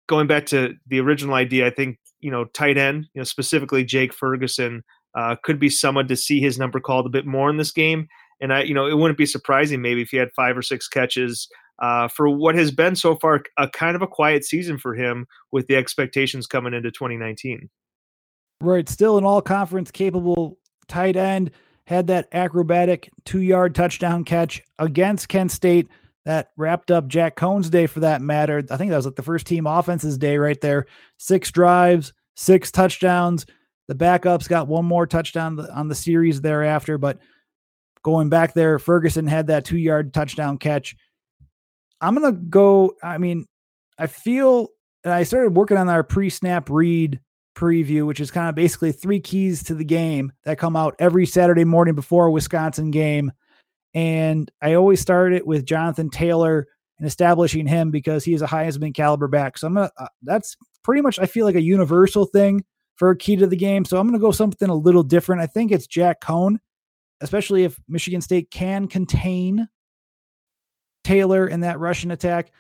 going 0.07 0.27
back 0.27 0.45
to 0.47 0.73
the 0.87 0.99
original 0.99 1.35
idea, 1.35 1.67
I 1.67 1.69
think 1.69 1.97
you 2.19 2.31
know 2.31 2.45
tight 2.45 2.77
end, 2.77 3.07
you 3.13 3.19
know 3.19 3.25
specifically 3.25 3.83
Jake 3.83 4.13
Ferguson 4.13 4.83
uh, 5.15 5.35
could 5.43 5.59
be 5.59 5.69
someone 5.69 6.07
to 6.07 6.15
see 6.15 6.39
his 6.39 6.57
number 6.57 6.79
called 6.79 7.05
a 7.05 7.09
bit 7.09 7.25
more 7.25 7.49
in 7.49 7.57
this 7.57 7.71
game. 7.71 8.07
And 8.39 8.53
I, 8.53 8.63
you 8.63 8.73
know, 8.73 8.87
it 8.87 8.97
wouldn't 8.97 9.17
be 9.17 9.25
surprising 9.25 9.81
maybe 9.81 10.01
if 10.01 10.09
he 10.09 10.17
had 10.17 10.29
five 10.35 10.57
or 10.57 10.61
six 10.61 10.87
catches 10.87 11.47
uh, 11.82 12.07
for 12.07 12.29
what 12.29 12.55
has 12.55 12.71
been 12.71 12.95
so 12.95 13.15
far 13.15 13.43
a 13.57 13.67
kind 13.67 13.95
of 13.95 14.01
a 14.01 14.07
quiet 14.07 14.45
season 14.45 14.77
for 14.77 14.95
him 14.95 15.27
with 15.51 15.67
the 15.67 15.75
expectations 15.75 16.47
coming 16.47 16.73
into 16.73 16.91
2019. 16.91 17.69
Right. 18.61 18.88
Still 18.88 19.17
an 19.17 19.25
all 19.25 19.41
conference 19.41 19.91
capable 19.91 20.59
tight 20.88 21.15
end. 21.15 21.51
Had 21.86 22.07
that 22.07 22.27
acrobatic 22.32 23.09
two 23.25 23.41
yard 23.41 23.73
touchdown 23.73 24.23
catch 24.23 24.61
against 24.77 25.27
Kent 25.27 25.51
State 25.51 25.88
that 26.25 26.51
wrapped 26.55 26.91
up 26.91 27.07
Jack 27.07 27.36
Coan's 27.36 27.71
day 27.71 27.88
for 27.88 28.01
that 28.01 28.21
matter. 28.21 28.63
I 28.69 28.77
think 28.77 28.91
that 28.91 28.97
was 28.97 29.05
like 29.05 29.15
the 29.15 29.23
first 29.23 29.47
team 29.47 29.65
offense's 29.65 30.19
day 30.19 30.38
right 30.38 30.61
there. 30.61 30.86
Six 31.17 31.51
drives, 31.51 32.13
six 32.36 32.71
touchdowns. 32.71 33.47
The 33.88 33.95
backups 33.95 34.47
got 34.47 34.67
one 34.67 34.86
more 34.86 35.07
touchdown 35.07 35.59
on 35.73 35.88
the 35.88 35.95
series 35.95 36.39
thereafter. 36.39 36.99
But 36.99 37.17
going 38.03 38.29
back 38.29 38.53
there, 38.53 38.77
Ferguson 38.77 39.25
had 39.25 39.47
that 39.47 39.65
two 39.65 39.77
yard 39.79 40.13
touchdown 40.13 40.59
catch. 40.59 40.95
I'm 42.01 42.15
to 42.15 42.31
go. 42.31 42.95
I 43.03 43.17
mean, 43.17 43.45
I 43.97 44.07
feel 44.07 44.69
and 45.03 45.13
I 45.13 45.23
started 45.23 45.55
working 45.55 45.77
on 45.77 45.89
our 45.89 46.03
pre 46.03 46.29
snap 46.29 46.69
read 46.69 47.19
preview, 47.55 48.05
which 48.05 48.19
is 48.19 48.31
kind 48.31 48.49
of 48.49 48.55
basically 48.55 48.91
three 48.91 49.19
keys 49.19 49.63
to 49.63 49.75
the 49.75 49.85
game 49.85 50.31
that 50.43 50.57
come 50.57 50.75
out 50.75 50.95
every 50.99 51.25
Saturday 51.25 51.65
morning 51.65 51.95
before 51.95 52.27
a 52.27 52.31
Wisconsin 52.31 52.91
game. 52.91 53.31
And 53.93 54.49
I 54.61 54.75
always 54.75 55.01
start 55.01 55.33
it 55.33 55.45
with 55.45 55.65
Jonathan 55.65 56.09
Taylor 56.09 56.67
and 56.97 57.07
establishing 57.07 57.67
him 57.67 57.91
because 57.91 58.23
he 58.23 58.33
is 58.33 58.41
a 58.41 58.47
Heisman 58.47 58.93
caliber 58.93 59.27
back. 59.27 59.57
So 59.57 59.67
I'm 59.67 59.73
gonna 59.73 59.91
uh, 59.97 60.07
that's 60.23 60.55
pretty 60.83 61.01
much 61.01 61.19
I 61.19 61.25
feel 61.25 61.45
like 61.45 61.55
a 61.55 61.61
universal 61.61 62.25
thing 62.25 62.63
for 62.95 63.09
a 63.09 63.17
key 63.17 63.35
to 63.35 63.47
the 63.47 63.55
game. 63.55 63.85
So 63.85 63.97
I'm 63.97 64.07
gonna 64.07 64.19
go 64.19 64.31
something 64.31 64.69
a 64.69 64.75
little 64.75 65.03
different. 65.03 65.41
I 65.41 65.47
think 65.47 65.71
it's 65.71 65.87
Jack 65.87 66.21
Coan, 66.21 66.57
especially 67.19 67.63
if 67.63 67.79
Michigan 67.87 68.21
State 68.21 68.49
can 68.51 68.87
contain 68.87 69.67
Taylor 71.03 71.47
in 71.47 71.61
that 71.61 71.79
Russian 71.79 72.11
attack. 72.11 72.51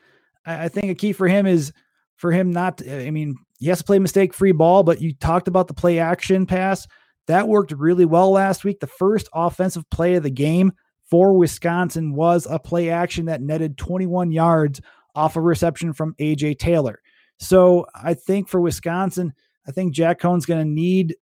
I, 0.45 0.65
I 0.65 0.67
think 0.69 0.89
a 0.89 0.95
key 0.95 1.13
for 1.13 1.27
him 1.27 1.45
is 1.45 1.71
for 2.15 2.31
him 2.31 2.51
not. 2.51 2.81
I 2.87 3.11
mean, 3.11 3.35
he 3.59 3.67
has 3.67 3.79
to 3.79 3.83
play 3.83 3.99
mistake 3.99 4.33
free 4.33 4.51
ball, 4.51 4.83
but 4.83 5.01
you 5.01 5.13
talked 5.13 5.47
about 5.47 5.67
the 5.67 5.73
play 5.73 5.99
action 5.99 6.45
pass. 6.45 6.87
That 7.27 7.47
worked 7.47 7.71
really 7.71 8.05
well 8.05 8.31
last 8.31 8.63
week. 8.63 8.79
The 8.79 8.87
first 8.87 9.29
offensive 9.33 9.89
play 9.89 10.15
of 10.15 10.23
the 10.23 10.31
game 10.31 10.71
for 11.09 11.37
Wisconsin 11.37 12.13
was 12.13 12.47
a 12.49 12.57
play 12.57 12.89
action 12.89 13.25
that 13.25 13.41
netted 13.41 13.77
21 13.77 14.31
yards 14.31 14.81
off 15.13 15.35
a 15.35 15.41
reception 15.41 15.93
from 15.93 16.15
AJ 16.19 16.57
Taylor. 16.57 16.99
So 17.37 17.85
I 17.93 18.13
think 18.13 18.47
for 18.47 18.61
Wisconsin, 18.61 19.33
I 19.67 19.71
think 19.71 19.93
Jack 19.93 20.19
Coan's 20.19 20.45
going 20.45 20.65
to 20.65 20.71
need 20.71 21.15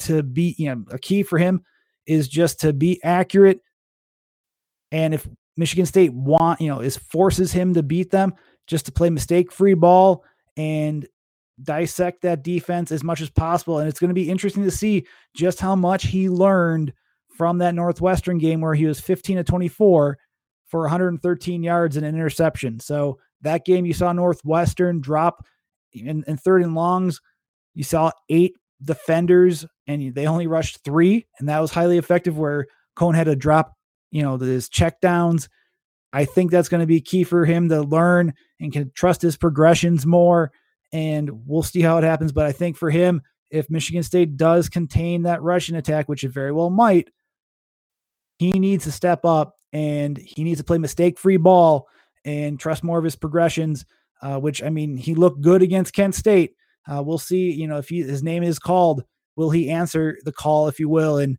to 0.00 0.22
be, 0.22 0.54
you 0.58 0.66
know, 0.66 0.84
a 0.90 0.98
key 0.98 1.22
for 1.22 1.38
him 1.38 1.62
is 2.06 2.28
just 2.28 2.60
to 2.60 2.72
be 2.72 3.02
accurate. 3.02 3.60
And 4.92 5.14
if 5.14 5.26
Michigan 5.56 5.86
State 5.86 6.12
want, 6.12 6.60
you 6.60 6.68
know, 6.68 6.80
is 6.80 6.96
forces 6.96 7.52
him 7.52 7.74
to 7.74 7.82
beat 7.82 8.10
them, 8.10 8.34
just 8.66 8.86
to 8.86 8.92
play 8.92 9.10
mistake 9.10 9.52
free 9.52 9.74
ball 9.74 10.24
and 10.56 11.06
dissect 11.62 12.22
that 12.22 12.42
defense 12.42 12.90
as 12.90 13.04
much 13.04 13.20
as 13.20 13.30
possible. 13.30 13.78
And 13.78 13.88
it's 13.88 14.00
going 14.00 14.08
to 14.08 14.14
be 14.14 14.30
interesting 14.30 14.64
to 14.64 14.70
see 14.70 15.06
just 15.34 15.60
how 15.60 15.76
much 15.76 16.06
he 16.06 16.28
learned 16.28 16.92
from 17.36 17.58
that 17.58 17.74
Northwestern 17.74 18.38
game 18.38 18.60
where 18.60 18.74
he 18.74 18.86
was 18.86 19.00
15 19.00 19.36
to 19.38 19.44
24 19.44 20.18
for 20.66 20.80
113 20.80 21.62
yards 21.62 21.96
and 21.96 22.06
an 22.06 22.14
interception. 22.14 22.80
So 22.80 23.18
that 23.42 23.64
game 23.64 23.86
you 23.86 23.94
saw 23.94 24.12
Northwestern 24.12 25.00
drop 25.00 25.44
in, 25.92 26.24
in 26.26 26.36
third 26.36 26.62
and 26.62 26.74
longs. 26.74 27.20
You 27.74 27.84
saw 27.84 28.10
eight 28.28 28.56
defenders 28.82 29.66
and 29.86 30.14
they 30.14 30.26
only 30.26 30.46
rushed 30.46 30.82
three, 30.84 31.26
and 31.38 31.48
that 31.48 31.60
was 31.60 31.70
highly 31.70 31.98
effective 31.98 32.38
where 32.38 32.66
Coan 32.96 33.14
had 33.14 33.24
to 33.24 33.36
drop, 33.36 33.74
you 34.14 34.22
know, 34.22 34.38
his 34.38 34.68
check 34.68 35.00
downs. 35.00 35.48
I 36.12 36.24
think 36.24 36.52
that's 36.52 36.68
going 36.68 36.80
to 36.82 36.86
be 36.86 37.00
key 37.00 37.24
for 37.24 37.44
him 37.44 37.68
to 37.68 37.82
learn 37.82 38.32
and 38.60 38.72
can 38.72 38.92
trust 38.94 39.20
his 39.20 39.36
progressions 39.36 40.06
more. 40.06 40.52
And 40.92 41.28
we'll 41.46 41.64
see 41.64 41.80
how 41.80 41.98
it 41.98 42.04
happens. 42.04 42.30
But 42.30 42.46
I 42.46 42.52
think 42.52 42.76
for 42.76 42.90
him, 42.90 43.22
if 43.50 43.68
Michigan 43.68 44.04
State 44.04 44.36
does 44.36 44.68
contain 44.68 45.22
that 45.22 45.42
rushing 45.42 45.74
attack, 45.74 46.08
which 46.08 46.22
it 46.22 46.28
very 46.28 46.52
well 46.52 46.70
might, 46.70 47.10
he 48.38 48.52
needs 48.52 48.84
to 48.84 48.92
step 48.92 49.24
up 49.24 49.56
and 49.72 50.16
he 50.16 50.44
needs 50.44 50.60
to 50.60 50.64
play 50.64 50.78
mistake 50.78 51.18
free 51.18 51.36
ball 51.36 51.88
and 52.24 52.60
trust 52.60 52.84
more 52.84 52.98
of 52.98 53.04
his 53.04 53.16
progressions. 53.16 53.84
Uh, 54.22 54.38
which 54.38 54.62
I 54.62 54.70
mean, 54.70 54.96
he 54.96 55.16
looked 55.16 55.40
good 55.40 55.60
against 55.60 55.92
Kent 55.92 56.14
State. 56.14 56.54
Uh, 56.88 57.02
we'll 57.02 57.18
see. 57.18 57.50
You 57.50 57.66
know, 57.66 57.78
if 57.78 57.88
he, 57.88 58.02
his 58.02 58.22
name 58.22 58.44
is 58.44 58.60
called, 58.60 59.02
will 59.34 59.50
he 59.50 59.70
answer 59.70 60.16
the 60.24 60.32
call, 60.32 60.68
if 60.68 60.78
you 60.78 60.88
will? 60.88 61.18
And 61.18 61.36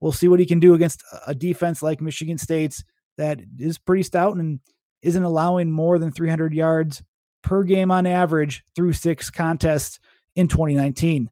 we'll 0.00 0.12
see 0.12 0.28
what 0.28 0.40
he 0.40 0.46
can 0.46 0.60
do 0.60 0.74
against 0.74 1.02
a 1.26 1.34
defense 1.34 1.82
like 1.82 2.00
Michigan 2.00 2.38
State's 2.38 2.84
that 3.18 3.40
is 3.58 3.78
pretty 3.78 4.02
stout 4.02 4.36
and 4.36 4.60
isn't 5.02 5.22
allowing 5.22 5.70
more 5.70 5.98
than 5.98 6.10
300 6.10 6.54
yards 6.54 7.02
per 7.42 7.62
game 7.62 7.90
on 7.90 8.06
average 8.06 8.64
through 8.74 8.92
six 8.92 9.30
contests 9.30 9.98
in 10.36 10.48
2019. 10.48 11.30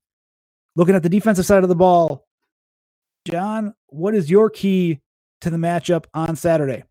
Looking 0.76 0.94
at 0.94 1.02
the 1.02 1.08
defensive 1.08 1.46
side 1.46 1.62
of 1.62 1.68
the 1.68 1.74
ball, 1.74 2.26
John, 3.26 3.74
what 3.88 4.14
is 4.14 4.30
your 4.30 4.48
key 4.48 5.00
to 5.40 5.50
the 5.50 5.56
matchup 5.56 6.04
on 6.14 6.36
Saturday? 6.36 6.84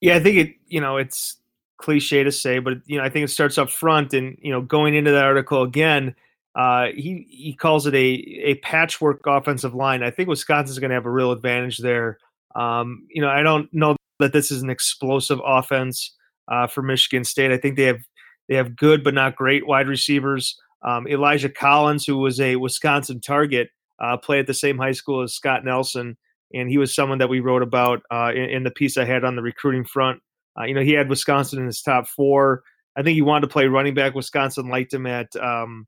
Yeah, 0.00 0.16
I 0.16 0.20
think 0.20 0.36
it, 0.36 0.54
you 0.66 0.80
know, 0.80 0.96
it's 0.96 1.36
cliche 1.76 2.24
to 2.24 2.32
say, 2.32 2.58
but 2.58 2.78
you 2.86 2.98
know, 2.98 3.04
I 3.04 3.08
think 3.08 3.24
it 3.24 3.28
starts 3.28 3.58
up 3.58 3.70
front 3.70 4.14
and, 4.14 4.36
you 4.40 4.50
know, 4.50 4.60
going 4.60 4.94
into 4.94 5.12
that 5.12 5.24
article 5.24 5.62
again, 5.62 6.14
uh, 6.54 6.86
he 6.94 7.26
he 7.30 7.54
calls 7.54 7.86
it 7.86 7.94
a 7.94 7.98
a 7.98 8.54
patchwork 8.56 9.22
offensive 9.26 9.74
line. 9.74 10.02
I 10.02 10.10
think 10.10 10.28
Wisconsin's 10.28 10.78
going 10.78 10.90
to 10.90 10.94
have 10.94 11.06
a 11.06 11.10
real 11.10 11.32
advantage 11.32 11.78
there 11.78 12.18
um, 12.54 13.06
you 13.10 13.22
know, 13.22 13.28
I 13.28 13.42
don't 13.42 13.72
know 13.72 13.96
that 14.18 14.32
this 14.32 14.50
is 14.50 14.62
an 14.62 14.70
explosive 14.70 15.40
offense 15.44 16.14
uh, 16.48 16.66
for 16.66 16.82
Michigan 16.82 17.24
State. 17.24 17.50
I 17.50 17.56
think 17.56 17.76
they 17.76 17.84
have 17.84 18.00
they 18.48 18.56
have 18.56 18.76
good 18.76 19.04
but 19.04 19.14
not 19.14 19.36
great 19.36 19.66
wide 19.66 19.88
receivers. 19.88 20.58
Um, 20.82 21.06
Elijah 21.06 21.48
Collins, 21.48 22.04
who 22.04 22.18
was 22.18 22.40
a 22.40 22.56
Wisconsin 22.56 23.20
target, 23.20 23.70
uh, 24.00 24.16
played 24.16 24.40
at 24.40 24.46
the 24.46 24.54
same 24.54 24.78
high 24.78 24.92
school 24.92 25.22
as 25.22 25.34
Scott 25.34 25.64
Nelson, 25.64 26.16
and 26.52 26.68
he 26.68 26.76
was 26.76 26.94
someone 26.94 27.18
that 27.18 27.28
we 27.28 27.40
wrote 27.40 27.62
about 27.62 28.02
uh, 28.10 28.32
in, 28.34 28.50
in, 28.50 28.62
the 28.64 28.70
piece 28.70 28.98
I 28.98 29.04
had 29.04 29.24
on 29.24 29.36
the 29.36 29.42
recruiting 29.42 29.84
front. 29.84 30.20
Uh, 30.58 30.64
you 30.64 30.74
know, 30.74 30.82
he 30.82 30.92
had 30.92 31.08
Wisconsin 31.08 31.60
in 31.60 31.66
his 31.66 31.82
top 31.82 32.08
four. 32.08 32.62
I 32.96 33.02
think 33.02 33.14
he 33.14 33.22
wanted 33.22 33.42
to 33.42 33.52
play 33.52 33.66
running 33.66 33.94
back. 33.94 34.14
Wisconsin 34.14 34.68
liked 34.68 34.92
him 34.92 35.06
at 35.06 35.34
um, 35.36 35.86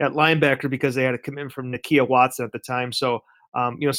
at 0.00 0.12
linebacker 0.12 0.68
because 0.68 0.94
they 0.94 1.04
had 1.04 1.14
a 1.14 1.18
commitment 1.18 1.52
from 1.52 1.72
Nakia 1.72 2.08
Watson 2.08 2.44
at 2.44 2.52
the 2.52 2.58
time. 2.58 2.92
So, 2.92 3.20
um, 3.54 3.76
you 3.78 3.88
know, 3.88 3.94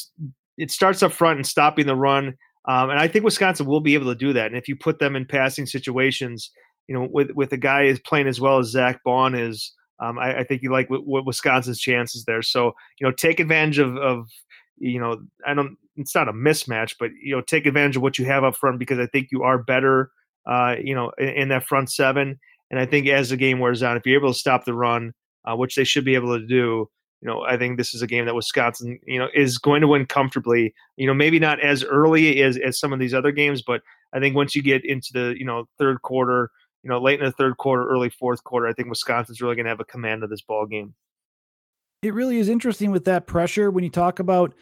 it 0.58 0.72
starts 0.72 1.04
up 1.04 1.12
front 1.12 1.38
and 1.38 1.48
stopping 1.48 1.88
the 1.88 1.96
run. 1.96 2.36
Um, 2.68 2.89
and 2.89 3.00
I 3.00 3.08
think 3.08 3.24
Wisconsin 3.24 3.66
will 3.66 3.82
be 3.82 3.93
able 3.93 4.12
to 4.12 4.18
do 4.18 4.34
that. 4.34 4.48
And 4.48 4.58
if 4.58 4.68
you 4.68 4.76
put 4.76 5.00
them 5.00 5.16
in 5.16 5.26
passing 5.26 5.66
situations, 5.66 6.52
you 6.88 6.96
know, 6.96 7.08
with 7.12 7.32
with 7.32 7.52
a 7.54 7.58
guy 7.58 7.84
is 7.84 8.00
playing 8.00 8.28
as 8.28 8.39
well 8.39 8.60
as 8.60 8.68
Zack 8.68 9.04
Baun 9.04 9.36
is, 9.36 9.72
um, 10.00 10.20
I, 10.20 10.39
I, 10.39 10.43
think 10.43 10.62
you 10.62 10.72
like 10.72 10.89
what, 10.89 11.26
Wisconsin's 11.26 11.80
chances 11.80 12.26
there. 12.26 12.41
So 12.41 12.74
you 13.00 13.08
know, 13.08 13.12
take 13.12 13.39
advantage 13.39 13.80
of 13.80 13.98
of 13.98 14.30
you 14.78 15.00
know, 15.00 15.22
I 15.46 15.54
don't. 15.54 15.78
It's 15.96 16.14
not 16.14 16.28
a 16.28 16.34
mismatch, 16.34 16.96
but 17.00 17.12
you 17.22 17.36
know, 17.36 17.41
take 17.41 17.66
advantage 17.66 17.96
of 17.96 18.02
what 18.02 18.20
you 18.20 18.26
have 18.26 18.43
up 18.43 18.56
front 18.56 18.80
because 18.80 19.00
I 19.00 19.08
think 19.08 19.30
you 19.32 19.43
are 19.43 19.58
better. 19.58 20.12
Uh, 20.46 20.76
you 20.84 20.93
know, 20.93 21.12
in, 21.18 21.30
in, 21.30 21.50
that 21.50 21.66
front 21.66 21.91
seven, 21.91 22.39
and 22.70 22.80
I 22.80 22.86
think 22.86 23.08
as 23.08 23.30
the 23.30 23.38
game 23.38 23.60
wears 23.60 23.82
on, 23.82 23.98
if 23.98 24.06
you're 24.06 24.20
able 24.20 24.32
to 24.32 24.38
stop 24.38 24.64
the 24.64 24.76
run, 24.76 25.12
uh, 25.46 25.56
which 25.56 25.76
they 25.76 25.84
should 25.84 26.06
be 26.06 26.16
able 26.16 26.38
to 26.38 26.46
do, 26.46 26.89
you 27.22 27.32
know, 27.32 27.43
I 27.43 27.58
think 27.58 27.78
this 27.78 27.93
is 27.93 28.02
a 28.02 28.08
game 28.08 28.26
that 28.26 28.36
Wisconsin, 28.36 29.00
you 29.06 29.18
know, 29.18 29.30
is 29.34 29.58
going 29.58 29.82
to 29.82 29.88
win 29.88 30.06
comfortably. 30.06 30.74
You 30.98 31.08
know, 31.08 31.14
maybe 31.14 31.39
not 31.39 31.60
as 31.60 31.84
early 31.84 32.41
as 32.43 32.58
as 32.58 32.80
some 32.80 32.93
of 32.93 33.00
these 33.00 33.14
other 33.14 33.32
games, 33.32 33.62
but 33.62 33.82
I 34.14 34.20
think 34.20 34.36
once 34.36 34.56
you 34.56 34.62
get 34.62 34.86
into 34.86 35.10
the 35.14 35.36
you 35.38 35.46
know 35.46 35.68
third 35.80 36.02
quarter, 36.02 36.52
you 36.84 36.89
know, 36.89 37.02
late 37.02 37.20
in 37.20 37.26
the 37.26 37.32
third 37.32 37.58
quarter, 37.58 37.88
early 37.88 38.10
fourth 38.10 38.43
quarter, 38.43 38.68
I 38.68 38.74
think 38.74 38.89
Wisconsin's 38.89 39.41
really 39.41 39.56
going 39.56 39.66
to 39.66 39.72
have 39.72 39.80
a 39.80 39.86
command 39.86 40.24
of 40.24 40.30
this 40.30 40.41
ball 40.41 40.66
game. 40.66 40.93
It 42.04 42.14
really 42.14 42.38
is 42.38 42.50
interesting 42.50 42.91
with 42.91 43.06
that 43.06 43.26
pressure 43.26 43.72
when 43.72 43.84
you 43.84 43.89
talk 43.89 44.20
about 44.20 44.54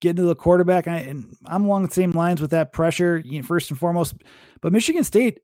getting 0.00 0.16
to 0.16 0.22
the 0.22 0.34
quarterback, 0.34 0.88
I, 0.88 0.98
and 0.98 1.36
I'm 1.44 1.64
along 1.64 1.86
the 1.86 1.92
same 1.92 2.12
lines 2.12 2.40
with 2.40 2.52
that 2.52 2.72
pressure. 2.72 3.20
You 3.24 3.40
know, 3.40 3.46
first 3.46 3.70
and 3.70 3.78
foremost, 3.78 4.14
but 4.62 4.72
Michigan 4.72 5.04
State, 5.04 5.40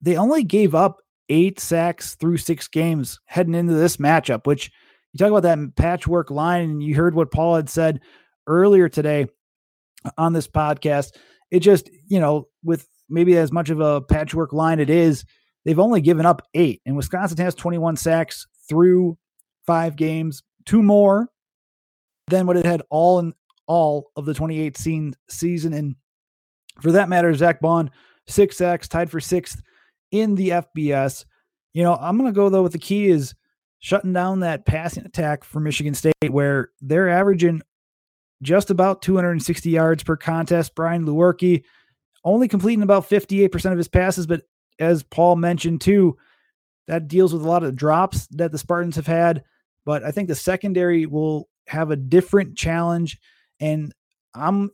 they 0.00 0.16
only 0.16 0.44
gave 0.44 0.74
up 0.74 0.98
eight 1.28 1.60
sacks 1.60 2.14
through 2.14 2.38
six 2.38 2.68
games 2.68 3.20
heading 3.26 3.54
into 3.54 3.74
this 3.74 3.98
matchup, 3.98 4.46
which 4.46 4.70
you 5.12 5.18
talk 5.18 5.30
about 5.30 5.42
that 5.42 5.76
patchwork 5.76 6.30
line, 6.30 6.62
and 6.62 6.82
you 6.82 6.94
heard 6.94 7.14
what 7.14 7.32
Paul 7.32 7.56
had 7.56 7.70
said 7.70 8.00
earlier 8.46 8.88
today 8.88 9.26
on 10.16 10.32
this 10.32 10.48
podcast. 10.48 11.12
It 11.50 11.60
just, 11.60 11.90
you 12.06 12.20
know, 12.20 12.48
with 12.62 12.86
maybe 13.08 13.36
as 13.36 13.52
much 13.52 13.70
of 13.70 13.80
a 13.80 14.00
patchwork 14.00 14.52
line 14.52 14.80
it 14.80 14.90
is, 14.90 15.24
they've 15.64 15.78
only 15.78 16.00
given 16.00 16.26
up 16.26 16.42
eight, 16.54 16.82
and 16.84 16.96
Wisconsin 16.96 17.38
has 17.38 17.54
21 17.54 17.96
sacks 17.96 18.46
through 18.68 19.16
five 19.66 19.96
games, 19.96 20.42
two 20.66 20.82
more 20.82 21.28
than 22.28 22.46
what 22.46 22.56
it 22.56 22.66
had 22.66 22.82
all 22.90 23.18
in 23.18 23.32
all 23.66 24.10
of 24.16 24.24
the 24.24 24.34
2018 24.34 25.14
season. 25.28 25.72
And 25.72 25.96
for 26.80 26.92
that 26.92 27.08
matter, 27.08 27.32
Zack 27.34 27.60
Baun, 27.60 27.90
six 28.26 28.56
sacks, 28.56 28.88
tied 28.88 29.10
for 29.10 29.20
sixth 29.20 29.62
in 30.10 30.34
the 30.34 30.50
FBS. 30.50 31.24
You 31.72 31.82
know, 31.82 31.96
I'm 31.96 32.18
going 32.18 32.30
to 32.32 32.36
go 32.36 32.48
though 32.48 32.62
with 32.62 32.72
the 32.72 32.78
key 32.78 33.08
is 33.08 33.34
shutting 33.80 34.12
down 34.12 34.40
that 34.40 34.66
passing 34.66 35.06
attack 35.06 35.44
for 35.44 35.60
Michigan 35.60 35.94
State, 35.94 36.14
where 36.30 36.70
they're 36.80 37.08
averaging 37.08 37.62
just 38.42 38.70
about 38.70 39.02
260 39.02 39.70
yards 39.70 40.02
per 40.02 40.16
contest. 40.16 40.74
Brian 40.74 41.06
Lewerke 41.06 41.62
only 42.24 42.48
completing 42.48 42.82
about 42.82 43.08
58% 43.08 43.72
of 43.72 43.78
his 43.78 43.88
passes, 43.88 44.26
but 44.26 44.42
as 44.78 45.02
Paul 45.02 45.36
mentioned 45.36 45.80
too, 45.80 46.16
that 46.86 47.08
deals 47.08 47.32
with 47.32 47.42
a 47.42 47.48
lot 47.48 47.64
of 47.64 47.76
drops 47.76 48.26
that 48.28 48.50
the 48.50 48.58
Spartans 48.58 48.96
have 48.96 49.06
had. 49.06 49.44
But 49.84 50.02
I 50.02 50.10
think 50.10 50.28
the 50.28 50.34
secondary 50.34 51.06
will 51.06 51.48
have 51.66 51.90
a 51.90 51.96
different 51.96 52.56
challenge, 52.56 53.18
and 53.60 53.92
I'm 54.34 54.70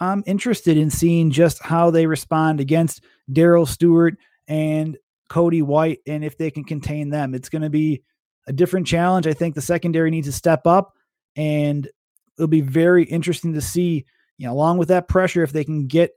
I'm 0.00 0.22
interested 0.26 0.76
in 0.76 0.90
seeing 0.90 1.30
just 1.30 1.62
how 1.62 1.90
they 1.90 2.06
respond 2.06 2.60
against 2.60 3.04
Darrell 3.32 3.66
Stewart 3.66 4.16
and 4.48 4.96
Cody 5.28 5.62
White, 5.62 6.00
and 6.06 6.24
if 6.24 6.36
they 6.38 6.50
can 6.50 6.64
contain 6.64 7.10
them. 7.10 7.34
It's 7.34 7.48
going 7.50 7.62
to 7.62 7.70
be 7.70 8.02
a 8.46 8.52
different 8.52 8.86
challenge. 8.86 9.26
I 9.26 9.34
think 9.34 9.54
the 9.54 9.60
secondary 9.60 10.10
needs 10.10 10.26
to 10.26 10.32
step 10.32 10.66
up, 10.66 10.94
and 11.36 11.88
it'll 12.36 12.48
be 12.48 12.62
very 12.62 13.04
interesting 13.04 13.52
to 13.52 13.60
see, 13.60 14.06
you 14.38 14.46
know, 14.46 14.52
along 14.52 14.78
with 14.78 14.88
that 14.88 15.06
pressure, 15.06 15.42
if 15.42 15.52
they 15.52 15.64
can 15.64 15.86
get 15.86 16.12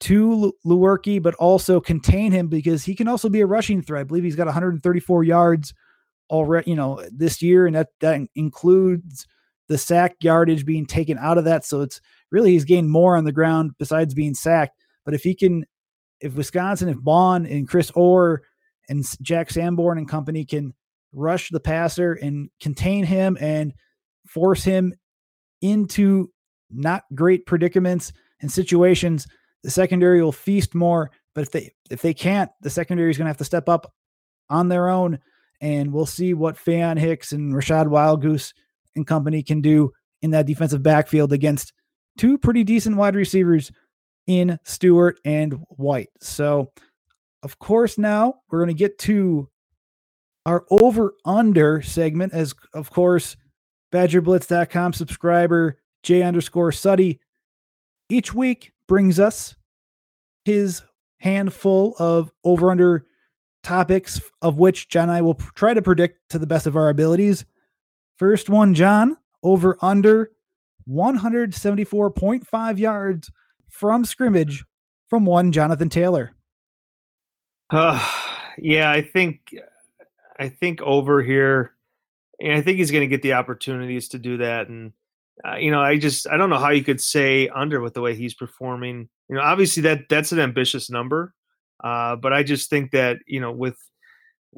to 0.00 0.52
Lewerke, 0.64 1.22
but 1.22 1.34
also 1.34 1.80
contain 1.80 2.30
him 2.30 2.48
because 2.48 2.84
he 2.84 2.94
can 2.94 3.08
also 3.08 3.28
be 3.28 3.40
a 3.40 3.46
rushing 3.46 3.82
threat. 3.82 4.00
I 4.00 4.04
believe 4.04 4.24
he's 4.24 4.36
got 4.36 4.46
134 4.46 5.24
yards 5.24 5.74
already, 6.30 6.70
you 6.70 6.76
know, 6.76 7.02
this 7.10 7.42
year, 7.42 7.66
and 7.66 7.74
that 7.74 7.88
that 8.00 8.20
includes 8.34 9.26
the 9.68 9.78
sack 9.78 10.16
yardage 10.20 10.64
being 10.64 10.86
taken 10.86 11.18
out 11.18 11.38
of 11.38 11.44
that. 11.44 11.64
So 11.64 11.80
it's 11.80 12.00
really 12.30 12.52
he's 12.52 12.64
gained 12.64 12.90
more 12.90 13.16
on 13.16 13.24
the 13.24 13.32
ground 13.32 13.72
besides 13.78 14.14
being 14.14 14.34
sacked. 14.34 14.78
But 15.04 15.14
if 15.14 15.22
he 15.22 15.34
can, 15.34 15.64
if 16.24 16.34
Wisconsin, 16.34 16.88
if 16.88 17.00
Baun 17.00 17.44
and 17.44 17.68
Chris 17.68 17.92
Orr 17.94 18.42
and 18.88 19.04
Jack 19.20 19.50
Sanborn 19.50 19.98
and 19.98 20.08
company 20.08 20.44
can 20.44 20.72
rush 21.12 21.50
the 21.50 21.60
passer 21.60 22.14
and 22.14 22.48
contain 22.60 23.04
him 23.04 23.36
and 23.40 23.74
force 24.26 24.64
him 24.64 24.94
into 25.60 26.30
not 26.70 27.04
great 27.14 27.44
predicaments 27.44 28.12
and 28.40 28.50
situations, 28.50 29.26
the 29.62 29.70
secondary 29.70 30.22
will 30.22 30.32
feast 30.32 30.74
more. 30.74 31.10
But 31.34 31.42
if 31.42 31.50
they 31.50 31.74
if 31.90 32.00
they 32.00 32.14
can't, 32.14 32.50
the 32.62 32.70
secondary 32.70 33.10
is 33.10 33.18
going 33.18 33.26
to 33.26 33.30
have 33.30 33.36
to 33.36 33.44
step 33.44 33.68
up 33.68 33.92
on 34.48 34.68
their 34.68 34.88
own, 34.88 35.18
and 35.60 35.92
we'll 35.92 36.06
see 36.06 36.32
what 36.32 36.56
Faion 36.56 36.98
Hicks 36.98 37.32
and 37.32 37.52
Rachad 37.52 37.86
Wildgoose 37.86 38.54
and 38.96 39.06
company 39.06 39.42
can 39.42 39.60
do 39.60 39.92
in 40.22 40.30
that 40.30 40.46
defensive 40.46 40.82
backfield 40.82 41.34
against 41.34 41.74
two 42.16 42.38
pretty 42.38 42.64
decent 42.64 42.96
wide 42.96 43.14
receivers 43.14 43.70
in 44.26 44.58
Stewart 44.64 45.20
and 45.24 45.54
White. 45.68 46.10
So, 46.20 46.72
of 47.42 47.58
course, 47.58 47.98
now 47.98 48.36
we're 48.50 48.58
going 48.60 48.74
to 48.74 48.74
get 48.74 48.98
to 49.00 49.48
our 50.46 50.64
over 50.70 51.14
under 51.24 51.82
segment, 51.82 52.32
as 52.32 52.54
of 52.72 52.90
course, 52.90 53.36
BadgerBlitz.com 53.92 54.92
subscriber 54.92 55.78
J 56.02 56.22
underscore 56.22 56.72
Suddy 56.72 57.20
each 58.08 58.34
week 58.34 58.72
brings 58.86 59.18
us 59.18 59.56
his 60.44 60.82
handful 61.18 61.94
of 61.98 62.30
over 62.44 62.70
under 62.70 63.06
topics, 63.62 64.20
of 64.42 64.58
which 64.58 64.88
John 64.88 65.04
and 65.04 65.12
I 65.12 65.22
will 65.22 65.34
try 65.54 65.72
to 65.72 65.80
predict 65.80 66.28
to 66.30 66.38
the 66.38 66.46
best 66.46 66.66
of 66.66 66.76
our 66.76 66.90
abilities. 66.90 67.46
First 68.18 68.50
one, 68.50 68.74
John, 68.74 69.16
over 69.42 69.78
under 69.80 70.32
174.5 70.88 72.78
yards 72.78 73.30
from 73.74 74.04
scrimmage 74.04 74.64
from 75.10 75.26
one 75.26 75.50
Jonathan 75.50 75.88
Taylor. 75.88 76.32
Uh, 77.70 78.00
yeah, 78.56 78.90
I 78.90 79.02
think 79.02 79.52
I 80.38 80.48
think 80.48 80.80
over 80.80 81.22
here, 81.22 81.72
and 82.40 82.52
I 82.52 82.62
think 82.62 82.78
he's 82.78 82.92
going 82.92 83.02
to 83.02 83.08
get 83.08 83.22
the 83.22 83.32
opportunities 83.32 84.08
to 84.10 84.18
do 84.18 84.36
that. 84.38 84.68
And 84.68 84.92
uh, 85.46 85.56
you 85.56 85.72
know, 85.72 85.80
I 85.80 85.98
just 85.98 86.28
I 86.28 86.36
don't 86.36 86.50
know 86.50 86.58
how 86.58 86.70
you 86.70 86.84
could 86.84 87.00
say 87.00 87.48
under 87.48 87.80
with 87.80 87.94
the 87.94 88.00
way 88.00 88.14
he's 88.14 88.34
performing. 88.34 89.08
You 89.28 89.36
know, 89.36 89.42
obviously 89.42 89.82
that 89.82 90.08
that's 90.08 90.30
an 90.30 90.38
ambitious 90.38 90.88
number, 90.88 91.34
uh, 91.82 92.14
but 92.16 92.32
I 92.32 92.44
just 92.44 92.70
think 92.70 92.92
that 92.92 93.18
you 93.26 93.40
know 93.40 93.50
with 93.50 93.76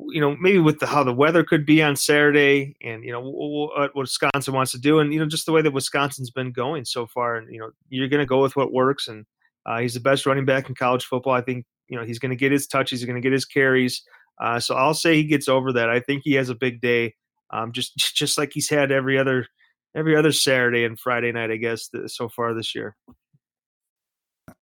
you 0.09 0.21
know 0.21 0.37
maybe 0.37 0.59
with 0.59 0.79
the 0.79 0.87
how 0.87 1.03
the 1.03 1.13
weather 1.13 1.43
could 1.43 1.65
be 1.65 1.83
on 1.83 1.97
Saturday 1.97 2.77
and 2.83 3.05
you 3.05 3.13
know 3.13 3.21
what 3.21 3.95
Wisconsin 3.95 4.55
wants 4.55 4.73
to 4.73 4.79
do 4.79 4.99
and 4.99 5.13
you 5.13 5.19
know 5.19 5.27
just 5.27 5.47
the 5.47 5.53
way 5.53 5.63
that 5.63 5.73
Wisconsin's 5.73 6.31
been 6.31 6.53
going 6.53 6.85
so 6.85 7.07
far 7.07 7.37
and 7.37 7.53
you 7.53 7.59
know 7.59 7.71
you're 7.89 8.09
going 8.09 8.21
to 8.21 8.27
go 8.27 8.43
with 8.43 8.57
what 8.57 8.73
works 8.73 9.09
and 9.09 9.25
uh, 9.67 9.81
he's 9.81 9.95
the 9.95 10.01
best 10.01 10.27
running 10.27 10.45
back 10.45 10.69
in 10.69 10.75
college 10.75 11.05
football. 11.05 11.33
I 11.33 11.41
think 11.41 11.67
you 11.89 11.99
know 11.99 12.05
he's 12.05 12.19
going 12.19 12.31
to 12.31 12.37
get 12.37 12.53
his 12.53 12.67
touches, 12.67 13.01
he's 13.01 13.07
going 13.07 13.21
to 13.21 13.27
get 13.27 13.33
his 13.33 13.45
carries. 13.45 14.03
Uh, 14.41 14.61
so 14.61 14.75
I'll 14.75 14.95
say 14.95 15.15
he 15.15 15.25
gets 15.25 15.49
over 15.49 15.73
that. 15.73 15.89
I 15.89 16.01
think 16.01 16.23
he 16.25 16.35
has 16.35 16.51
a 16.51 16.55
big 16.55 16.81
day, 16.81 17.15
um, 17.51 17.73
just 17.73 17.97
just 18.15 18.39
like 18.39 18.53
he's 18.53 18.69
had 18.69 18.93
every 18.93 19.19
other 19.19 19.47
every 19.95 20.17
other 20.17 20.33
Saturday 20.33 20.85
and 20.85 20.99
Friday 20.99 21.33
night, 21.33 21.51
I 21.51 21.57
guess, 21.57 21.91
so 22.07 22.29
far 22.29 22.55
this 22.55 22.75
year. 22.75 22.97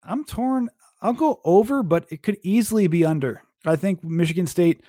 I'm 0.02 0.24
torn. 0.24 0.70
I'll 1.00 1.12
go 1.12 1.40
over, 1.44 1.82
but 1.82 2.06
it 2.10 2.22
could 2.22 2.38
easily 2.42 2.86
be 2.86 3.04
under. 3.04 3.42
I 3.64 3.76
think 3.76 4.02
Michigan 4.02 4.46
State 4.46 4.82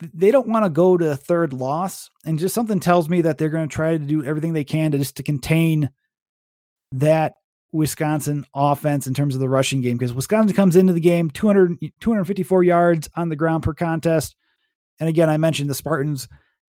they 0.00 0.30
don't 0.30 0.48
want 0.48 0.64
to 0.64 0.70
go 0.70 0.96
to 0.96 1.12
a 1.12 1.16
third 1.16 1.52
loss, 1.52 2.10
and 2.24 2.38
just 2.38 2.54
something 2.54 2.80
tells 2.80 3.08
me 3.08 3.22
that 3.22 3.38
they're 3.38 3.48
going 3.48 3.68
to 3.68 3.74
try 3.74 3.92
to 3.92 3.98
do 3.98 4.24
everything 4.24 4.52
they 4.52 4.64
can 4.64 4.92
to 4.92 4.98
just 4.98 5.16
to 5.16 5.22
contain 5.22 5.90
that 6.92 7.34
Wisconsin 7.72 8.44
offense 8.54 9.06
in 9.06 9.14
terms 9.14 9.34
of 9.34 9.40
the 9.40 9.48
rushing 9.48 9.80
game 9.80 9.96
because 9.96 10.12
Wisconsin 10.12 10.56
comes 10.56 10.76
into 10.76 10.92
the 10.92 11.00
game 11.00 11.30
200 11.30 11.78
254 12.00 12.64
yards 12.64 13.08
on 13.14 13.28
the 13.28 13.36
ground 13.36 13.62
per 13.62 13.74
contest. 13.74 14.34
And 14.98 15.08
again, 15.08 15.30
I 15.30 15.36
mentioned 15.36 15.70
the 15.70 15.74
Spartans 15.74 16.28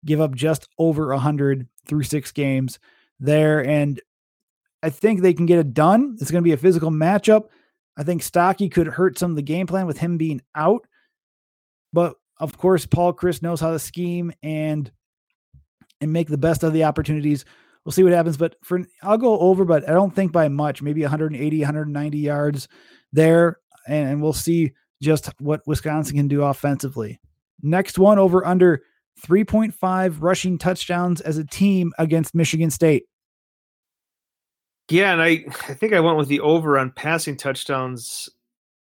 give 0.05 0.21
up 0.21 0.33
just 0.33 0.69
over 0.77 1.07
100 1.07 1.67
through 1.87 2.03
six 2.03 2.31
games 2.31 2.79
there. 3.19 3.65
And 3.65 3.99
I 4.81 4.89
think 4.89 5.21
they 5.21 5.33
can 5.33 5.45
get 5.45 5.59
it 5.59 5.73
done. 5.73 6.17
It's 6.21 6.31
going 6.31 6.43
to 6.43 6.47
be 6.47 6.53
a 6.53 6.57
physical 6.57 6.91
matchup. 6.91 7.45
I 7.97 8.03
think 8.03 8.23
Stokke 8.23 8.71
could 8.71 8.87
hurt 8.87 9.17
some 9.17 9.31
of 9.31 9.35
the 9.35 9.41
game 9.41 9.67
plan 9.67 9.87
with 9.87 9.97
him 9.97 10.17
being 10.17 10.41
out. 10.53 10.85
But 11.91 12.15
of 12.39 12.57
course, 12.57 12.85
Paul 12.85 13.13
Chryst 13.13 13.41
knows 13.41 13.61
how 13.61 13.71
to 13.71 13.79
scheme 13.79 14.31
and 14.43 14.91
and 16.01 16.11
make 16.11 16.27
the 16.27 16.37
best 16.37 16.63
of 16.63 16.73
the 16.73 16.83
opportunities. 16.83 17.45
We'll 17.83 17.93
see 17.93 18.03
what 18.03 18.13
happens. 18.13 18.37
But 18.37 18.55
for 18.63 18.81
I'll 19.01 19.17
go 19.17 19.39
over, 19.39 19.65
but 19.65 19.87
I 19.87 19.93
don't 19.93 20.13
think 20.13 20.31
by 20.31 20.47
much, 20.47 20.81
maybe 20.81 21.01
180, 21.01 21.59
190 21.59 22.17
yards 22.17 22.67
there. 23.13 23.59
And 23.87 24.21
we'll 24.21 24.33
see 24.33 24.73
just 25.01 25.29
what 25.39 25.61
Wisconsin 25.67 26.17
can 26.17 26.27
do 26.27 26.43
offensively. 26.43 27.19
Next 27.61 27.97
one 27.99 28.19
over 28.19 28.45
under 28.45 28.81
3.5 29.25 30.17
rushing 30.19 30.57
touchdowns 30.57 31.21
as 31.21 31.37
a 31.37 31.45
team 31.45 31.93
against 31.97 32.35
Michigan 32.35 32.71
State. 32.71 33.05
Yeah, 34.89 35.13
and 35.13 35.21
I, 35.21 35.45
I 35.67 35.73
think 35.73 35.93
I 35.93 35.99
went 35.99 36.17
with 36.17 36.27
the 36.27 36.41
over 36.41 36.77
on 36.77 36.91
passing 36.91 37.37
touchdowns 37.37 38.29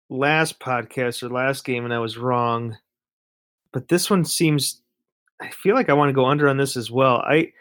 last 0.09 0.61
podcast 0.61 1.23
or 1.23 1.29
last 1.29 1.65
game, 1.65 1.85
and 1.85 1.95
I 1.95 1.99
was 1.99 2.19
wrong. 2.19 2.77
But 3.73 3.89
this 3.89 4.11
one 4.11 4.25
seems 4.25 4.83
I 5.41 5.49
feel 5.51 5.75
like 5.75 5.89
I 5.89 5.95
want 5.95 6.11
to 6.11 6.15
go 6.15 6.27
under 6.27 6.49
on 6.49 6.57
this 6.57 6.77
as 6.77 6.91
well. 6.91 7.17
I 7.19 7.53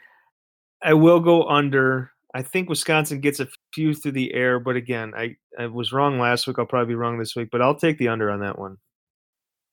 I 0.82 0.94
will 0.94 1.20
go 1.20 1.48
under. 1.48 2.12
I 2.34 2.42
think 2.42 2.70
Wisconsin 2.70 3.22
gets 3.22 3.40
a 3.40 3.48
few 3.74 3.94
through 3.94 4.12
the 4.12 4.34
air, 4.34 4.60
but 4.60 4.76
again, 4.76 5.14
I, 5.18 5.36
I 5.58 5.66
was 5.66 5.92
wrong 5.92 6.20
last 6.20 6.46
week. 6.46 6.60
I'll 6.60 6.66
probably 6.66 6.92
be 6.94 6.96
wrong 6.96 7.18
this 7.18 7.36
week, 7.36 7.50
but 7.52 7.60
I'll 7.62 7.76
take 7.76 7.98
the 7.98 8.08
under 8.08 8.30
on 8.30 8.42
that 8.42 8.60
one. 8.60 8.78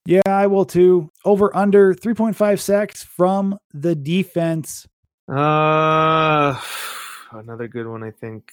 Yeah, 0.07 0.23
I 0.25 0.47
will 0.47 0.65
too. 0.65 1.11
Over 1.25 1.55
under 1.55 1.93
3.5 1.93 2.59
sacks 2.59 3.03
from 3.03 3.59
the 3.75 3.95
defense. 3.95 4.87
Uh 5.29 6.59
another 7.33 7.69
good 7.69 7.87
one, 7.87 8.03
I 8.03 8.11
think. 8.11 8.53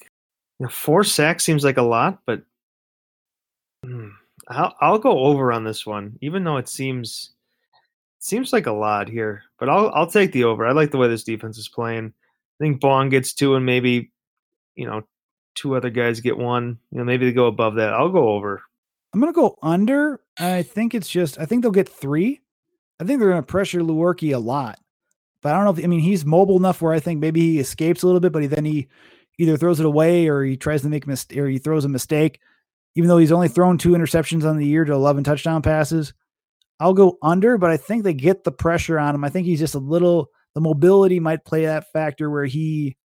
You 0.60 0.66
know, 0.66 0.70
four 0.70 1.04
sacks 1.04 1.44
seems 1.44 1.64
like 1.64 1.78
a 1.78 1.84
lot, 1.84 2.20
but 2.26 2.42
hmm, 3.86 4.10
I'll 4.48 4.76
I'll 4.82 5.00
go 5.00 5.20
over 5.20 5.54
on 5.54 5.64
this 5.64 5.86
one, 5.86 6.18
even 6.22 6.44
though 6.44 6.58
it 6.58 6.68
seems 6.68 7.33
seems 8.24 8.54
like 8.54 8.66
a 8.66 8.72
lot 8.72 9.10
here. 9.10 9.44
But 9.60 9.70
I'll 9.70 9.90
I'll 9.94 10.08
take 10.08 10.32
the 10.32 10.46
over. 10.46 10.66
I 10.66 10.72
like 10.72 10.92
the 10.92 10.98
way 10.98 11.08
this 11.08 11.24
defense 11.24 11.58
is 11.58 11.68
playing. 11.68 12.14
I 12.60 12.64
think 12.64 12.82
Baun 12.82 13.10
gets 13.10 13.34
two, 13.34 13.56
and 13.56 13.66
maybe 13.66 14.12
you 14.76 14.88
know 14.88 15.04
two 15.56 15.76
other 15.76 15.90
guys 15.90 16.20
get 16.20 16.38
one. 16.38 16.80
You 16.92 17.00
know, 17.00 17.04
maybe 17.04 17.26
they 17.26 17.34
go 17.34 17.48
above 17.48 17.76
that. 17.76 17.94
I'll 17.94 18.10
go 18.10 18.30
over. 18.30 18.62
I'm 19.14 19.20
gonna 19.20 19.34
go 19.34 19.58
under. 19.62 20.22
I 20.40 20.64
think 20.64 20.96
it's 20.96 21.10
just 21.10 21.40
I 21.40 21.46
think 21.46 21.62
they'll 21.62 21.72
get 21.72 21.90
three. 21.90 22.42
I 23.00 23.04
think 23.04 23.20
they're 23.20 23.30
gonna 23.30 23.44
pressure 23.44 23.82
Lewerke 23.82 24.34
a 24.34 24.40
lot. 24.40 24.80
But 25.42 25.52
I 25.54 25.56
don't 25.56 25.66
know 25.66 25.80
if 25.80 25.84
I 25.84 25.88
mean 25.88 26.00
he's 26.00 26.26
mobile 26.26 26.58
enough 26.58 26.82
where 26.82 26.94
I 26.94 27.00
think 27.00 27.20
maybe 27.20 27.42
he 27.42 27.60
escapes 27.60 28.02
a 28.02 28.06
little 28.06 28.22
bit, 28.22 28.32
but 28.32 28.44
he, 28.44 28.48
then 28.48 28.66
he 28.66 28.88
either 29.38 29.58
throws 29.58 29.80
it 29.80 29.86
away 29.86 30.28
or 30.28 30.44
he 30.44 30.58
tries 30.58 30.82
to 30.84 30.90
make 30.90 31.06
mistake 31.06 31.38
or 31.38 31.48
he 31.48 31.58
throws 31.58 31.86
a 31.86 31.90
mistake. 31.90 32.40
Even 32.96 33.08
though 33.08 33.18
he's 33.18 33.32
only 33.32 33.48
thrown 33.48 33.78
two 33.78 33.90
interceptions 33.90 34.48
on 34.48 34.58
the 34.58 34.68
year 34.68 34.86
to 34.86 34.94
11 34.94 35.24
touchdown 35.24 35.64
passes, 35.64 36.14
I'll 36.84 36.94
go 36.94 37.18
under, 37.22 37.58
but 37.58 37.72
I 37.72 37.78
think 37.78 38.04
they 38.04 38.14
get 38.14 38.44
the 38.44 38.52
pressure 38.52 39.00
on 39.00 39.16
him. 39.16 39.24
I 39.24 39.30
think 39.30 39.48
he's 39.48 39.62
just 39.62 39.74
a 39.74 39.80
little, 39.80 40.28
the 40.54 40.60
mobility 40.60 41.18
might 41.18 41.46
play 41.46 41.66
that 41.66 41.90
factor 41.94 42.30
where 42.30 42.44
he 42.44 42.98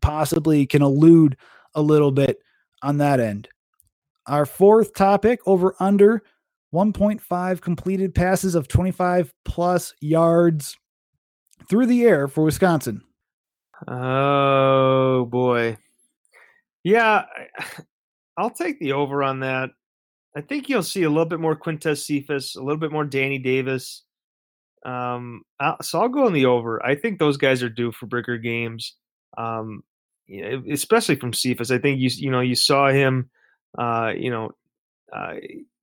possibly 0.00 0.64
can 0.64 0.80
elude 0.80 1.36
a 1.74 1.82
little 1.82 2.12
bit 2.12 2.38
on 2.80 2.98
that 2.98 3.18
end. 3.18 3.48
Our 4.28 4.46
fourth 4.46 4.94
topic 4.94 5.40
over 5.46 5.74
under 5.80 6.22
1.5 6.72 7.60
completed 7.60 8.14
passes 8.14 8.54
of 8.54 8.68
25 8.68 9.34
plus 9.44 9.92
yards 10.00 10.76
through 11.68 11.86
the 11.86 12.04
air 12.04 12.28
for 12.28 12.44
Wisconsin. 12.44 13.02
Oh 13.88 15.24
boy. 15.24 15.76
Yeah, 16.84 17.24
I'll 18.36 18.50
take 18.50 18.78
the 18.78 18.92
over 18.92 19.24
on 19.24 19.40
that. 19.40 19.70
I 20.36 20.40
think 20.40 20.68
you'll 20.68 20.82
see 20.82 21.04
a 21.04 21.08
little 21.08 21.24
bit 21.24 21.40
more 21.40 21.56
Quintez 21.56 22.04
Cephus, 22.04 22.56
a 22.56 22.62
little 22.62 22.78
bit 22.78 22.92
more 22.92 23.04
Danny 23.04 23.38
Davis. 23.38 24.02
Um, 24.84 25.42
so 25.80 26.00
I'll 26.00 26.08
go 26.08 26.26
on 26.26 26.32
the 26.32 26.46
over. 26.46 26.84
I 26.84 26.94
think 26.94 27.18
those 27.18 27.36
guys 27.36 27.62
are 27.62 27.68
due 27.68 27.92
for 27.92 28.06
bigger 28.06 28.36
games, 28.36 28.96
um, 29.38 29.82
especially 30.70 31.16
from 31.16 31.32
Cephus. 31.32 31.70
I 31.70 31.78
think 31.78 32.00
you 32.00 32.10
you 32.12 32.30
know 32.30 32.40
you 32.40 32.54
saw 32.54 32.88
him 32.88 33.30
uh, 33.78 34.12
you 34.16 34.30
know, 34.30 34.50
uh, 35.12 35.34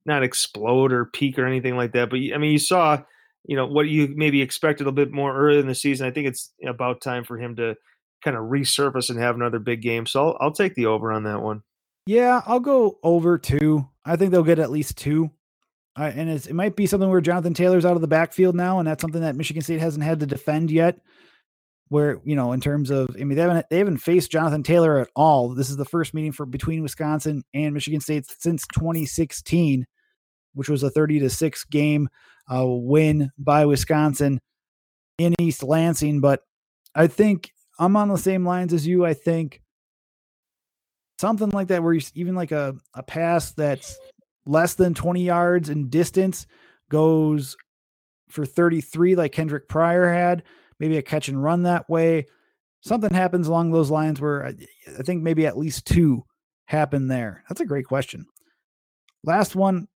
not 0.06 0.24
explode 0.24 0.92
or 0.92 1.06
peak 1.06 1.38
or 1.38 1.46
anything 1.46 1.76
like 1.76 1.94
that. 1.94 2.10
But 2.10 2.20
I 2.34 2.38
mean, 2.38 2.52
you 2.52 2.60
saw, 2.60 3.02
you 3.46 3.56
know, 3.56 3.68
what 3.68 3.88
you 3.88 4.14
maybe 4.16 4.42
expected 4.42 4.84
a 4.84 4.90
little 4.90 5.06
bit 5.06 5.12
more 5.12 5.36
early 5.36 5.60
in 5.60 5.68
the 5.68 5.76
season. 5.76 6.08
I 6.08 6.12
think 6.12 6.28
it's 6.28 6.52
about 6.66 7.02
time 7.02 7.24
for 7.24 7.38
him 7.38 7.56
to 7.58 7.76
kind 8.24 8.38
of 8.38 8.44
resurface 8.46 9.10
and 9.10 9.20
have 9.20 9.36
another 9.36 9.60
big 9.60 9.82
game. 9.82 10.06
So 10.06 10.30
I'll, 10.30 10.38
I'll 10.40 10.52
take 10.52 10.76
the 10.76 10.86
over 10.86 11.12
on 11.12 11.24
that 11.24 11.42
one. 11.42 11.64
Yeah, 12.06 12.42
I'll 12.46 12.60
go 12.60 13.00
over 13.04 13.38
two. 13.38 13.88
I 14.06 14.16
think 14.16 14.32
they'll 14.32 14.44
get 14.44 14.60
at 14.60 14.72
least 14.72 14.98
two. 14.98 15.32
Uh, 15.98 16.12
and 16.16 16.30
it 16.30 16.54
might 16.54 16.76
be 16.76 16.88
something 16.88 17.10
where 17.10 17.22
Jonathan 17.22 17.54
Taylor's 17.54 17.86
out 17.86 17.96
of 17.96 18.02
the 18.02 18.08
backfield 18.08 18.56
now, 18.56 18.80
and 18.80 18.88
that's 18.88 19.02
something 19.02 19.22
that 19.22 19.36
Michigan 19.36 19.62
State 19.62 19.82
hasn't 19.82 20.06
had 20.06 20.22
to 20.22 20.26
defend 20.26 20.72
yet 20.72 20.98
where 21.92 22.22
you 22.24 22.38
know 22.38 22.54
in 22.54 22.62
terms 22.62 22.90
of 22.90 23.14
I 23.20 23.26
mean 23.26 23.36
they 23.36 23.42
haven't 23.42 23.66
they 23.70 23.78
haven't 23.78 23.98
faced 23.98 24.32
Jonathan 24.32 24.64
Taylor 24.64 25.00
at 25.00 25.10
all. 25.14 25.50
This 25.50 25.70
is 25.70 25.76
the 25.76 25.84
first 25.84 26.14
meeting 26.14 26.32
for 26.32 26.46
between 26.46 26.82
Wisconsin 26.82 27.44
and 27.54 27.74
Michigan 27.74 28.00
State 28.00 28.26
since 28.40 28.66
2016, 28.74 29.86
which 30.54 30.70
was 30.70 30.84
a 30.84 30.90
30 30.90 31.20
to 31.20 31.30
six 31.30 31.66
game 31.66 32.08
uh, 32.50 32.66
win 32.66 33.30
by 33.38 33.66
Wisconsin 33.66 34.40
in 35.18 35.36
East 35.38 35.64
Lansing. 35.64 36.22
But 36.22 36.40
I 36.96 37.08
think 37.08 37.52
I'm 37.78 37.98
on 37.98 38.08
the 38.08 38.18
same 38.18 38.46
lines 38.46 38.72
as 38.72 38.88
you. 38.88 39.06
I 39.06 39.14
think 39.14 39.62
something 41.22 41.52
like 41.52 41.68
that 41.68 41.84
where 41.84 41.94
you 41.94 42.02
even 42.16 42.36
like 42.36 42.52
a 42.52 42.76
a 42.96 43.04
pass 43.04 43.52
that's 43.52 43.98
less 44.46 44.74
than 44.74 44.94
20 44.94 45.24
yards 45.24 45.70
in 45.70 45.88
distance 45.88 46.48
goes 46.90 47.56
for 48.28 48.46
33 48.46 49.16
like 49.16 49.32
Kendric 49.32 49.68
Pryor 49.70 50.12
had 50.12 50.44
maybe 50.80 50.98
a 50.98 51.02
catch 51.02 51.30
and 51.30 51.42
run 51.42 51.64
that 51.64 51.88
way. 51.90 52.26
Something 52.82 53.14
happens 53.14 53.48
along 53.48 53.72
those 53.72 53.92
lines 53.92 54.20
where 54.20 54.48
I, 54.48 54.56
I 55.00 55.04
think 55.04 55.22
maybe 55.22 55.46
at 55.46 55.58
least 55.58 55.86
two 55.86 56.24
happen 56.66 57.08
there. 57.08 57.44
That's 57.48 57.62
a 57.62 57.66
great 57.66 57.86
question. 57.86 58.26
Last 59.24 59.56
one. 59.56 59.88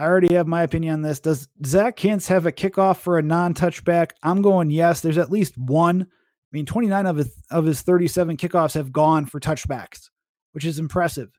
I 0.00 0.06
already 0.06 0.34
have 0.34 0.48
my 0.48 0.62
opinion 0.62 0.94
on 0.94 1.02
this. 1.02 1.20
Does 1.20 1.48
Zach 1.64 1.96
Hintze 1.96 2.26
have 2.28 2.46
a 2.46 2.50
kickoff 2.50 2.96
for 2.96 3.18
a 3.18 3.22
non-touchback? 3.22 4.12
I'm 4.22 4.42
going 4.42 4.70
yes. 4.70 5.00
There's 5.00 5.18
at 5.18 5.30
least 5.30 5.56
one. 5.56 6.02
I 6.02 6.50
mean, 6.50 6.66
29 6.66 7.06
of 7.06 7.16
his 7.18 7.36
of 7.50 7.64
his 7.66 7.82
37 7.82 8.36
kickoffs 8.36 8.74
have 8.74 8.92
gone 8.92 9.26
for 9.26 9.38
touchbacks, 9.38 10.08
which 10.52 10.64
is 10.64 10.78
impressive. 10.78 11.30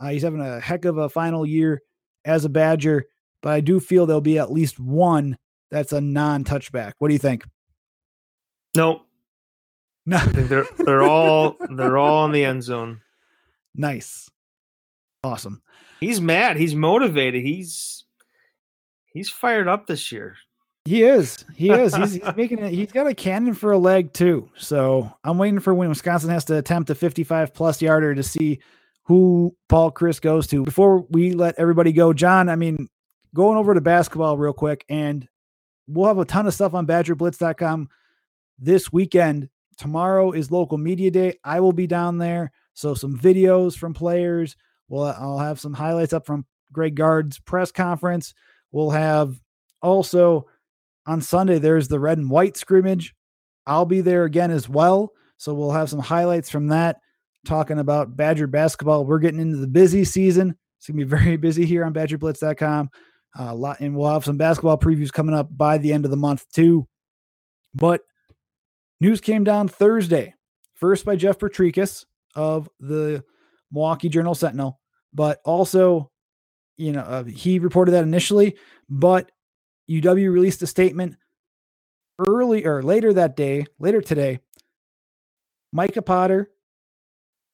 Uh, 0.00 0.10
he's 0.10 0.22
having 0.22 0.40
a 0.40 0.60
heck 0.60 0.84
of 0.84 0.96
a 0.96 1.08
final 1.08 1.44
year 1.44 1.82
as 2.24 2.44
a 2.44 2.48
Badger, 2.48 3.06
but 3.42 3.52
I 3.52 3.60
do 3.60 3.80
feel 3.80 4.06
there'll 4.06 4.20
be 4.20 4.38
at 4.38 4.52
least 4.52 4.78
one 4.78 5.36
that's 5.70 5.92
a 5.92 6.00
non-touchback. 6.00 6.92
What 6.98 7.08
do 7.08 7.14
you 7.14 7.18
think? 7.18 7.44
Nope. 8.76 9.02
No, 10.06 10.18
they're 10.18 10.66
they're 10.78 11.02
all 11.02 11.56
they're 11.68 11.98
all 11.98 12.24
in 12.24 12.32
the 12.32 12.44
end 12.44 12.62
zone. 12.62 13.02
Nice, 13.74 14.30
awesome. 15.22 15.60
He's 16.00 16.18
mad. 16.18 16.56
He's 16.56 16.74
motivated. 16.74 17.44
He's 17.44 18.04
he's 19.12 19.28
fired 19.28 19.68
up 19.68 19.86
this 19.86 20.10
year. 20.10 20.36
He 20.88 21.02
is. 21.02 21.44
He 21.54 21.70
is. 21.70 21.94
He's, 21.94 22.14
he's 22.14 22.22
making 22.36 22.60
it. 22.60 22.72
He's 22.72 22.90
got 22.90 23.06
a 23.06 23.14
cannon 23.14 23.52
for 23.52 23.72
a 23.72 23.78
leg 23.78 24.14
too. 24.14 24.48
So 24.56 25.12
I'm 25.22 25.36
waiting 25.36 25.60
for 25.60 25.74
when 25.74 25.90
Wisconsin 25.90 26.30
has 26.30 26.46
to 26.46 26.56
attempt 26.56 26.88
a 26.88 26.94
55 26.94 27.52
plus 27.52 27.82
yarder 27.82 28.14
to 28.14 28.22
see 28.22 28.60
who 29.04 29.54
Paul 29.68 29.92
Chryst 29.92 30.22
goes 30.22 30.46
to. 30.46 30.64
Before 30.64 31.00
we 31.10 31.32
let 31.32 31.56
everybody 31.58 31.92
go, 31.92 32.14
John. 32.14 32.48
I 32.48 32.56
mean, 32.56 32.88
going 33.34 33.58
over 33.58 33.74
to 33.74 33.82
basketball 33.82 34.38
real 34.38 34.54
quick, 34.54 34.86
and 34.88 35.28
we'll 35.86 36.08
have 36.08 36.18
a 36.18 36.24
ton 36.24 36.46
of 36.46 36.54
stuff 36.54 36.72
on 36.72 36.86
BadgerBlitz.com 36.86 37.90
this 38.58 38.90
weekend. 38.90 39.50
Tomorrow 39.76 40.32
is 40.32 40.50
local 40.50 40.78
media 40.78 41.10
day. 41.10 41.38
I 41.44 41.60
will 41.60 41.72
be 41.72 41.86
down 41.86 42.16
there. 42.16 42.50
So 42.72 42.94
some 42.94 43.14
videos 43.14 43.76
from 43.76 43.92
players. 43.92 44.56
Well, 44.88 45.14
I'll 45.18 45.38
have 45.38 45.60
some 45.60 45.74
highlights 45.74 46.14
up 46.14 46.24
from 46.24 46.46
Greg 46.72 46.94
Gard's 46.94 47.38
press 47.38 47.70
conference. 47.70 48.32
We'll 48.72 48.90
have 48.90 49.38
also 49.82 50.46
on 51.08 51.22
Sunday, 51.22 51.58
there's 51.58 51.88
the 51.88 51.98
red 51.98 52.18
and 52.18 52.30
white 52.30 52.56
scrimmage. 52.56 53.14
I'll 53.66 53.86
be 53.86 54.02
there 54.02 54.24
again 54.24 54.50
as 54.50 54.68
well. 54.68 55.12
So 55.38 55.54
we'll 55.54 55.72
have 55.72 55.88
some 55.88 55.98
highlights 55.98 56.50
from 56.50 56.68
that, 56.68 57.00
talking 57.46 57.78
about 57.78 58.14
Badger 58.14 58.46
basketball. 58.46 59.06
We're 59.06 59.18
getting 59.18 59.40
into 59.40 59.56
the 59.56 59.66
busy 59.66 60.04
season. 60.04 60.54
It's 60.76 60.86
going 60.86 60.98
to 60.98 61.04
be 61.06 61.08
very 61.08 61.36
busy 61.38 61.64
here 61.64 61.84
on 61.84 61.94
BadgerBlitz.com. 61.94 62.90
Uh, 63.38 63.42
a 63.50 63.54
lot, 63.54 63.80
and 63.80 63.96
we'll 63.96 64.12
have 64.12 64.24
some 64.24 64.36
basketball 64.36 64.78
previews 64.78 65.12
coming 65.12 65.34
up 65.34 65.48
by 65.56 65.78
the 65.78 65.92
end 65.92 66.04
of 66.04 66.10
the 66.10 66.16
month 66.16 66.44
too. 66.52 66.86
But 67.74 68.02
news 69.00 69.20
came 69.20 69.44
down 69.44 69.68
Thursday, 69.68 70.34
first 70.74 71.04
by 71.04 71.16
Jeff 71.16 71.38
Potrykus 71.38 72.04
of 72.34 72.68
the 72.80 73.24
Milwaukee 73.70 74.08
Journal 74.08 74.34
Sentinel, 74.34 74.80
but 75.14 75.40
also, 75.44 76.10
you 76.76 76.92
know, 76.92 77.00
uh, 77.00 77.24
he 77.24 77.58
reported 77.58 77.92
that 77.92 78.04
initially, 78.04 78.56
but 78.88 79.30
UW 79.90 80.32
released 80.32 80.62
a 80.62 80.66
statement 80.66 81.16
early 82.26 82.64
or 82.64 82.82
later 82.82 83.12
that 83.12 83.36
day, 83.36 83.66
later 83.78 84.00
today. 84.00 84.40
Micah 85.72 86.02
Potter, 86.02 86.50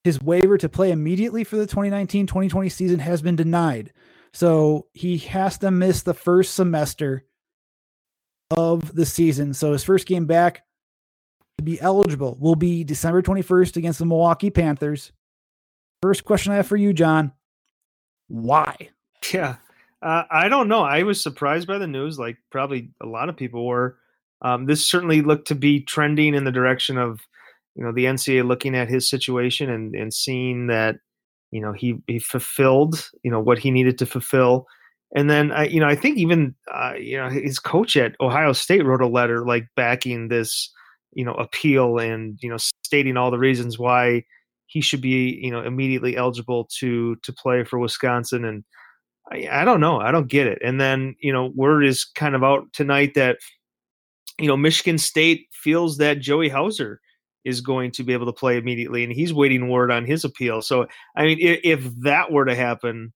his 0.04 0.20
waiver 0.22 0.58
to 0.58 0.68
play 0.68 0.90
immediately 0.90 1.44
for 1.44 1.56
the 1.56 1.66
2019 1.66 2.26
2020 2.26 2.68
season 2.68 2.98
has 2.98 3.22
been 3.22 3.36
denied. 3.36 3.92
So 4.32 4.88
he 4.92 5.18
has 5.18 5.58
to 5.58 5.70
miss 5.70 6.02
the 6.02 6.14
first 6.14 6.54
semester 6.54 7.24
of 8.50 8.94
the 8.94 9.06
season. 9.06 9.54
So 9.54 9.72
his 9.72 9.84
first 9.84 10.06
game 10.06 10.26
back 10.26 10.64
to 11.58 11.64
be 11.64 11.80
eligible 11.80 12.36
will 12.40 12.56
be 12.56 12.84
December 12.84 13.22
21st 13.22 13.76
against 13.76 13.98
the 13.98 14.06
Milwaukee 14.06 14.50
Panthers. 14.50 15.12
First 16.02 16.24
question 16.24 16.52
I 16.52 16.56
have 16.56 16.66
for 16.66 16.76
you, 16.76 16.92
John. 16.92 17.32
Why? 18.28 18.90
Yeah. 19.32 19.56
Uh, 20.04 20.24
I 20.30 20.48
don't 20.48 20.68
know. 20.68 20.82
I 20.82 21.02
was 21.02 21.22
surprised 21.22 21.66
by 21.66 21.78
the 21.78 21.86
news, 21.86 22.18
like 22.18 22.36
probably 22.50 22.90
a 23.02 23.06
lot 23.06 23.30
of 23.30 23.36
people 23.36 23.66
were. 23.66 23.96
Um, 24.42 24.66
this 24.66 24.86
certainly 24.86 25.22
looked 25.22 25.48
to 25.48 25.54
be 25.54 25.80
trending 25.80 26.34
in 26.34 26.44
the 26.44 26.52
direction 26.52 26.98
of, 26.98 27.20
you 27.74 27.82
know, 27.82 27.90
the 27.90 28.04
NCAA 28.04 28.46
looking 28.46 28.76
at 28.76 28.90
his 28.90 29.08
situation 29.08 29.70
and 29.70 29.94
and 29.94 30.12
seeing 30.12 30.66
that, 30.66 30.96
you 31.50 31.62
know, 31.62 31.72
he 31.72 31.96
he 32.06 32.18
fulfilled, 32.18 33.08
you 33.22 33.30
know, 33.30 33.40
what 33.40 33.58
he 33.58 33.70
needed 33.70 33.96
to 33.98 34.06
fulfill. 34.06 34.66
And 35.16 35.30
then 35.30 35.52
I, 35.52 35.66
you 35.66 35.80
know, 35.80 35.88
I 35.88 35.94
think 35.94 36.18
even, 36.18 36.54
uh, 36.72 36.94
you 36.98 37.16
know, 37.16 37.30
his 37.30 37.58
coach 37.58 37.96
at 37.96 38.14
Ohio 38.20 38.52
State 38.52 38.84
wrote 38.84 39.00
a 39.00 39.06
letter 39.06 39.46
like 39.46 39.68
backing 39.74 40.28
this, 40.28 40.70
you 41.14 41.24
know, 41.24 41.34
appeal 41.34 41.98
and 41.98 42.38
you 42.42 42.50
know 42.50 42.58
stating 42.84 43.16
all 43.16 43.30
the 43.30 43.38
reasons 43.38 43.78
why 43.78 44.24
he 44.66 44.82
should 44.82 45.00
be, 45.00 45.38
you 45.42 45.50
know, 45.50 45.62
immediately 45.62 46.14
eligible 46.16 46.68
to 46.80 47.16
to 47.22 47.32
play 47.32 47.64
for 47.64 47.78
Wisconsin 47.78 48.44
and 48.44 48.64
I, 49.32 49.48
I 49.50 49.64
don't 49.64 49.80
know. 49.80 50.00
I 50.00 50.10
don't 50.10 50.28
get 50.28 50.46
it. 50.46 50.58
And 50.62 50.80
then, 50.80 51.16
you 51.20 51.32
know, 51.32 51.52
word 51.54 51.84
is 51.84 52.04
kind 52.04 52.34
of 52.34 52.44
out 52.44 52.72
tonight 52.72 53.14
that, 53.14 53.38
you 54.38 54.46
know, 54.46 54.56
Michigan 54.56 54.98
State 54.98 55.46
feels 55.52 55.98
that 55.98 56.20
Joey 56.20 56.48
Hauser 56.48 57.00
is 57.44 57.60
going 57.60 57.90
to 57.92 58.02
be 58.02 58.12
able 58.12 58.26
to 58.26 58.32
play 58.32 58.56
immediately, 58.56 59.04
and 59.04 59.12
he's 59.12 59.32
waiting 59.32 59.68
word 59.68 59.90
on 59.90 60.04
his 60.04 60.24
appeal. 60.24 60.62
So, 60.62 60.86
I 61.16 61.24
mean, 61.24 61.38
if, 61.40 61.60
if 61.62 61.94
that 62.02 62.32
were 62.32 62.46
to 62.46 62.54
happen, 62.54 63.12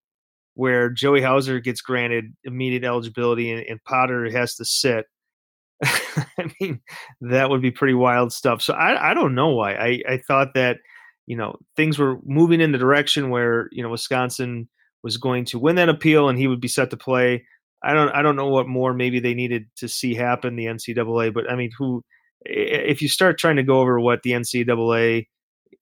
where 0.54 0.90
Joey 0.90 1.22
Hauser 1.22 1.60
gets 1.60 1.80
granted 1.80 2.34
immediate 2.42 2.82
eligibility 2.82 3.52
and, 3.52 3.64
and 3.66 3.82
Potter 3.84 4.28
has 4.30 4.56
to 4.56 4.64
sit, 4.64 5.06
I 5.84 6.52
mean, 6.60 6.80
that 7.20 7.48
would 7.48 7.62
be 7.62 7.70
pretty 7.70 7.94
wild 7.94 8.32
stuff. 8.32 8.60
So 8.60 8.74
I, 8.74 9.12
I 9.12 9.14
don't 9.14 9.36
know 9.36 9.50
why. 9.50 9.74
I, 9.74 10.02
I 10.08 10.20
thought 10.26 10.54
that, 10.54 10.78
you 11.26 11.36
know, 11.36 11.56
things 11.76 11.96
were 11.96 12.18
moving 12.24 12.60
in 12.60 12.72
the 12.72 12.78
direction 12.78 13.30
where, 13.30 13.68
you 13.70 13.84
know, 13.84 13.90
Wisconsin 13.90 14.68
was 15.02 15.16
going 15.16 15.44
to 15.46 15.58
win 15.58 15.76
that 15.76 15.88
appeal 15.88 16.28
and 16.28 16.38
he 16.38 16.46
would 16.46 16.60
be 16.60 16.68
set 16.68 16.90
to 16.90 16.96
play. 16.96 17.44
I 17.82 17.92
don't 17.92 18.10
I 18.10 18.22
don't 18.22 18.36
know 18.36 18.48
what 18.48 18.66
more 18.66 18.92
maybe 18.92 19.20
they 19.20 19.34
needed 19.34 19.66
to 19.76 19.88
see 19.88 20.14
happen 20.14 20.56
the 20.56 20.66
NCAA, 20.66 21.32
but 21.32 21.50
I 21.50 21.54
mean, 21.54 21.70
who 21.78 22.04
if 22.44 23.02
you 23.02 23.08
start 23.08 23.38
trying 23.38 23.56
to 23.56 23.62
go 23.62 23.80
over 23.80 24.00
what 24.00 24.22
the 24.22 24.32
NCAA 24.32 25.26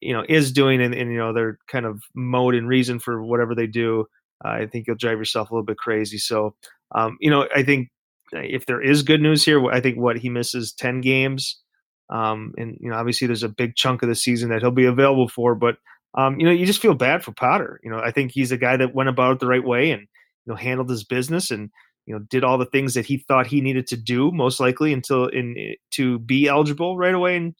you 0.00 0.12
know 0.12 0.24
is 0.28 0.52
doing 0.52 0.82
and, 0.82 0.94
and 0.94 1.10
you 1.10 1.18
know 1.18 1.32
their 1.32 1.58
kind 1.68 1.86
of 1.86 2.02
mode 2.14 2.54
and 2.54 2.68
reason 2.68 2.98
for 2.98 3.22
whatever 3.22 3.54
they 3.54 3.66
do, 3.66 4.06
uh, 4.44 4.48
I 4.48 4.66
think 4.66 4.86
you'll 4.86 4.96
drive 4.96 5.18
yourself 5.18 5.50
a 5.50 5.54
little 5.54 5.64
bit 5.64 5.78
crazy. 5.78 6.18
So, 6.18 6.54
um, 6.94 7.16
you 7.20 7.30
know, 7.30 7.48
I 7.54 7.62
think 7.62 7.88
if 8.32 8.66
there 8.66 8.82
is 8.82 9.02
good 9.02 9.22
news 9.22 9.44
here, 9.44 9.64
I 9.70 9.80
think 9.80 9.98
what 9.98 10.18
he 10.18 10.28
misses 10.28 10.72
ten 10.72 11.00
games, 11.00 11.58
um, 12.10 12.52
and 12.58 12.76
you 12.80 12.90
know, 12.90 12.96
obviously 12.96 13.26
there's 13.26 13.42
a 13.42 13.48
big 13.48 13.76
chunk 13.76 14.02
of 14.02 14.08
the 14.08 14.14
season 14.14 14.50
that 14.50 14.60
he'll 14.60 14.70
be 14.70 14.84
available 14.84 15.28
for, 15.28 15.54
but 15.54 15.76
um, 16.16 16.40
you 16.40 16.46
know, 16.46 16.52
you 16.52 16.66
just 16.66 16.80
feel 16.80 16.94
bad 16.94 17.22
for 17.22 17.32
Potter. 17.32 17.80
You 17.82 17.90
know, 17.90 18.00
I 18.00 18.10
think 18.10 18.32
he's 18.32 18.52
a 18.52 18.56
guy 18.56 18.76
that 18.76 18.94
went 18.94 19.08
about 19.08 19.32
it 19.32 19.40
the 19.40 19.46
right 19.46 19.64
way 19.64 19.90
and 19.90 20.02
you 20.02 20.52
know 20.52 20.56
handled 20.56 20.88
his 20.88 21.04
business 21.04 21.50
and 21.50 21.70
you 22.06 22.14
know 22.14 22.20
did 22.30 22.44
all 22.44 22.56
the 22.56 22.66
things 22.66 22.94
that 22.94 23.04
he 23.04 23.18
thought 23.18 23.46
he 23.46 23.60
needed 23.60 23.86
to 23.88 23.96
do 23.96 24.30
most 24.32 24.60
likely 24.60 24.92
until 24.92 25.26
in 25.26 25.56
eh, 25.58 25.74
to 25.90 26.18
be 26.20 26.48
eligible 26.48 26.96
right 26.96 27.14
away 27.14 27.36
and 27.36 27.54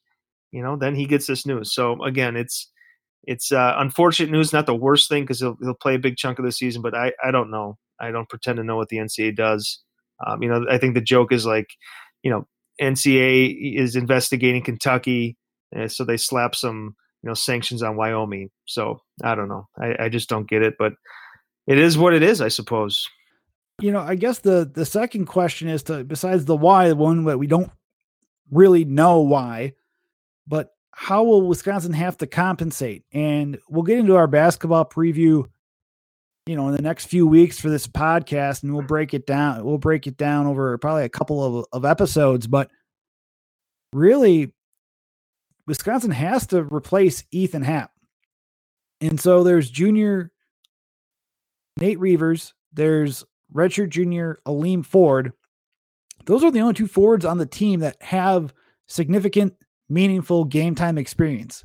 you 0.52 0.62
know 0.62 0.76
then 0.76 0.94
he 0.94 1.06
gets 1.06 1.26
this 1.26 1.44
news 1.44 1.74
so 1.74 2.02
again 2.04 2.36
it's 2.36 2.70
it's 3.24 3.50
uh, 3.50 3.74
unfortunate 3.78 4.30
news 4.30 4.52
not 4.52 4.66
the 4.66 4.74
worst 4.74 5.08
thing 5.08 5.24
because 5.24 5.40
he'll, 5.40 5.56
he'll 5.60 5.74
play 5.74 5.96
a 5.96 5.98
big 5.98 6.16
chunk 6.16 6.38
of 6.38 6.44
the 6.44 6.52
season 6.52 6.80
but 6.80 6.94
i 6.94 7.12
i 7.22 7.30
don't 7.30 7.50
know 7.50 7.76
i 8.00 8.10
don't 8.10 8.28
pretend 8.28 8.56
to 8.56 8.64
know 8.64 8.76
what 8.76 8.88
the 8.88 8.98
ncaa 8.98 9.34
does 9.34 9.80
um, 10.26 10.42
you 10.42 10.48
know 10.48 10.64
i 10.70 10.78
think 10.78 10.94
the 10.94 11.00
joke 11.00 11.32
is 11.32 11.44
like 11.44 11.68
you 12.22 12.30
know 12.30 12.46
ncaa 12.80 13.76
is 13.76 13.96
investigating 13.96 14.62
kentucky 14.62 15.36
uh, 15.76 15.88
so 15.88 16.04
they 16.04 16.16
slap 16.16 16.54
some 16.54 16.94
you 17.26 17.30
know 17.30 17.34
sanctions 17.34 17.82
on 17.82 17.96
Wyoming. 17.96 18.50
So 18.66 19.02
I 19.24 19.34
don't 19.34 19.48
know. 19.48 19.66
I, 19.76 20.04
I 20.04 20.08
just 20.08 20.28
don't 20.28 20.48
get 20.48 20.62
it, 20.62 20.74
but 20.78 20.92
it 21.66 21.76
is 21.76 21.98
what 21.98 22.14
it 22.14 22.22
is, 22.22 22.40
I 22.40 22.46
suppose. 22.46 23.08
You 23.82 23.90
know, 23.90 23.98
I 23.98 24.14
guess 24.14 24.38
the 24.38 24.70
the 24.72 24.86
second 24.86 25.26
question 25.26 25.68
is 25.68 25.82
to 25.84 26.04
besides 26.04 26.44
the 26.44 26.54
why, 26.54 26.86
the 26.86 26.94
one 26.94 27.24
that 27.24 27.38
we 27.38 27.48
don't 27.48 27.72
really 28.52 28.84
know 28.84 29.22
why, 29.22 29.72
but 30.46 30.70
how 30.92 31.24
will 31.24 31.42
Wisconsin 31.42 31.94
have 31.94 32.16
to 32.18 32.28
compensate? 32.28 33.02
And 33.12 33.58
we'll 33.68 33.82
get 33.82 33.98
into 33.98 34.14
our 34.14 34.28
basketball 34.28 34.84
preview, 34.84 35.46
you 36.46 36.54
know, 36.54 36.68
in 36.68 36.76
the 36.76 36.82
next 36.82 37.06
few 37.06 37.26
weeks 37.26 37.58
for 37.58 37.70
this 37.70 37.88
podcast, 37.88 38.62
and 38.62 38.72
we'll 38.72 38.86
break 38.86 39.14
it 39.14 39.26
down. 39.26 39.64
We'll 39.64 39.78
break 39.78 40.06
it 40.06 40.16
down 40.16 40.46
over 40.46 40.78
probably 40.78 41.02
a 41.02 41.08
couple 41.08 41.58
of, 41.58 41.66
of 41.72 41.84
episodes, 41.84 42.46
but 42.46 42.70
really 43.92 44.52
Wisconsin 45.66 46.12
has 46.12 46.46
to 46.48 46.62
replace 46.62 47.24
Ethan 47.30 47.62
Happ. 47.62 47.90
And 49.00 49.20
so 49.20 49.42
there's 49.42 49.70
junior 49.70 50.32
Nate 51.78 51.98
Reuvers, 51.98 52.54
there's 52.72 53.24
redshirt 53.54 53.90
junior 53.90 54.38
Aleem 54.46 54.84
Ford. 54.84 55.32
Those 56.24 56.42
are 56.42 56.50
the 56.50 56.60
only 56.60 56.74
two 56.74 56.86
forwards 56.86 57.24
on 57.24 57.38
the 57.38 57.46
team 57.46 57.80
that 57.80 58.00
have 58.02 58.52
significant, 58.86 59.54
meaningful 59.88 60.44
game 60.44 60.74
time 60.74 60.98
experience. 60.98 61.64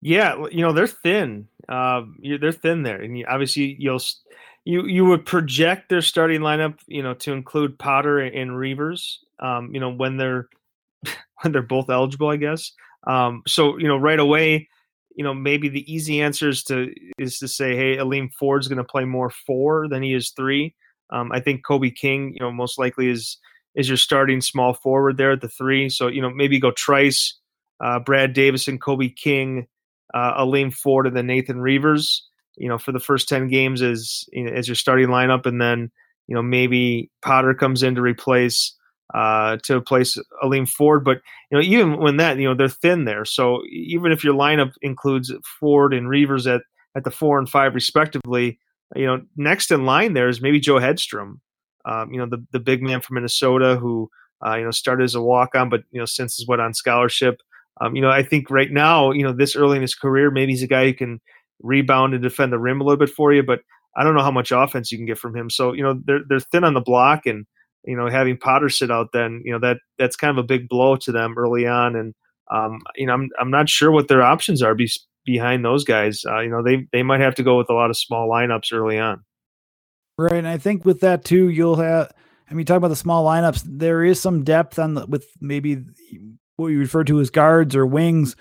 Yeah, 0.00 0.46
you 0.50 0.62
know 0.62 0.72
they're 0.72 0.86
thin. 0.86 1.48
Uh, 1.68 2.02
they're 2.22 2.52
thin 2.52 2.84
there, 2.84 3.00
and 3.00 3.24
obviously 3.28 3.76
you'll 3.78 4.00
you 4.64 4.86
you 4.86 5.04
would 5.04 5.26
project 5.26 5.88
their 5.88 6.02
starting 6.02 6.40
lineup, 6.40 6.78
you 6.86 7.02
know, 7.02 7.14
to 7.14 7.32
include 7.32 7.78
Potter 7.78 8.20
and 8.20 8.56
Reuvers. 8.56 9.18
Um, 9.40 9.70
you 9.74 9.80
know 9.80 9.90
when 9.90 10.16
they're 10.16 10.48
when 11.42 11.52
they're 11.52 11.62
both 11.62 11.90
eligible, 11.90 12.28
I 12.28 12.36
guess. 12.36 12.72
Um, 13.08 13.42
so 13.46 13.78
you 13.78 13.88
know, 13.88 13.96
right 13.96 14.20
away, 14.20 14.68
you 15.16 15.24
know, 15.24 15.34
maybe 15.34 15.68
the 15.68 15.92
easy 15.92 16.20
answer 16.20 16.48
is 16.48 16.62
to 16.64 16.92
is 17.18 17.38
to 17.38 17.48
say, 17.48 17.74
hey, 17.74 17.96
Aleem 17.96 18.28
Ford's 18.38 18.68
going 18.68 18.78
to 18.78 18.84
play 18.84 19.04
more 19.04 19.30
four 19.30 19.88
than 19.88 20.02
he 20.02 20.14
is 20.14 20.30
three. 20.30 20.74
Um, 21.10 21.32
I 21.32 21.40
think 21.40 21.64
Kobe 21.66 21.90
King, 21.90 22.34
you 22.34 22.40
know, 22.40 22.52
most 22.52 22.78
likely 22.78 23.08
is 23.08 23.38
is 23.74 23.88
your 23.88 23.96
starting 23.96 24.40
small 24.40 24.74
forward 24.74 25.16
there 25.16 25.32
at 25.32 25.40
the 25.40 25.48
three. 25.48 25.88
So 25.88 26.06
you 26.06 26.20
know, 26.20 26.30
maybe 26.30 26.60
go 26.60 26.70
Trice, 26.70 27.38
uh, 27.82 27.98
Brad 27.98 28.32
Davison, 28.32 28.78
Kobe 28.78 29.08
King, 29.08 29.66
uh, 30.14 30.44
Aleem 30.44 30.72
Ford, 30.72 31.06
and 31.06 31.16
then 31.16 31.26
Nathan 31.26 31.60
Reuvers. 31.60 32.24
You 32.56 32.68
know, 32.68 32.78
for 32.78 32.92
the 32.92 33.00
first 33.00 33.28
ten 33.28 33.48
games 33.48 33.82
as 33.82 34.24
you 34.32 34.44
know, 34.44 34.52
as 34.52 34.68
your 34.68 34.74
starting 34.74 35.08
lineup, 35.08 35.46
and 35.46 35.60
then 35.60 35.90
you 36.26 36.34
know 36.34 36.42
maybe 36.42 37.10
Potter 37.22 37.54
comes 37.54 37.82
in 37.82 37.94
to 37.94 38.02
replace 38.02 38.74
uh, 39.14 39.56
to 39.64 39.76
replace 39.76 40.18
Aleem 40.42 40.68
Ford. 40.68 41.04
But 41.04 41.18
you 41.50 41.58
know, 41.58 41.62
even 41.62 41.98
when 41.98 42.18
that, 42.18 42.38
you 42.38 42.48
know, 42.48 42.54
they're 42.54 42.68
thin 42.68 43.04
there. 43.04 43.24
So 43.24 43.62
even 43.70 44.12
if 44.12 44.24
your 44.24 44.34
lineup 44.34 44.72
includes 44.82 45.32
Ford 45.60 45.94
and 45.94 46.08
Reuvers 46.08 46.46
at 46.46 46.62
at 46.96 47.04
the 47.04 47.10
four 47.10 47.38
and 47.38 47.48
five 47.48 47.74
respectively, 47.74 48.58
you 48.94 49.06
know, 49.06 49.22
next 49.36 49.70
in 49.70 49.84
line 49.84 50.14
there 50.14 50.28
is 50.28 50.40
maybe 50.40 50.60
Joe 50.60 50.76
Hedstrom. 50.76 51.40
Um, 51.84 52.12
you 52.12 52.18
know, 52.18 52.26
the 52.26 52.44
the 52.52 52.60
big 52.60 52.82
man 52.82 53.00
from 53.00 53.14
Minnesota 53.14 53.76
who 53.76 54.10
Uh, 54.40 54.56
you 54.56 54.64
know, 54.64 54.70
started 54.70 55.02
as 55.02 55.16
a 55.16 55.20
walk 55.20 55.56
on, 55.56 55.68
but 55.68 55.82
you 55.90 55.98
know, 55.98 56.06
since 56.06 56.38
is 56.38 56.46
what 56.46 56.60
on 56.60 56.72
scholarship. 56.72 57.40
Um, 57.80 57.96
you 57.96 58.02
know, 58.02 58.10
I 58.10 58.22
think 58.22 58.50
right 58.50 58.70
now, 58.70 59.10
you 59.10 59.24
know, 59.24 59.34
this 59.34 59.56
early 59.56 59.74
in 59.74 59.82
his 59.82 59.96
career, 59.96 60.30
maybe 60.30 60.52
he's 60.52 60.62
a 60.62 60.68
guy 60.68 60.84
who 60.86 60.94
can 60.94 61.20
rebound 61.60 62.14
and 62.14 62.22
defend 62.22 62.52
the 62.52 62.58
rim 62.58 62.80
a 62.80 62.84
little 62.84 62.98
bit 63.04 63.10
for 63.10 63.32
you, 63.32 63.42
but 63.42 63.60
I 63.96 64.04
don't 64.04 64.14
know 64.14 64.22
how 64.22 64.30
much 64.30 64.52
offense 64.52 64.92
you 64.92 64.98
can 64.98 65.06
get 65.06 65.18
from 65.18 65.34
him. 65.34 65.50
So, 65.50 65.72
you 65.74 65.82
know, 65.82 66.00
they're 66.06 66.22
they're 66.28 66.48
thin 66.52 66.62
on 66.62 66.74
the 66.74 66.80
block 66.80 67.26
and 67.26 67.46
you 67.84 67.96
know, 67.96 68.08
having 68.08 68.36
Potter 68.36 68.68
sit 68.68 68.90
out 68.90 69.10
then, 69.12 69.42
you 69.44 69.52
know, 69.52 69.58
that 69.60 69.78
that's 69.98 70.16
kind 70.16 70.36
of 70.36 70.42
a 70.42 70.46
big 70.46 70.68
blow 70.68 70.96
to 70.96 71.12
them 71.12 71.34
early 71.36 71.66
on. 71.66 71.96
And 71.96 72.14
um, 72.50 72.80
you 72.96 73.06
know, 73.06 73.14
I'm 73.14 73.30
I'm 73.38 73.50
not 73.50 73.68
sure 73.68 73.90
what 73.90 74.08
their 74.08 74.22
options 74.22 74.62
are 74.62 74.74
be, 74.74 74.90
behind 75.24 75.64
those 75.64 75.84
guys. 75.84 76.24
Uh, 76.26 76.40
you 76.40 76.50
know, 76.50 76.62
they 76.62 76.86
they 76.92 77.02
might 77.02 77.20
have 77.20 77.34
to 77.36 77.42
go 77.42 77.56
with 77.56 77.70
a 77.70 77.74
lot 77.74 77.90
of 77.90 77.96
small 77.96 78.28
lineups 78.28 78.72
early 78.72 78.98
on. 78.98 79.24
Right, 80.16 80.32
and 80.32 80.48
I 80.48 80.58
think 80.58 80.84
with 80.84 81.00
that 81.00 81.24
too, 81.24 81.48
you'll 81.48 81.76
have. 81.76 82.12
I 82.50 82.54
mean, 82.54 82.64
talk 82.64 82.78
about 82.78 82.88
the 82.88 82.96
small 82.96 83.24
lineups. 83.26 83.62
There 83.66 84.02
is 84.02 84.20
some 84.20 84.42
depth 84.42 84.78
on 84.78 84.94
the 84.94 85.06
with 85.06 85.26
maybe 85.40 85.84
what 86.56 86.68
you 86.68 86.78
refer 86.78 87.04
to 87.04 87.20
as 87.20 87.30
guards 87.30 87.76
or 87.76 87.86
wings. 87.86 88.34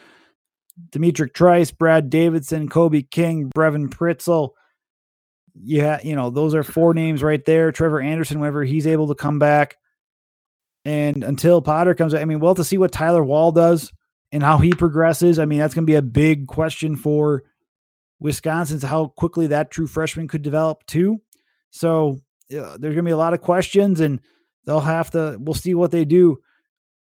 D'Mitrik 0.92 1.34
Trice, 1.34 1.72
Brad 1.72 2.10
Davison, 2.10 2.70
Kobe 2.70 3.02
King, 3.02 3.50
Brevin 3.56 3.90
Pritzl. 3.90 4.52
Yeah, 5.64 6.00
you 6.04 6.16
know, 6.16 6.30
those 6.30 6.54
are 6.56 6.64
four 6.64 6.94
names 6.94 7.24
right 7.24 7.44
there. 7.46 7.72
Trevor 7.72 8.02
Anderson, 8.02 8.40
whenever 8.40 8.64
he's 8.64 8.88
able 8.88 9.08
to 9.08 9.16
come 9.16 9.40
back. 9.40 9.78
And 10.86 11.24
until 11.24 11.62
Potter 11.62 11.96
comes, 11.96 12.14
I 12.14 12.26
mean, 12.26 12.40
we'll 12.40 12.52
have 12.52 12.58
to 12.58 12.64
see 12.64 12.78
what 12.78 12.92
Tyler 12.92 13.24
Wahl 13.24 13.52
does 13.52 13.92
and 14.32 14.42
how 14.42 14.58
he 14.58 14.72
progresses. 14.72 15.40
I 15.40 15.46
mean, 15.46 15.60
that's 15.60 15.74
going 15.74 15.86
to 15.86 15.92
be 15.92 15.96
a 15.96 16.02
big 16.02 16.48
question 16.48 16.96
for 16.96 17.44
Wisconsin's 18.20 18.84
how 18.84 19.08
quickly 19.08 19.48
that 19.48 19.72
true 19.72 19.88
freshman 19.88 20.28
could 20.28 20.42
develop 20.42 20.86
too. 20.86 21.22
So 21.72 22.22
there's 22.50 22.80
going 22.80 22.96
to 22.96 23.04
be 23.04 23.12
a 23.12 23.18
lot 23.18 23.34
of 23.34 23.42
questions, 23.42 24.00
and 24.00 24.22
they'll 24.66 24.80
have 24.80 25.12
to. 25.12 25.38
We'll 25.40 25.54
see 25.54 25.74
what 25.74 25.92
they 25.92 26.06
do 26.06 26.40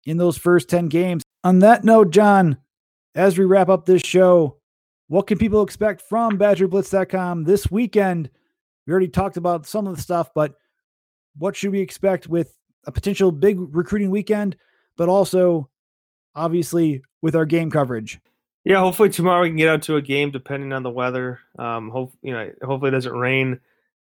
in 0.05 0.17
those 0.17 0.37
first 0.37 0.69
ten 0.69 0.87
games. 0.87 1.23
On 1.43 1.59
that 1.59 1.83
note, 1.83 2.11
John, 2.11 2.57
as 3.15 3.37
we 3.37 3.45
wrap 3.45 3.69
up 3.69 3.85
this 3.85 4.03
show, 4.03 4.57
what 5.07 5.27
can 5.27 5.37
people 5.37 5.63
expect 5.63 6.03
from 6.03 6.37
BadgerBlitz.com 6.37 7.43
this 7.43 7.69
weekend? 7.71 8.29
We 8.85 8.91
already 8.91 9.07
talked 9.07 9.37
about 9.37 9.67
some 9.67 9.87
of 9.87 9.95
the 9.95 10.01
stuff, 10.01 10.31
but 10.33 10.55
what 11.37 11.55
should 11.55 11.71
we 11.71 11.79
expect 11.79 12.27
with 12.27 12.55
a 12.85 12.91
potential 12.91 13.31
big 13.31 13.57
recruiting 13.75 14.09
weekend, 14.09 14.57
but 14.97 15.09
also 15.09 15.69
obviously 16.35 17.01
with 17.21 17.35
our 17.35 17.45
game 17.45 17.69
coverage? 17.69 18.19
Yeah, 18.63 18.79
hopefully 18.79 19.09
tomorrow 19.09 19.41
we 19.41 19.49
can 19.49 19.57
get 19.57 19.69
out 19.69 19.81
to 19.83 19.95
a 19.95 20.01
game 20.01 20.31
depending 20.31 20.71
on 20.71 20.83
the 20.83 20.89
weather. 20.89 21.39
Um, 21.57 21.89
hope 21.89 22.13
you 22.21 22.33
know, 22.33 22.51
hopefully 22.63 22.89
it 22.89 22.91
doesn't 22.91 23.13
rain. 23.13 23.59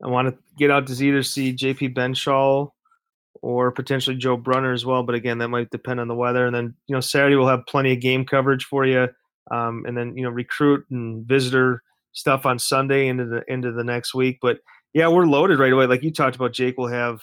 I 0.03 0.07
want 0.07 0.29
to 0.29 0.37
get 0.57 0.69
out 0.69 0.85
to 0.87 1.05
either 1.05 1.23
see 1.23 1.53
JP 1.53 1.95
Benzschawel 1.95 2.71
or 3.41 3.71
potentially 3.71 4.15
Joe 4.15 4.37
Brunner 4.37 4.71
as 4.71 4.85
well. 4.85 5.01
But 5.03 5.15
again, 5.15 5.39
that 5.39 5.47
might 5.47 5.71
depend 5.71 5.99
on 5.99 6.07
the 6.07 6.15
weather. 6.15 6.45
And 6.45 6.55
then 6.55 6.75
you 6.87 6.95
know 6.95 6.99
Saturday 6.99 7.35
we'll 7.35 7.47
have 7.47 7.65
plenty 7.67 7.93
of 7.93 7.99
game 7.99 8.25
coverage 8.25 8.65
for 8.65 8.85
you, 8.85 9.07
um, 9.49 9.85
and 9.87 9.97
then 9.97 10.15
you 10.15 10.23
know 10.23 10.29
recruit 10.29 10.85
and 10.91 11.25
visitor 11.25 11.81
stuff 12.13 12.45
on 12.45 12.57
Sunday 12.57 13.07
into 13.07 13.25
the 13.25 13.43
into 13.47 13.71
the 13.71 13.83
next 13.83 14.13
week. 14.13 14.39
But 14.41 14.59
yeah, 14.93 15.07
we're 15.07 15.25
loaded 15.25 15.59
right 15.59 15.73
away. 15.73 15.87
Like 15.87 16.03
you 16.03 16.11
talked 16.11 16.35
about, 16.35 16.53
Jake. 16.53 16.75
We'll 16.77 16.87
have 16.87 17.19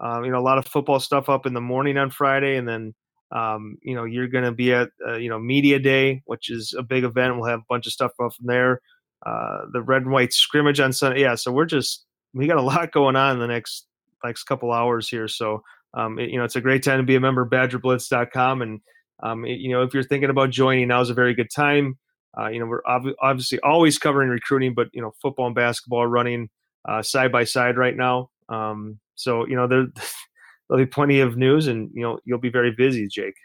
um, 0.00 0.24
you 0.24 0.30
know 0.30 0.38
a 0.38 0.40
lot 0.40 0.58
of 0.58 0.66
football 0.66 1.00
stuff 1.00 1.28
up 1.28 1.46
in 1.46 1.54
the 1.54 1.60
morning 1.60 1.96
on 1.96 2.10
Friday, 2.10 2.56
and 2.56 2.68
then 2.68 2.94
um, 3.32 3.78
you 3.82 3.94
know 3.94 4.04
you're 4.04 4.28
going 4.28 4.44
to 4.44 4.52
be 4.52 4.72
at 4.72 4.90
uh, 5.06 5.16
you 5.16 5.28
know 5.28 5.38
media 5.38 5.78
day, 5.78 6.22
which 6.26 6.50
is 6.50 6.74
a 6.78 6.82
big 6.82 7.04
event. 7.04 7.36
We'll 7.36 7.48
have 7.48 7.60
a 7.60 7.68
bunch 7.68 7.86
of 7.86 7.92
stuff 7.92 8.12
up 8.22 8.34
from 8.34 8.46
there. 8.46 8.80
Uh, 9.24 9.62
the 9.72 9.80
red 9.80 10.02
and 10.02 10.12
white 10.12 10.32
scrimmage 10.32 10.80
on 10.80 10.92
Sunday. 10.92 11.22
Yeah, 11.22 11.34
so 11.34 11.50
we're 11.50 11.64
just 11.64 12.04
we 12.34 12.46
got 12.46 12.58
a 12.58 12.62
lot 12.62 12.92
going 12.92 13.16
on 13.16 13.34
in 13.34 13.40
the 13.40 13.46
next 13.46 13.86
next 14.22 14.44
couple 14.44 14.72
hours 14.72 15.08
here. 15.08 15.28
So 15.28 15.62
um, 15.94 16.18
it, 16.18 16.30
you 16.30 16.38
know 16.38 16.44
it's 16.44 16.56
a 16.56 16.60
great 16.60 16.82
time 16.82 16.98
to 16.98 17.04
be 17.04 17.16
a 17.16 17.20
member 17.20 17.42
of 17.42 17.50
BadgerBlitz.com, 17.50 18.62
and 18.62 18.80
um, 19.22 19.46
it, 19.46 19.60
you 19.60 19.70
know 19.70 19.82
if 19.82 19.94
you're 19.94 20.02
thinking 20.02 20.30
about 20.30 20.50
joining, 20.50 20.88
now 20.88 21.00
is 21.00 21.10
a 21.10 21.14
very 21.14 21.34
good 21.34 21.50
time. 21.54 21.98
Uh, 22.38 22.48
you 22.48 22.58
know 22.58 22.66
we're 22.66 22.84
ob- 22.86 23.14
obviously 23.20 23.60
always 23.60 23.98
covering 23.98 24.28
recruiting, 24.28 24.74
but 24.74 24.88
you 24.92 25.00
know 25.00 25.12
football 25.22 25.46
and 25.46 25.54
basketball 25.54 26.02
are 26.02 26.08
running 26.08 26.48
uh, 26.88 27.02
side 27.02 27.32
by 27.32 27.44
side 27.44 27.76
right 27.76 27.96
now. 27.96 28.30
Um, 28.48 28.98
so 29.14 29.46
you 29.46 29.56
know 29.56 29.66
there 29.66 29.86
there'll 30.68 30.84
be 30.84 30.90
plenty 30.90 31.20
of 31.20 31.36
news, 31.36 31.66
and 31.66 31.90
you 31.94 32.02
know 32.02 32.18
you'll 32.24 32.38
be 32.38 32.50
very 32.50 32.72
busy, 32.72 33.08
Jake. 33.08 33.36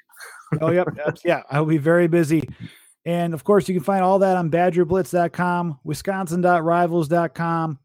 oh 0.62 0.72
yep, 0.72 0.88
yeah, 1.24 1.42
I'll 1.50 1.66
be 1.66 1.78
very 1.78 2.08
busy. 2.08 2.50
And 3.06 3.34
of 3.34 3.44
course, 3.44 3.68
you 3.68 3.76
can 3.76 3.84
find 3.84 4.04
all 4.04 4.20
that 4.20 4.38
on 4.38 4.52
BadgerBlitz.com, 4.52 5.80
Wisconsin.rivals.com, 5.84 7.80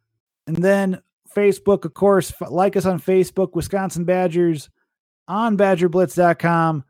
and 0.46 0.56
then 0.56 1.00
Facebook, 1.34 1.84
of 1.84 1.94
course. 1.94 2.32
Like 2.48 2.76
us 2.76 2.86
on 2.86 3.00
Facebook, 3.00 3.54
Wisconsin 3.54 4.04
Badgers, 4.04 4.70
on 5.28 5.56
BadgerBlitz.com. 5.56 6.84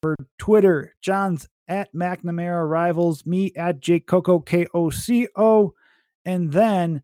For 0.00 0.14
Twitter, 0.38 0.94
John's 1.02 1.48
at 1.68 1.94
McNamara 1.94 2.68
Rivals, 2.68 3.24
me 3.26 3.52
at 3.54 3.80
Jake 3.80 4.06
Coco 4.06 4.40
K 4.40 4.66
O 4.74 4.90
C 4.90 5.28
O, 5.36 5.74
and 6.24 6.50
then 6.50 7.02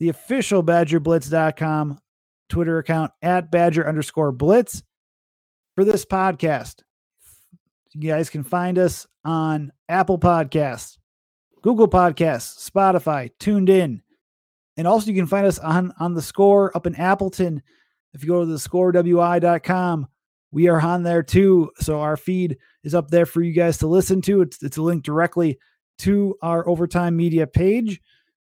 the 0.00 0.08
official 0.08 0.62
BadgerBlitz.com 0.64 1.98
Twitter 2.48 2.78
account 2.78 3.12
at 3.22 3.50
Badger 3.50 3.86
underscore 3.86 4.32
Blitz 4.32 4.82
for 5.74 5.84
this 5.84 6.04
podcast. 6.04 6.82
You 7.92 8.10
guys 8.10 8.30
can 8.30 8.42
find 8.42 8.78
us 8.78 9.06
on 9.24 9.72
Apple 9.88 10.18
Podcasts, 10.18 10.98
Google 11.62 11.88
Podcasts, 11.88 12.68
Spotify, 12.70 13.30
TuneIn. 13.38 14.00
And 14.76 14.86
also 14.86 15.10
you 15.10 15.16
can 15.16 15.26
find 15.26 15.46
us 15.46 15.58
on, 15.58 15.92
on 16.00 16.14
the 16.14 16.22
score 16.22 16.74
up 16.76 16.86
in 16.86 16.94
Appleton. 16.96 17.62
If 18.14 18.22
you 18.22 18.28
go 18.28 18.40
to 18.40 18.46
the 18.46 18.56
scorewi.com, 18.56 20.08
we 20.52 20.68
are 20.68 20.80
on 20.80 21.02
there 21.02 21.22
too. 21.22 21.70
So 21.80 22.00
our 22.00 22.16
feed 22.16 22.58
is 22.84 22.94
up 22.94 23.10
there 23.10 23.26
for 23.26 23.42
you 23.42 23.52
guys 23.52 23.78
to 23.78 23.86
listen 23.86 24.20
to. 24.22 24.42
It's, 24.42 24.62
it's 24.62 24.76
a 24.76 24.82
link 24.82 25.02
directly 25.02 25.58
to 25.98 26.36
our 26.42 26.68
overtime 26.68 27.16
media 27.16 27.46
page. 27.46 28.00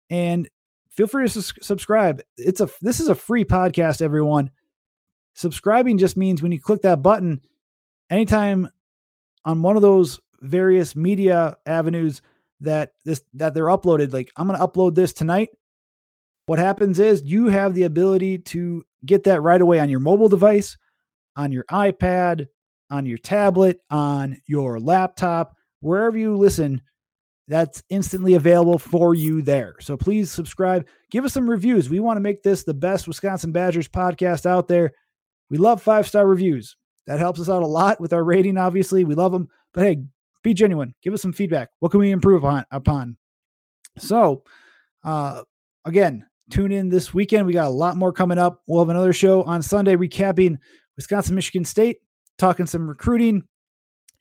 And 0.09 0.49
feel 0.91 1.07
free 1.07 1.27
to 1.27 1.41
subscribe. 1.41 2.21
It's 2.37 2.61
a 2.61 2.69
this 2.81 2.99
is 2.99 3.09
a 3.09 3.15
free 3.15 3.45
podcast, 3.45 4.01
everyone. 4.01 4.49
Subscribing 5.33 5.97
just 5.97 6.17
means 6.17 6.41
when 6.41 6.51
you 6.51 6.59
click 6.59 6.81
that 6.81 7.03
button, 7.03 7.41
anytime 8.09 8.69
on 9.45 9.61
one 9.61 9.75
of 9.75 9.81
those 9.81 10.19
various 10.41 10.95
media 10.95 11.57
avenues 11.65 12.21
that 12.61 12.93
this 13.03 13.21
that 13.33 13.53
they're 13.53 13.65
uploaded, 13.65 14.13
like 14.13 14.31
I'm 14.37 14.47
gonna 14.47 14.65
upload 14.65 14.95
this 14.95 15.13
tonight. 15.13 15.49
What 16.45 16.59
happens 16.59 16.99
is 16.99 17.21
you 17.23 17.47
have 17.47 17.75
the 17.75 17.83
ability 17.83 18.37
to 18.39 18.85
get 19.05 19.25
that 19.25 19.41
right 19.41 19.61
away 19.61 19.79
on 19.81 19.89
your 19.89 19.99
mobile 19.99 20.29
device, 20.29 20.77
on 21.37 21.53
your 21.53 21.63
iPad, 21.71 22.47
on 22.91 23.05
your 23.05 23.17
tablet, 23.17 23.79
on 23.89 24.37
your 24.47 24.79
laptop, 24.79 25.55
wherever 25.79 26.17
you 26.17 26.35
listen 26.35 26.81
that's 27.47 27.81
instantly 27.89 28.33
available 28.33 28.77
for 28.77 29.15
you 29.15 29.41
there. 29.41 29.75
So 29.79 29.95
please 29.95 30.31
subscribe, 30.31 30.85
give 31.11 31.23
us 31.23 31.33
some 31.33 31.49
reviews. 31.49 31.89
We 31.89 31.99
want 31.99 32.17
to 32.17 32.21
make 32.21 32.43
this 32.43 32.63
the 32.63 32.73
best 32.73 33.07
Wisconsin 33.07 33.51
Badgers 33.51 33.87
podcast 33.87 34.45
out 34.45 34.67
there. 34.67 34.91
We 35.49 35.57
love 35.57 35.81
five 35.81 36.07
star 36.07 36.27
reviews. 36.27 36.75
That 37.05 37.19
helps 37.19 37.39
us 37.39 37.49
out 37.49 37.63
a 37.63 37.67
lot 37.67 38.01
with 38.01 38.11
our 38.11 38.25
rating, 38.25 38.57
obviously. 38.57 39.05
We 39.05 39.15
love 39.15 39.31
them. 39.31 39.47
But 39.73 39.85
hey, 39.85 40.03
be 40.43 40.53
genuine. 40.53 40.93
Give 41.01 41.13
us 41.13 41.21
some 41.21 41.31
feedback. 41.31 41.69
What 41.79 41.91
can 41.91 42.01
we 42.01 42.11
improve 42.11 42.43
on, 42.43 42.65
upon? 42.69 43.15
So, 43.97 44.43
uh, 45.05 45.43
again, 45.85 46.25
tune 46.49 46.73
in 46.73 46.89
this 46.89 47.13
weekend. 47.13 47.47
We 47.47 47.53
got 47.53 47.67
a 47.67 47.69
lot 47.69 47.95
more 47.95 48.11
coming 48.11 48.37
up. 48.37 48.61
We'll 48.67 48.81
have 48.81 48.89
another 48.89 49.13
show 49.13 49.43
on 49.43 49.61
Sunday 49.61 49.95
recapping 49.95 50.57
Wisconsin, 50.97 51.35
Michigan 51.35 51.63
State, 51.63 51.99
talking 52.37 52.65
some 52.65 52.87
recruiting 52.87 53.43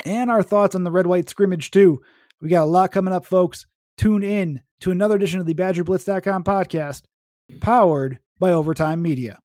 and 0.04 0.30
our 0.30 0.42
thoughts 0.42 0.74
on 0.74 0.84
the 0.84 0.90
red 0.90 1.06
white 1.06 1.28
scrimmage, 1.28 1.70
too. 1.70 2.00
We 2.40 2.48
got 2.48 2.64
a 2.64 2.66
lot 2.66 2.92
coming 2.92 3.14
up, 3.14 3.26
folks. 3.26 3.66
Tune 3.96 4.22
in 4.22 4.60
to 4.80 4.90
another 4.90 5.16
edition 5.16 5.40
of 5.40 5.46
the 5.46 5.54
BadgerBlitz.com 5.54 6.44
podcast, 6.44 7.02
powered 7.60 8.18
by 8.38 8.52
Overtime 8.52 9.00
Media. 9.02 9.38